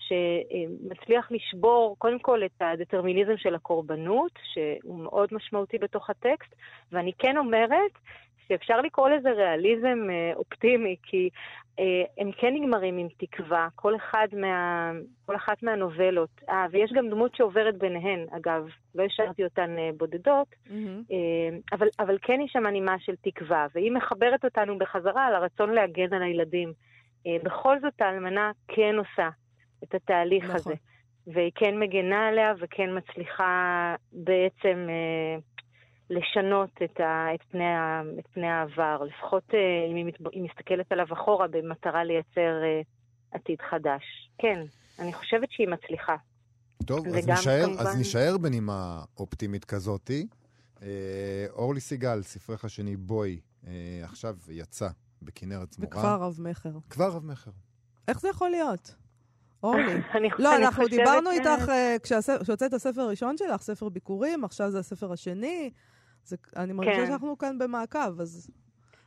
שמצליח 0.09 1.31
לשבור 1.31 1.95
קודם 1.97 2.19
כל 2.19 2.45
את 2.45 2.61
הדטרמיניזם 2.61 3.37
של 3.37 3.55
הקורבנות, 3.55 4.31
שהוא 4.53 4.99
מאוד 4.99 5.29
משמעותי 5.31 5.77
בתוך 5.77 6.09
הטקסט, 6.09 6.55
ואני 6.91 7.11
כן 7.17 7.37
אומרת 7.37 7.91
שאפשר 8.47 8.81
לקרוא 8.81 9.09
לזה 9.09 9.29
ריאליזם 9.31 10.07
אה, 10.09 10.31
אופטימי, 10.35 10.95
כי 11.03 11.29
אה, 11.79 12.03
הם 12.17 12.31
כן 12.31 12.53
נגמרים 12.53 12.97
עם 12.97 13.07
תקווה, 13.17 13.67
כל, 13.75 13.95
אחד 13.95 14.27
מה, 14.33 14.91
כל 15.25 15.35
אחת 15.35 15.63
מהנובלות. 15.63 16.29
אה, 16.49 16.65
ויש 16.71 16.91
גם 16.93 17.09
דמות 17.09 17.35
שעוברת 17.35 17.77
ביניהן, 17.77 18.25
אגב, 18.31 18.67
לא 18.95 19.03
השארתי 19.03 19.43
אותן 19.43 19.77
אה, 19.77 19.89
בודדות, 19.97 20.47
mm-hmm. 20.67 21.13
אבל, 21.71 21.87
אבל 21.99 22.17
כן 22.21 22.41
יש 22.41 22.51
שם 22.51 22.67
נימה 22.67 22.99
של 22.99 23.15
תקווה, 23.21 23.67
והיא 23.75 23.91
מחברת 23.91 24.45
אותנו 24.45 24.77
בחזרה 24.77 25.31
לרצון 25.31 25.69
להגן 25.69 26.13
על 26.13 26.23
הילדים. 26.23 26.73
בכל 27.43 27.79
זאת 27.79 28.01
האלמנה 28.01 28.51
כן 28.67 28.95
עושה 28.97 29.29
את 29.83 29.95
התהליך 29.95 30.43
נכון. 30.43 30.55
הזה. 30.55 30.73
והיא 31.27 31.51
כן 31.55 31.79
מגנה 31.79 32.27
עליה 32.27 32.53
וכן 32.59 32.89
מצליחה 32.97 33.95
בעצם 34.11 34.87
אה, 34.89 35.37
לשנות 36.09 36.69
את, 36.83 36.99
ה, 36.99 37.35
את, 37.35 37.39
פני 37.51 37.65
ה, 37.65 38.01
את 38.19 38.27
פני 38.33 38.47
העבר, 38.47 39.03
לפחות 39.03 39.43
אה, 39.53 39.59
אם 39.91 39.95
היא, 39.95 40.05
מת, 40.05 40.13
היא 40.31 40.43
מסתכלת 40.43 40.91
עליו 40.91 41.05
אחורה 41.13 41.47
במטרה 41.47 42.03
לייצר 42.03 42.63
אה, 42.63 42.81
עתיד 43.31 43.61
חדש. 43.69 44.31
כן, 44.37 44.63
אני 44.99 45.13
חושבת 45.13 45.51
שהיא 45.51 45.67
מצליחה. 45.67 46.15
טוב, 46.85 47.07
אז 47.07 47.27
נשאר, 47.27 47.65
כמובן... 47.65 47.81
אז 47.81 47.99
נשאר 47.99 48.37
בנימה 48.37 49.01
אופטימית 49.17 49.65
כזאתי. 49.65 50.27
אה, 50.81 51.45
אורלי 51.49 51.79
סיגל, 51.79 52.21
ספרך 52.23 52.65
השני, 52.65 52.95
בואי, 52.95 53.39
אה, 53.67 54.01
עכשיו 54.03 54.35
יצא 54.49 54.89
בכנרת 55.21 55.73
זמורה. 55.73 55.97
וכבר 55.97 56.17
רב-מכר. 56.21 56.71
כבר 56.89 57.09
רב-מכר. 57.11 57.51
איך 58.07 58.19
זה 58.19 58.29
יכול 58.29 58.49
להיות? 58.49 58.95
אורלי. 59.63 60.01
לא, 60.39 60.55
אנחנו 60.55 60.87
דיברנו 60.87 61.31
איתך 61.31 61.69
אה, 61.69 61.95
כשהוצאת 62.03 62.63
את 62.63 62.73
הספר 62.73 63.01
הראשון 63.01 63.37
שלך, 63.37 63.61
ספר 63.61 63.89
ביקורים, 63.89 64.43
עכשיו 64.43 64.69
זה 64.69 64.79
הספר 64.79 65.13
השני. 65.13 65.69
אני 66.55 66.73
מרגישה 66.73 66.97
כן. 66.97 67.07
שאנחנו 67.07 67.37
כאן 67.37 67.59
במעקב, 67.59 68.21
אז 68.21 68.49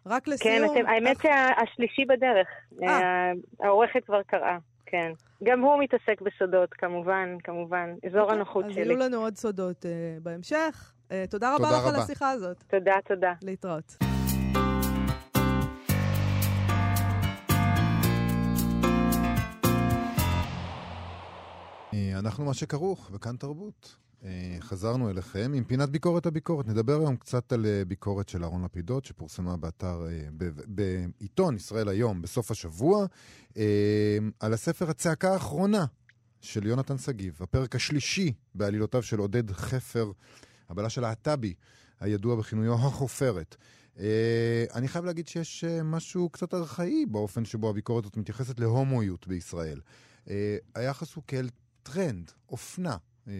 רק 0.07 0.29
לסיום... 0.29 0.75
כן, 0.75 0.87
האמת 0.87 1.17
שהשלישי 1.23 2.05
בדרך. 2.05 2.49
אה. 2.83 3.33
העורכת 3.61 4.05
כבר 4.05 4.23
קראה, 4.23 4.59
כן. 4.87 5.12
גם 5.45 5.61
הוא 5.61 5.83
מתעסק 5.83 6.21
בסודות, 6.21 6.75
כמובן, 6.75 7.37
כמובן. 7.45 7.95
אזור 8.07 8.21
אוקיי, 8.21 8.37
הנוחות 8.37 8.65
שלי. 8.65 8.83
אז 8.83 8.88
יהיו 8.88 8.99
לנו 8.99 9.17
עוד 9.17 9.37
סודות 9.37 9.87
בהמשך. 10.23 10.93
תודה 11.31 11.55
רבה 11.55 11.69
לך 11.69 11.87
על 11.87 11.97
השיחה 11.97 12.31
הזאת. 12.31 12.62
תודה, 12.69 12.95
תודה. 13.09 13.33
להתראות. 13.43 14.12
אנחנו 21.94 22.44
מה 22.44 22.55
שכרוך, 22.55 23.11
וכאן 23.12 23.37
תרבות. 23.37 23.96
אה, 24.24 24.57
חזרנו 24.61 25.11
אליכם 25.11 25.52
עם 25.55 25.64
פינת 25.64 25.88
ביקורת 25.88 26.26
הביקורת. 26.26 26.66
נדבר 26.66 27.00
היום 27.00 27.16
קצת 27.16 27.52
על 27.52 27.66
אה, 27.66 27.85
ביקורת 27.85 28.28
של 28.28 28.44
אהרון 28.44 28.64
לפידות, 28.64 29.05
שפורסמה 29.05 29.57
באתר, 29.57 30.07
אה, 30.07 30.28
בעיתון 30.66 31.57
ישראל 31.57 31.88
היום 31.88 32.22
בסוף 32.22 32.50
השבוע, 32.50 33.07
על 34.40 34.52
הספר 34.52 34.90
הצעקה 34.90 35.33
האחרונה 35.33 35.85
של 36.40 36.66
יונתן 36.66 36.98
שגיב, 36.98 37.38
הפרק 37.40 37.76
השלישי 37.76 38.33
בעלילותיו 38.55 39.02
של 39.02 39.18
עודד 39.18 39.50
חפר, 39.50 40.12
הבעלה 40.68 40.90
של 40.90 41.00
להט"בי, 41.00 41.55
הידוע 42.00 42.37
בכינויו 42.37 42.74
החופרת. 42.74 43.57
אני 44.74 44.88
חייב 44.88 45.05
להגיד 45.05 45.28
שיש 45.28 45.64
משהו 45.85 46.28
קצת 46.28 46.55
ארכאי 46.55 47.07
באופן 47.07 47.44
שבו 47.44 47.70
הביקורת 47.70 48.05
הזאת 48.05 48.16
מתייחסת 48.16 48.61
להומואיות 48.61 49.26
בישראל. 49.26 49.81
היחס 50.74 51.14
הוא 51.14 51.24
כאל 51.26 51.48
טרנד, 51.83 52.31
אופנה. 52.49 52.97
אה, 53.29 53.33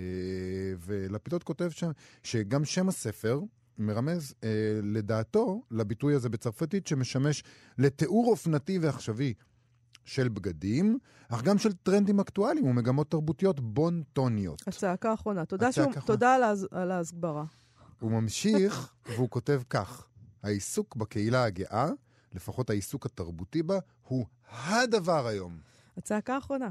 ולפידות 0.79 1.43
כותב 1.43 1.71
שם 1.71 1.91
שגם 2.23 2.65
שם 2.65 2.89
הספר 2.89 3.41
מרמז 3.79 4.35
אה, 4.45 4.49
לדעתו 4.83 5.63
לביטוי 5.71 6.15
הזה 6.15 6.29
בצרפתית 6.29 6.87
שמשמש 6.87 7.45
לתיאור 7.79 8.31
אופנתי 8.31 8.79
ועכשווי 8.79 9.35
של 10.05 10.29
בגדים, 10.29 10.99
אך 11.29 11.43
גם 11.43 11.59
של 11.59 11.73
טרנדים 11.73 12.21
אקטואליים 12.21 12.67
ומגמות 12.67 13.11
תרבותיות 13.11 13.61
בונטוניות. 13.61 14.63
הצעקה 14.67 15.11
האחרונה. 15.11 15.45
תודה, 15.45 15.73
שהוא, 15.73 15.93
תודה 16.07 16.35
על, 16.35 16.43
ההס, 16.43 16.65
על 16.71 16.91
ההסברה. 16.91 17.45
הוא 18.01 18.11
ממשיך 18.11 18.95
והוא 19.07 19.31
כותב 19.31 19.63
כך: 19.71 20.07
העיסוק 20.43 20.97
בקהילה 20.97 21.45
הגאה, 21.45 21.91
לפחות 22.33 22.71
העיסוק 22.71 23.07
התרבותי 23.07 23.63
בה, 23.63 23.79
הוא 24.09 24.27
הדבר 24.51 25.27
היום. 25.27 25.59
הצעקה 25.97 26.35
האחרונה. 26.35 26.71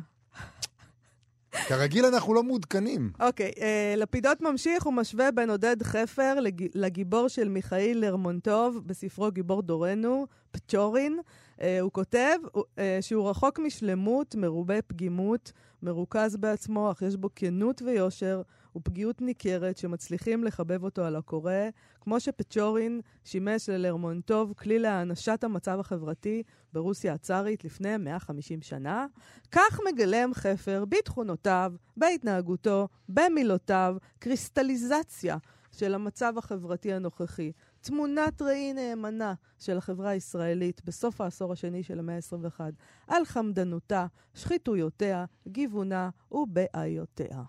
כרגיל 1.52 2.06
אנחנו 2.06 2.34
לא 2.34 2.44
מעודכנים. 2.44 3.12
אוקיי, 3.20 3.52
אה, 3.62 3.94
לפידות 3.98 4.42
ממשיך 4.42 4.86
ומשווה 4.86 5.32
בין 5.32 5.50
עודד 5.50 5.84
חפר 5.84 6.40
לג... 6.40 6.68
לגיבור 6.76 7.28
של 7.28 7.50
מיכאיל 7.50 8.00
לרמונטוב 8.00 8.82
בספרו 8.86 9.32
גיבור 9.32 9.62
דורנו, 9.62 10.28
פצ'ורין. 10.52 11.20
אה, 11.62 11.80
הוא 11.80 11.92
כותב 11.92 12.38
אה, 12.78 12.98
שהוא 13.02 13.30
רחוק 13.30 13.60
משלמות, 13.60 14.36
מרובה 14.36 14.82
פגימות, 14.82 15.52
מרוכז 15.84 16.38
בעצמו, 16.38 16.92
אך 16.92 17.02
יש 17.02 17.16
בו 17.16 17.30
כנות 17.36 17.82
ויושר 17.82 18.42
ופגיעות 18.76 19.22
ניכרת 19.22 19.78
שמצליחים 19.78 20.44
לחבב 20.44 20.84
אותו 20.84 21.04
על 21.04 21.16
הקורא, 21.16 21.54
כמו 22.02 22.20
שפצ'ורין 22.20 23.02
שימש 23.24 23.70
ללרמונטוב 23.70 24.54
כלי 24.58 24.80
להענשת 24.80 25.44
המצב 25.44 25.80
החברתי 25.80 26.44
ברוסיה 26.74 27.14
הצארית 27.14 27.66
לפני 27.66 27.98
150 27.98 28.62
שנה. 28.62 29.06
כך 29.52 29.80
מגלם 29.92 30.34
חפר 30.34 30.86
בתכונותיו, 30.90 31.74
בהתנהגותו, 31.98 32.88
במילותיו, 33.10 33.96
קריסטליזציה 34.20 35.38
של 35.72 35.94
המצב 35.94 36.34
החברתי 36.38 36.94
הנוכחי. 36.94 37.52
תמונת 37.82 38.42
ראי 38.42 38.74
נאמנה 38.74 39.34
של 39.60 39.78
החברה 39.78 40.10
הישראלית 40.10 40.82
בסוף 40.86 41.22
העשור 41.22 41.52
השני 41.52 41.84
של 41.84 42.00
המאה 42.00 42.16
ה-21 42.16 42.60
על 43.08 43.26
חמדנותה, 43.26 44.06
שחיתויותיה, 44.34 45.26
גיוונה 45.48 46.10
ובעיותיה. 46.32 47.42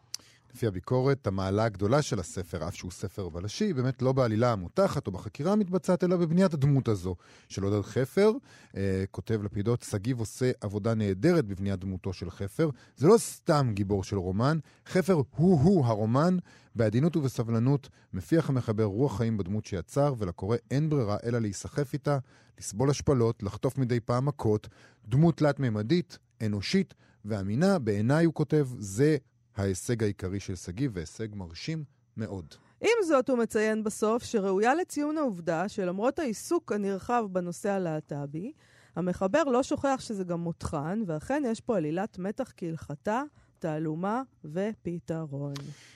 לפי 0.55 0.67
הביקורת, 0.67 1.27
המעלה 1.27 1.65
הגדולה 1.65 2.03
של 2.03 2.21
הספר, 2.21 2.69
אף 2.69 2.75
שהוא 2.75 2.91
ספר 2.91 3.29
בלשי, 3.29 3.65
היא 3.65 3.75
באמת 3.75 4.03
לא 4.03 4.13
בעלילה 4.13 4.53
המותחת 4.53 5.07
או 5.07 5.13
בחקירה 5.13 5.53
המתבצעת, 5.53 6.05
אלא 6.05 6.17
בבניית 6.17 6.55
הדמות 6.55 6.89
הזו. 6.89 7.17
של 7.49 7.63
עודד 7.63 7.83
חפר, 7.83 8.33
אה, 8.77 9.05
כותב 9.11 9.43
לפידות, 9.43 9.83
שגיב 9.83 10.21
עושה 10.21 10.51
עבודה 10.61 10.95
נהדרת 10.95 11.45
בבניית 11.47 11.81
דמותו 11.81 12.13
של 12.13 12.31
חפר. 12.31 12.71
זה 12.97 13.07
לא 13.07 13.19
סתם 13.19 13.71
גיבור 13.75 14.05
של 14.05 14.17
רומן, 14.17 14.59
חפר 14.87 15.23
הוא-הוא 15.37 15.87
הרומן, 15.87 16.37
בעדינות 16.75 17.17
ובסבלנות, 17.17 17.89
מפיח 18.13 18.51
המחבר 18.51 18.85
רוח 18.85 19.17
חיים 19.17 19.37
בדמות 19.37 19.67
שיצר, 19.67 20.15
ולקורא 20.19 20.57
אין 20.71 20.91
ברירה 20.91 21.17
אלא 21.25 21.39
להיסחף 21.39 21.93
איתה, 21.93 22.19
לסבול 22.59 22.91
השפלות, 22.91 23.43
לחטוף 23.43 23.79
מדי 23.79 24.01
פעם 24.01 24.27
מכות, 24.27 24.69
דמות 25.09 25.37
תלת-ממדית, 25.37 26.19
אנושית 26.47 26.95
ואמינה, 27.25 27.79
בעיניי, 27.79 28.25
הוא 28.25 28.35
כותב, 28.35 28.69
זה 28.79 29.17
ההישג 29.57 30.03
העיקרי 30.03 30.41
של 30.41 30.55
שגיב, 30.55 30.91
והישג 30.95 31.35
מרשים 31.35 31.85
מאוד. 32.17 32.55
עם 32.81 33.07
זאת, 33.07 33.29
הוא 33.29 33.39
מציין 33.39 33.85
בסוף 33.85 34.23
שראויה 34.23 34.75
לציון 34.75 35.19
העובדה 35.19 35.69
שלמרות 35.69 36.19
העיסוק 36.19 36.73
הנרחב 36.73 37.25
בנושא 37.33 37.71
הלהט"בי, 37.71 38.53
המחבר 38.97 39.45
לא 39.45 39.63
שוכח 39.63 39.97
שזה 40.01 40.25
גם 40.25 40.41
מותחן, 40.41 41.03
ואכן 41.07 41.43
יש 41.47 41.61
פה 41.61 41.77
עלילת 41.77 42.19
מתח 42.19 42.53
כהלכתה, 42.57 43.23
תעלומה 43.59 44.23
ופתרון. 44.45 45.55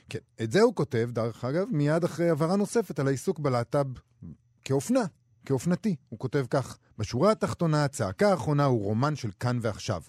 כן, 0.09 0.19
את 0.43 0.53
זה 0.53 0.61
הוא 0.61 0.75
כותב, 0.75 1.11
דרך 1.13 1.45
אגב, 1.45 1.67
מיד 1.71 2.05
אחרי 2.05 2.31
הבהרה 2.31 2.57
נוספת 2.57 2.99
על 2.99 3.07
העיסוק 3.07 3.39
בלהט"ב 3.39 3.87
כאופנה, 4.65 5.05
כאופנתי. 5.45 5.97
הוא 6.09 6.19
כותב 6.19 6.47
כך: 6.51 6.79
בשורה 6.99 7.33
התחתונה, 7.33 7.85
הצעקה 7.85 8.31
האחרונה 8.31 8.65
הוא 8.65 8.85
רומן 8.85 9.17
של 9.17 9.31
כאן 9.41 9.59
ועכשיו. 9.63 10.03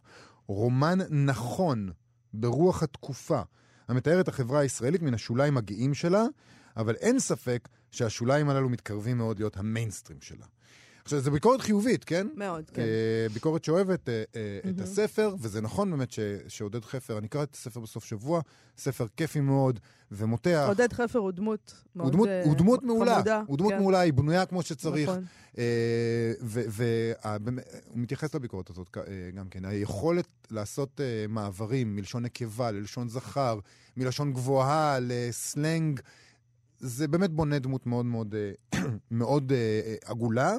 רומן 0.48 1.00
נכון 1.10 1.90
ברוח 2.34 2.84
התקופה, 2.84 3.42
המתאר 3.88 4.22
את 4.22 4.28
החברה 4.28 4.60
הישראלית 4.60 5.02
מן 5.02 5.14
השוליים 5.14 5.58
הגאים 5.58 5.94
שלה, 5.94 6.26
אבל 6.78 6.96
אין 6.96 7.20
ספק 7.20 7.68
שהשוליים 7.92 8.50
הללו 8.50 8.70
מתקרבים 8.70 9.18
מאוד 9.18 9.40
להיות 9.40 9.58
המיינסטרים 9.58 10.22
שלה. 10.22 10.46
עכשיו, 11.04 11.20
זו 11.20 11.32
ביקורת 11.32 11.62
חיובית, 11.62 12.04
כן? 12.04 12.28
מאוד, 12.36 12.70
כן. 12.70 12.82
Uh, 12.82 13.34
ביקורת 13.34 13.64
שאוהבת 13.64 14.08
uh, 14.08 14.12
uh, 14.66 14.70
את 14.70 14.82
הספר, 14.82 15.36
וזה 15.40 15.62
נכון 15.62 15.92
באמת 15.92 16.12
ש, 16.12 16.20
שעודד 16.48 16.86
חפר, 16.86 17.18
אני 17.18 17.28
אקרא 17.28 17.44
את 17.44 17.54
הספר 17.54 17.80
בסוף 17.80 18.06
שבוע, 18.06 18.42
ספר 18.78 19.06
כיפי 19.18 19.40
מאוד 19.40 19.80
ומותח. 20.12 20.66
עודד 20.68 20.94
חפר 20.94 21.20
הוא 21.20 21.32
דמות 21.32 21.74
מאוד 21.96 22.06
הוא 22.06 22.14
דמות, 22.14 22.30
הוא 22.46 22.56
דמות 22.56 22.84
מעולה, 22.84 23.16
חמודה. 23.16 23.42
הוא 23.48 23.58
דמות 23.58 23.72
כן. 23.72 23.80
מעולה, 23.80 24.00
היא 24.00 24.14
בנויה 24.14 24.46
כמו 24.46 24.62
שצריך. 24.62 25.10
נכון. 25.10 25.26
והוא 26.42 27.24
מתייחס 27.96 28.36
לביקורת 28.36 28.70
הזאת 28.70 28.98
אה, 28.98 29.04
גם 29.36 29.50
כן. 29.50 29.66
היכולת 29.66 30.28
לעשות 30.52 31.02
אה, 31.02 31.26
מעברים 31.30 31.96
מלשון 31.96 32.24
נקבה 32.24 32.72
ללשון 32.72 33.10
זכר, 33.10 33.60
מלשון 33.98 34.34
גבוהה 34.34 34.98
לסלנג, 35.02 36.00
זה 36.80 37.08
באמת 37.08 37.32
בונה 37.32 37.60
דמות 37.60 37.86
מאוד 37.86 38.06
מאוד, 38.06 38.36
אה, 38.36 38.80
מאוד 39.12 39.52
אה, 39.52 39.96
עגולה. 40.06 40.56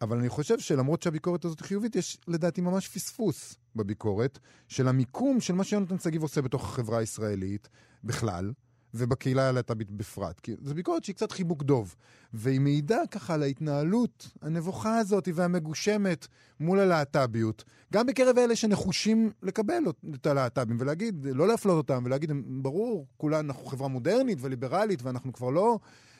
אבל 0.00 0.18
אני 0.18 0.28
חושב 0.28 0.58
שלמרות 0.58 1.02
שהביקורת 1.02 1.44
הזאת 1.44 1.60
חיובית, 1.60 1.96
יש 1.96 2.18
לדעתי 2.28 2.60
ממש 2.60 2.88
פספוס 2.88 3.54
בביקורת 3.76 4.38
של 4.68 4.88
המיקום 4.88 5.40
של 5.40 5.54
מה 5.54 5.64
שיונתן 5.64 5.98
שגיב 5.98 6.22
עושה 6.22 6.42
בתוך 6.42 6.64
החברה 6.64 6.98
הישראלית 6.98 7.68
בכלל, 8.04 8.52
ובקהילה 8.98 9.48
הלהט"בית 9.48 9.90
בפרט. 9.90 10.40
כי 10.40 10.54
זו 10.62 10.74
ביקורת 10.74 11.04
שהיא 11.04 11.16
קצת 11.16 11.32
חיבוק 11.32 11.62
דוב, 11.62 11.94
והיא 12.32 12.60
מעידה 12.60 12.98
ככה 13.10 13.34
על 13.34 13.42
ההתנהלות 13.42 14.28
הנבוכה 14.42 14.98
הזאת 14.98 15.28
והמגושמת 15.34 16.26
מול 16.60 16.80
הלהט"ביות, 16.80 17.64
גם 17.92 18.06
בקרב 18.06 18.38
אלה 18.38 18.56
שנחושים 18.56 19.32
לקבל 19.42 19.82
את 20.14 20.26
הלהט"בים 20.26 20.76
ולהגיד, 20.80 21.26
לא 21.34 21.48
להפלות 21.48 21.76
אותם, 21.76 22.02
ולהגיד, 22.06 22.32
ברור, 22.46 23.06
כולנו, 23.16 23.48
אנחנו 23.48 23.66
חברה 23.66 23.88
מודרנית 23.88 24.38
וליברלית 24.40 25.02
ואנחנו 25.02 25.32
כבר 25.32 25.50
לא 25.50 25.78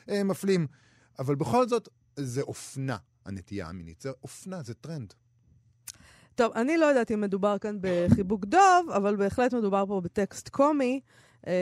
אה, 0.09 0.23
מפלים, 0.23 0.67
אבל 1.19 1.35
בכל 1.35 1.67
זאת, 1.67 1.89
זה 2.15 2.41
אופנה. 2.41 2.97
הנטייה 3.27 3.67
המינית. 3.67 4.01
זה 4.01 4.11
אופנה, 4.23 4.63
זה 4.63 4.73
טרנד. 4.73 5.13
טוב, 6.35 6.51
אני 6.55 6.77
לא 6.77 6.85
יודעת 6.85 7.11
אם 7.11 7.21
מדובר 7.21 7.57
כאן 7.57 7.77
בחיבוק 7.81 8.45
דוב, 8.45 8.89
אבל 8.95 9.15
בהחלט 9.15 9.53
מדובר 9.53 9.85
פה 9.87 10.01
בטקסט 10.01 10.49
קומי, 10.49 10.99
אה, 11.47 11.53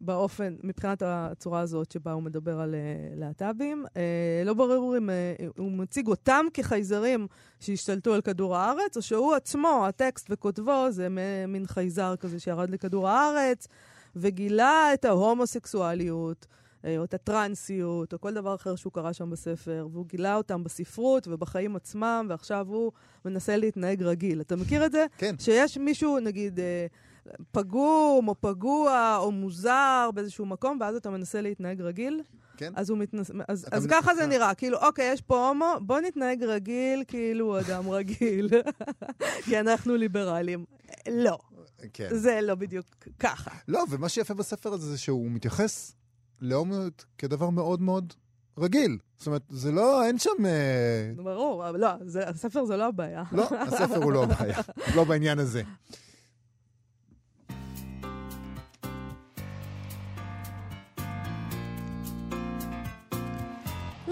באופן, 0.00 0.56
מבחינת 0.62 1.02
הצורה 1.06 1.60
הזאת 1.60 1.92
שבה 1.92 2.12
הוא 2.12 2.22
מדבר 2.22 2.60
על 2.60 2.74
אה, 2.74 2.80
להט"בים. 3.16 3.84
אה, 3.96 4.42
לא 4.44 4.54
ברור 4.54 4.96
אם 4.98 5.10
אה, 5.10 5.34
הוא 5.58 5.72
מציג 5.72 6.08
אותם 6.08 6.46
כחייזרים 6.54 7.26
שהשתלטו 7.60 8.14
על 8.14 8.20
כדור 8.20 8.56
הארץ, 8.56 8.96
או 8.96 9.02
שהוא 9.02 9.34
עצמו, 9.34 9.84
הטקסט 9.88 10.26
וכותבו, 10.30 10.86
זה 10.90 11.08
מין 11.48 11.66
חייזר 11.66 12.16
כזה 12.16 12.40
שירד 12.40 12.70
לכדור 12.70 13.08
הארץ, 13.08 13.68
וגילה 14.16 14.90
את 14.94 15.04
ההומוסקסואליות. 15.04 16.46
אה, 16.86 16.98
או 16.98 17.04
את 17.04 17.14
הטרנסיות, 17.14 18.12
או 18.12 18.20
כל 18.20 18.34
דבר 18.34 18.54
אחר 18.54 18.76
שהוא 18.76 18.92
קרא 18.92 19.12
שם 19.12 19.30
בספר, 19.30 19.88
והוא 19.92 20.06
גילה 20.06 20.36
אותם 20.36 20.64
בספרות 20.64 21.28
ובחיים 21.28 21.76
עצמם, 21.76 22.26
ועכשיו 22.28 22.66
הוא 22.68 22.92
מנסה 23.24 23.56
להתנהג 23.56 24.02
רגיל. 24.02 24.40
אתה 24.40 24.56
מכיר 24.56 24.86
את 24.86 24.92
זה? 24.92 25.06
כן. 25.18 25.34
שיש 25.38 25.78
מישהו, 25.78 26.18
נגיד, 26.18 26.60
אה, 26.60 26.86
פגום, 27.52 28.28
או 28.28 28.34
פגוע, 28.40 29.16
או 29.20 29.32
מוזר 29.32 30.10
באיזשהו 30.14 30.46
מקום, 30.46 30.78
ואז 30.80 30.96
אתה 30.96 31.10
מנסה 31.10 31.40
להתנהג 31.40 31.80
רגיל? 31.80 32.22
כן. 32.56 32.72
אז 32.76 32.90
הוא 32.90 32.98
מתנס... 32.98 33.30
אז, 33.48 33.66
אז 33.72 33.86
מ- 33.86 33.90
ככה 33.90 34.14
זה 34.14 34.20
אתה- 34.20 34.26
נראה, 34.30 34.54
כאילו, 34.54 34.78
אוקיי, 34.78 35.12
יש 35.12 35.20
פה 35.20 35.48
הומו, 35.48 35.66
בוא 35.80 36.00
נתנהג 36.00 36.42
רגיל 36.44 37.04
כאילו 37.08 37.46
הוא 37.46 37.58
אדם 37.60 37.90
רגיל, 37.98 38.48
כי 39.44 39.60
אנחנו 39.60 39.96
ליברלים. 39.96 40.64
לא, 41.10 41.38
כן. 41.92 42.08
זה 42.12 42.38
לא 42.42 42.54
בדיוק 42.54 42.86
ככה. 43.18 43.50
לא, 43.68 43.84
ומה 43.90 44.08
שיפה 44.08 44.34
בספר 44.34 44.72
הזה 44.72 44.90
זה 44.90 44.98
שהוא 44.98 45.30
מתייחס 45.30 45.94
להומיות 46.40 47.04
כדבר 47.18 47.50
מאוד 47.50 47.82
מאוד 47.82 48.12
רגיל. 48.58 48.98
זאת 49.16 49.26
אומרת, 49.26 49.42
זה 49.50 49.72
לא, 49.72 50.04
אין 50.06 50.18
שם... 50.18 50.30
אה, 50.46 51.12
ברור, 51.24 51.68
אבל 51.68 51.80
לא, 51.80 51.88
זה, 52.00 52.28
הספר 52.28 52.64
זה 52.64 52.76
לא 52.76 52.84
הבעיה. 52.86 53.22
לא, 53.32 53.42
הספר 53.60 54.02
הוא 54.02 54.12
לא 54.12 54.22
הבעיה. 54.24 54.58
לא 54.94 55.04
בעניין 55.04 55.38
הזה. 55.38 55.62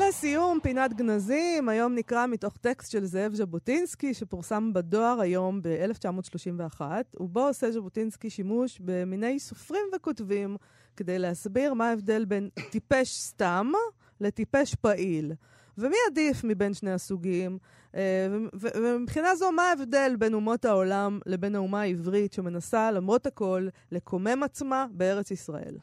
לסיום, 0.08 0.58
פינת 0.62 0.94
גנזים, 0.94 1.68
היום 1.68 1.94
נקרא 1.94 2.26
מתוך 2.26 2.56
טקסט 2.56 2.90
של 2.90 3.04
זאב 3.04 3.34
ז'בוטינסקי, 3.34 4.14
שפורסם 4.14 4.72
בדואר 4.72 5.20
היום 5.20 5.62
ב-1931, 5.62 6.80
ובו 7.20 7.46
עושה 7.46 7.70
ז'בוטינסקי 7.70 8.30
שימוש 8.30 8.80
במיני 8.84 9.38
סופרים 9.38 9.84
וכותבים 9.96 10.56
כדי 10.96 11.18
להסביר 11.18 11.74
מה 11.74 11.88
ההבדל 11.88 12.24
בין 12.24 12.48
טיפש 12.70 13.08
סתם 13.08 13.72
לטיפש 14.20 14.74
פעיל. 14.74 15.32
ומי 15.78 15.96
עדיף 16.10 16.44
מבין 16.44 16.74
שני 16.74 16.92
הסוגים? 16.92 17.58
אה, 17.94 18.26
ומבחינה 18.54 19.36
זו, 19.36 19.52
מה 19.52 19.62
ההבדל 19.62 20.14
בין 20.18 20.34
אומות 20.34 20.64
העולם 20.64 21.18
לבין 21.26 21.54
האומה 21.54 21.80
העברית 21.80 22.32
שמנסה, 22.32 22.90
למרות 22.90 23.26
הכל, 23.26 23.68
לקומם 23.92 24.42
עצמה 24.42 24.86
בארץ 24.90 25.30
ישראל? 25.30 25.76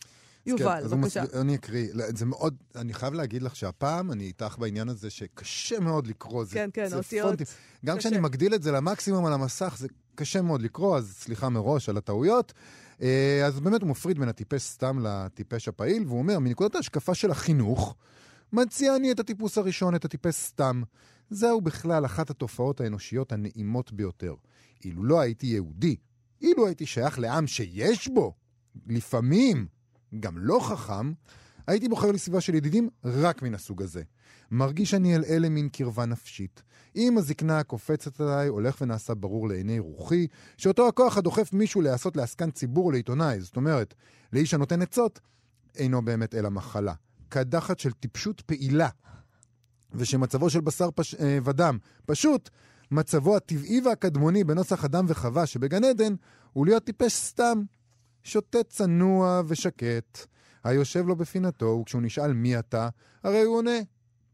יובל, 0.45 0.63
כן, 0.63 0.85
אז 0.85 0.91
הוא 0.91 1.01
בבקשה. 1.01 1.23
מס- 1.23 1.33
אני 1.33 1.55
אקריא. 1.55 1.87
לא, 1.93 2.05
זה 2.15 2.25
מאוד, 2.25 2.55
אני 2.75 2.93
חייב 2.93 3.13
להגיד 3.13 3.41
לך 3.41 3.55
שהפעם 3.55 4.11
אני 4.11 4.23
איתך 4.23 4.55
בעניין 4.59 4.89
הזה 4.89 5.09
שקשה 5.09 5.79
מאוד 5.79 6.07
לקרוא. 6.07 6.43
זה, 6.45 6.53
כן, 6.53 6.69
כן, 6.73 6.87
זה 6.89 6.97
אותיות. 6.97 7.27
פונטים. 7.27 7.45
גם 7.85 7.97
קשה. 7.97 8.09
כשאני 8.09 8.21
מגדיל 8.21 8.55
את 8.55 8.63
זה 8.63 8.71
למקסימום 8.71 9.25
על 9.25 9.33
המסך, 9.33 9.75
זה 9.77 9.87
קשה 10.15 10.41
מאוד 10.41 10.61
לקרוא, 10.61 10.97
אז 10.97 11.15
סליחה 11.19 11.49
מראש 11.49 11.89
על 11.89 11.97
הטעויות. 11.97 12.53
אה, 13.01 13.43
אז 13.45 13.59
באמת 13.59 13.81
הוא 13.81 13.89
מפריד 13.89 14.19
בין 14.19 14.29
הטיפש 14.29 14.61
סתם 14.61 14.99
לטיפש 15.03 15.67
הפעיל, 15.67 16.03
והוא 16.07 16.19
אומר, 16.19 16.39
מנקודת 16.39 16.75
ההשקפה 16.75 17.15
של 17.15 17.31
החינוך, 17.31 17.95
מציע 18.53 18.95
אני 18.95 19.11
את 19.11 19.19
הטיפוס 19.19 19.57
הראשון, 19.57 19.95
את 19.95 20.05
הטיפש 20.05 20.35
סתם. 20.35 20.81
זהו 21.29 21.61
בכלל 21.61 22.05
אחת 22.05 22.29
התופעות 22.29 22.81
האנושיות 22.81 23.31
הנעימות 23.31 23.91
ביותר. 23.93 24.35
אילו 24.85 25.03
לא 25.03 25.19
הייתי 25.19 25.47
יהודי, 25.47 25.95
אילו 26.41 26.67
הייתי 26.67 26.85
שייך 26.85 27.19
לעם 27.19 27.47
שיש 27.47 28.07
בו, 28.07 28.33
לפעמים, 28.87 29.65
גם 30.19 30.37
לא 30.37 30.59
חכם, 30.59 31.13
הייתי 31.67 31.89
בוחר 31.89 32.11
לי 32.11 32.17
סביבה 32.17 32.41
של 32.41 32.55
ידידים 32.55 32.89
רק 33.03 33.41
מן 33.41 33.53
הסוג 33.53 33.81
הזה. 33.81 34.03
מרגיש 34.51 34.93
אני 34.93 35.15
אל 35.15 35.23
אלה 35.29 35.49
מין 35.49 35.69
קרבה 35.69 36.05
נפשית. 36.05 36.63
אם 36.95 37.17
הזקנה 37.17 37.59
הקופצת 37.59 38.21
עליי 38.21 38.47
הולך 38.47 38.81
ונעשה 38.81 39.13
ברור 39.13 39.47
לעיני 39.47 39.79
רוחי, 39.79 40.27
שאותו 40.57 40.87
הכוח 40.87 41.17
הדוחף 41.17 41.53
מישהו 41.53 41.81
להיעשות 41.81 42.17
לעסקן 42.17 42.51
ציבור 42.51 42.85
או 42.85 42.91
לעיתונאי, 42.91 43.41
זאת 43.41 43.55
אומרת, 43.55 43.93
לאיש 44.33 44.53
הנותן 44.53 44.81
עצות, 44.81 45.19
אינו 45.75 46.05
באמת 46.05 46.35
אלא 46.35 46.49
מחלה. 46.49 46.93
קדחת 47.29 47.79
של 47.79 47.91
טיפשות 47.91 48.41
פעילה, 48.41 48.89
ושמצבו 49.93 50.49
של 50.49 50.61
בשר 50.61 50.89
פש... 50.95 51.15
אה, 51.15 51.37
ודם, 51.43 51.77
פשוט, 52.05 52.49
מצבו 52.91 53.35
הטבעי 53.35 53.81
והקדמוני 53.85 54.43
בנוסח 54.43 54.85
אדם 54.85 55.05
וחווה 55.07 55.45
שבגן 55.45 55.83
עדן, 55.83 56.15
הוא 56.53 56.65
להיות 56.65 56.83
טיפש 56.83 57.13
סתם. 57.13 57.61
שותה 58.23 58.63
צנוע 58.63 59.41
ושקט, 59.47 60.17
היושב 60.63 61.05
לו 61.07 61.15
בפינתו, 61.15 61.79
וכשהוא 61.81 62.01
נשאל 62.01 62.33
מי 62.33 62.59
אתה, 62.59 62.89
הרי 63.23 63.41
הוא 63.41 63.57
עונה, 63.57 63.79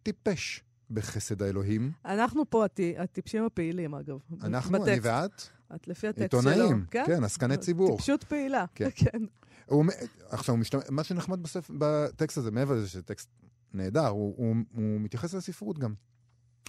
טיפש 0.04 0.64
בחסד 0.92 1.42
האלוהים. 1.42 1.92
אנחנו 2.06 2.50
פה 2.50 2.66
הטי- 2.66 2.96
הטיפשים 2.98 3.46
הפעילים, 3.46 3.96
אגב. 3.96 4.18
אנחנו, 4.44 4.80
בטקסט. 4.80 5.06
אני 5.06 5.22
ואת, 5.22 5.42
את 5.76 5.88
לפי 5.88 6.08
הטקסט 6.08 6.32
שלו. 6.32 6.52
עיתונאים, 6.52 6.86
כן, 6.92 7.24
עסקני 7.24 7.58
ציבור. 7.58 7.92
טיפשות 7.98 8.24
פעילה. 8.24 8.66
כן. 8.76 8.90
כן. 9.12 9.20
הוא, 9.66 9.86
עכשיו, 10.30 10.56
הוא 10.56 10.60
משתמש, 10.60 10.84
מה 10.90 11.04
שנחמד 11.04 11.44
בספר, 11.44 11.74
בטקסט 11.78 12.38
הזה, 12.38 12.52
מעבר 12.52 12.74
לזה 12.76 12.90
שזה 12.90 13.02
טקסט 13.04 13.30
נהדר, 13.74 14.08
הוא, 14.08 14.34
הוא, 14.38 14.56
הוא 14.74 15.02
מתייחס 15.02 15.34
לספרות 15.34 15.80
גם. 15.80 15.94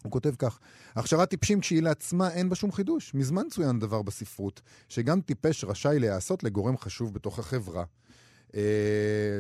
הוא 0.02 0.12
כותב 0.12 0.34
כך: 0.38 0.58
הכשרת 0.94 1.30
טיפשים 1.30 1.60
כשהיא 1.60 1.82
לעצמה 1.82 2.30
אין 2.30 2.48
בה 2.48 2.54
שום 2.54 2.72
חידוש. 2.72 3.14
מזמן 3.14 3.48
צוין 3.50 3.78
דבר 3.78 4.02
בספרות, 4.02 4.60
שגם 4.88 5.20
טיפש 5.20 5.64
רשאי 5.64 5.98
להיעשות 5.98 6.44
לגורם 6.44 6.78
חשוב 6.78 7.14
בתוך 7.14 7.38
החברה. 7.38 7.84
אה, 8.54 8.60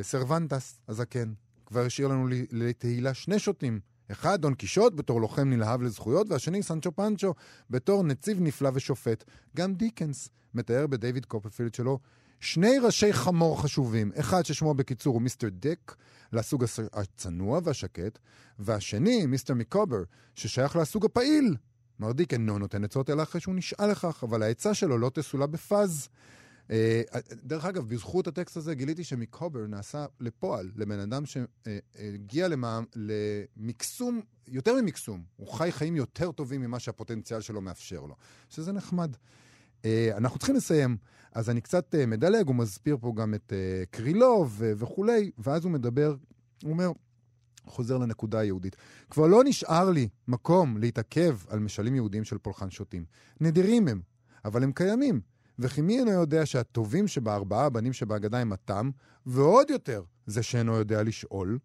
סרוונטס, 0.02 0.80
הזקן, 0.88 1.32
כבר 1.66 1.84
השאיר 1.84 2.08
לנו 2.08 2.28
לתהילה 2.50 3.14
שני 3.14 3.38
שוטים. 3.38 3.80
אחד, 4.10 4.40
דון 4.40 4.54
קישוט 4.54 4.94
בתור 4.94 5.20
לוחם 5.20 5.50
נלהב 5.50 5.82
לזכויות, 5.82 6.30
והשני, 6.30 6.62
סנצ'ו 6.62 6.92
פנצ'ו, 6.92 7.34
בתור 7.70 8.04
נציב 8.04 8.40
נפלא 8.40 8.70
ושופט. 8.74 9.24
גם 9.56 9.74
דיקנס 9.74 10.28
מתאר 10.54 10.86
בדייוויד 10.86 11.24
קופרפילד 11.26 11.74
שלו 11.74 11.98
שני 12.40 12.78
ראשי 12.78 13.12
חמור 13.12 13.62
חשובים, 13.62 14.12
אחד 14.20 14.46
ששמו 14.46 14.74
בקיצור 14.74 15.14
הוא 15.14 15.22
מיסטר 15.22 15.48
דיק, 15.48 15.94
לסוג 16.32 16.64
הצנוע 16.92 17.60
והשקט, 17.64 18.18
והשני, 18.58 19.26
מיסטר 19.26 19.54
מיקובר, 19.54 20.02
ששייך 20.34 20.76
לסוג 20.76 21.04
הפעיל. 21.04 21.56
מר 22.00 22.12
דיק 22.12 22.32
אינו 22.32 22.58
נותן 22.58 22.84
עצות 22.84 23.10
אלא 23.10 23.22
אחרי 23.22 23.40
שהוא 23.40 23.54
נשאל 23.54 23.90
לכך, 23.90 24.24
אבל 24.24 24.42
העצה 24.42 24.74
שלו 24.74 24.98
לא 24.98 25.10
תסולא 25.14 25.46
בפז. 25.46 26.08
אה, 26.70 27.02
דרך 27.44 27.64
אגב, 27.64 27.88
בזכות 27.88 28.26
הטקסט 28.26 28.56
הזה 28.56 28.74
גיליתי 28.74 29.04
שמיקובר 29.04 29.66
נעשה 29.66 30.06
לפועל, 30.20 30.70
לבן 30.76 30.98
אדם 30.98 31.22
שהגיע 31.26 32.48
למע... 32.48 32.80
למקסום, 32.96 34.20
יותר 34.48 34.74
ממקסום, 34.80 35.22
הוא 35.36 35.48
חי 35.48 35.72
חיים 35.72 35.96
יותר 35.96 36.32
טובים 36.32 36.60
ממה 36.60 36.78
שהפוטנציאל 36.78 37.40
שלו 37.40 37.60
מאפשר 37.60 38.00
לו, 38.00 38.14
שזה 38.48 38.72
נחמד. 38.72 39.16
אה, 39.84 40.10
אנחנו 40.16 40.38
צריכים 40.38 40.56
לסיים, 40.56 40.96
אז 41.32 41.50
אני 41.50 41.60
קצת 41.60 41.94
אה, 41.94 42.06
מדלג, 42.06 42.46
הוא 42.46 42.54
מסביר 42.54 42.96
פה 43.00 43.12
גם 43.16 43.34
את 43.34 43.52
אה, 43.52 43.84
קרילוב 43.90 44.56
וכולי, 44.60 45.30
ואז 45.38 45.64
הוא 45.64 45.72
מדבר, 45.72 46.14
הוא 46.62 46.70
אומר, 46.70 46.92
חוזר 47.66 47.98
לנקודה 47.98 48.38
היהודית. 48.38 48.76
כבר 49.10 49.26
לא 49.26 49.44
נשאר 49.44 49.90
לי 49.90 50.08
מקום 50.28 50.78
להתעכב 50.78 51.38
על 51.48 51.58
משלים 51.58 51.94
יהודיים 51.94 52.24
של 52.24 52.38
פולחן 52.38 52.70
שוטים. 52.70 53.04
נדירים 53.40 53.88
הם, 53.88 54.00
אבל 54.44 54.62
הם 54.62 54.72
קיימים. 54.72 55.20
וכי 55.58 55.80
מי 55.80 55.98
אינו 55.98 56.10
יודע 56.10 56.46
שהטובים 56.46 57.08
שבארבעה 57.08 57.66
הבנים 57.66 57.92
שבהגדה 57.92 58.38
הם 58.38 58.52
התם, 58.52 58.90
ועוד 59.26 59.70
יותר 59.70 60.02
זה 60.26 60.42
שאינו 60.42 60.76
יודע 60.76 61.02
לשאול. 61.02 61.58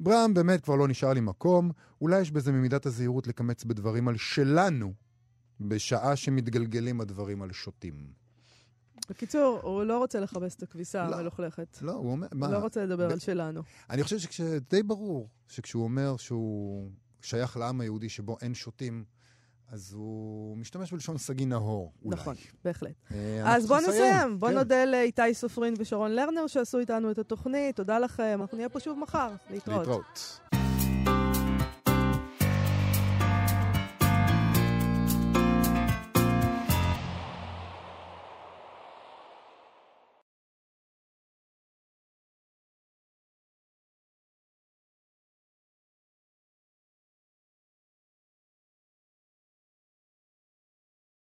ברם, 0.00 0.34
באמת 0.34 0.60
כבר 0.60 0.76
לא 0.76 0.88
נשאר 0.88 1.12
לי 1.12 1.20
מקום, 1.20 1.70
אולי 2.00 2.20
יש 2.20 2.30
בזה 2.30 2.52
ממידת 2.52 2.86
הזהירות 2.86 3.26
לקמץ 3.26 3.64
בדברים 3.64 4.08
על 4.08 4.16
שלנו, 4.16 4.92
בשעה 5.60 6.16
שמתגלגלים 6.16 7.00
הדברים 7.00 7.42
על 7.42 7.52
שוטים. 7.52 7.94
בקיצור, 9.10 9.60
הוא 9.62 9.82
לא 9.82 9.98
רוצה 9.98 10.20
לכבס 10.20 10.56
את 10.56 10.62
הכביסה 10.62 11.08
לא. 11.08 11.16
המלוכלכת. 11.16 11.78
לא, 11.82 11.92
הוא 11.92 12.10
אומר, 12.10 12.26
הוא 12.32 12.40
מה? 12.40 12.48
לא 12.50 12.58
רוצה 12.58 12.84
לדבר 12.84 13.08
ב- 13.08 13.12
על 13.12 13.18
שלנו. 13.18 13.62
אני 13.90 14.02
חושב 14.02 14.18
שדי 14.18 14.82
ברור 14.82 15.28
שכשהוא 15.48 15.84
אומר 15.84 16.16
שהוא 16.16 16.90
שייך 17.22 17.56
לעם 17.56 17.80
היהודי 17.80 18.08
שבו 18.08 18.36
אין 18.40 18.54
שוטים, 18.54 19.04
אז 19.68 19.92
הוא 19.92 20.56
משתמש 20.56 20.92
בלשון 20.92 21.18
סגי 21.18 21.46
נהור, 21.46 21.92
אולי. 22.04 22.16
נכון, 22.16 22.34
בהחלט. 22.64 22.94
אה, 23.12 23.54
אז 23.56 23.66
בואו 23.66 23.80
נסיים. 23.80 24.38
בואו 24.38 24.52
כן. 24.52 24.58
נודה 24.58 24.84
לאיתי 24.84 25.34
סופרין 25.34 25.74
ושרון 25.78 26.10
לרנר 26.10 26.46
שעשו 26.46 26.78
איתנו 26.78 27.10
את 27.10 27.18
התוכנית. 27.18 27.76
תודה 27.76 27.98
לכם. 27.98 28.38
אנחנו 28.40 28.56
נהיה 28.56 28.68
פה 28.68 28.80
שוב 28.80 28.98
מחר. 28.98 29.30
להתראות. 29.50 29.78
להתראות. 29.78 30.40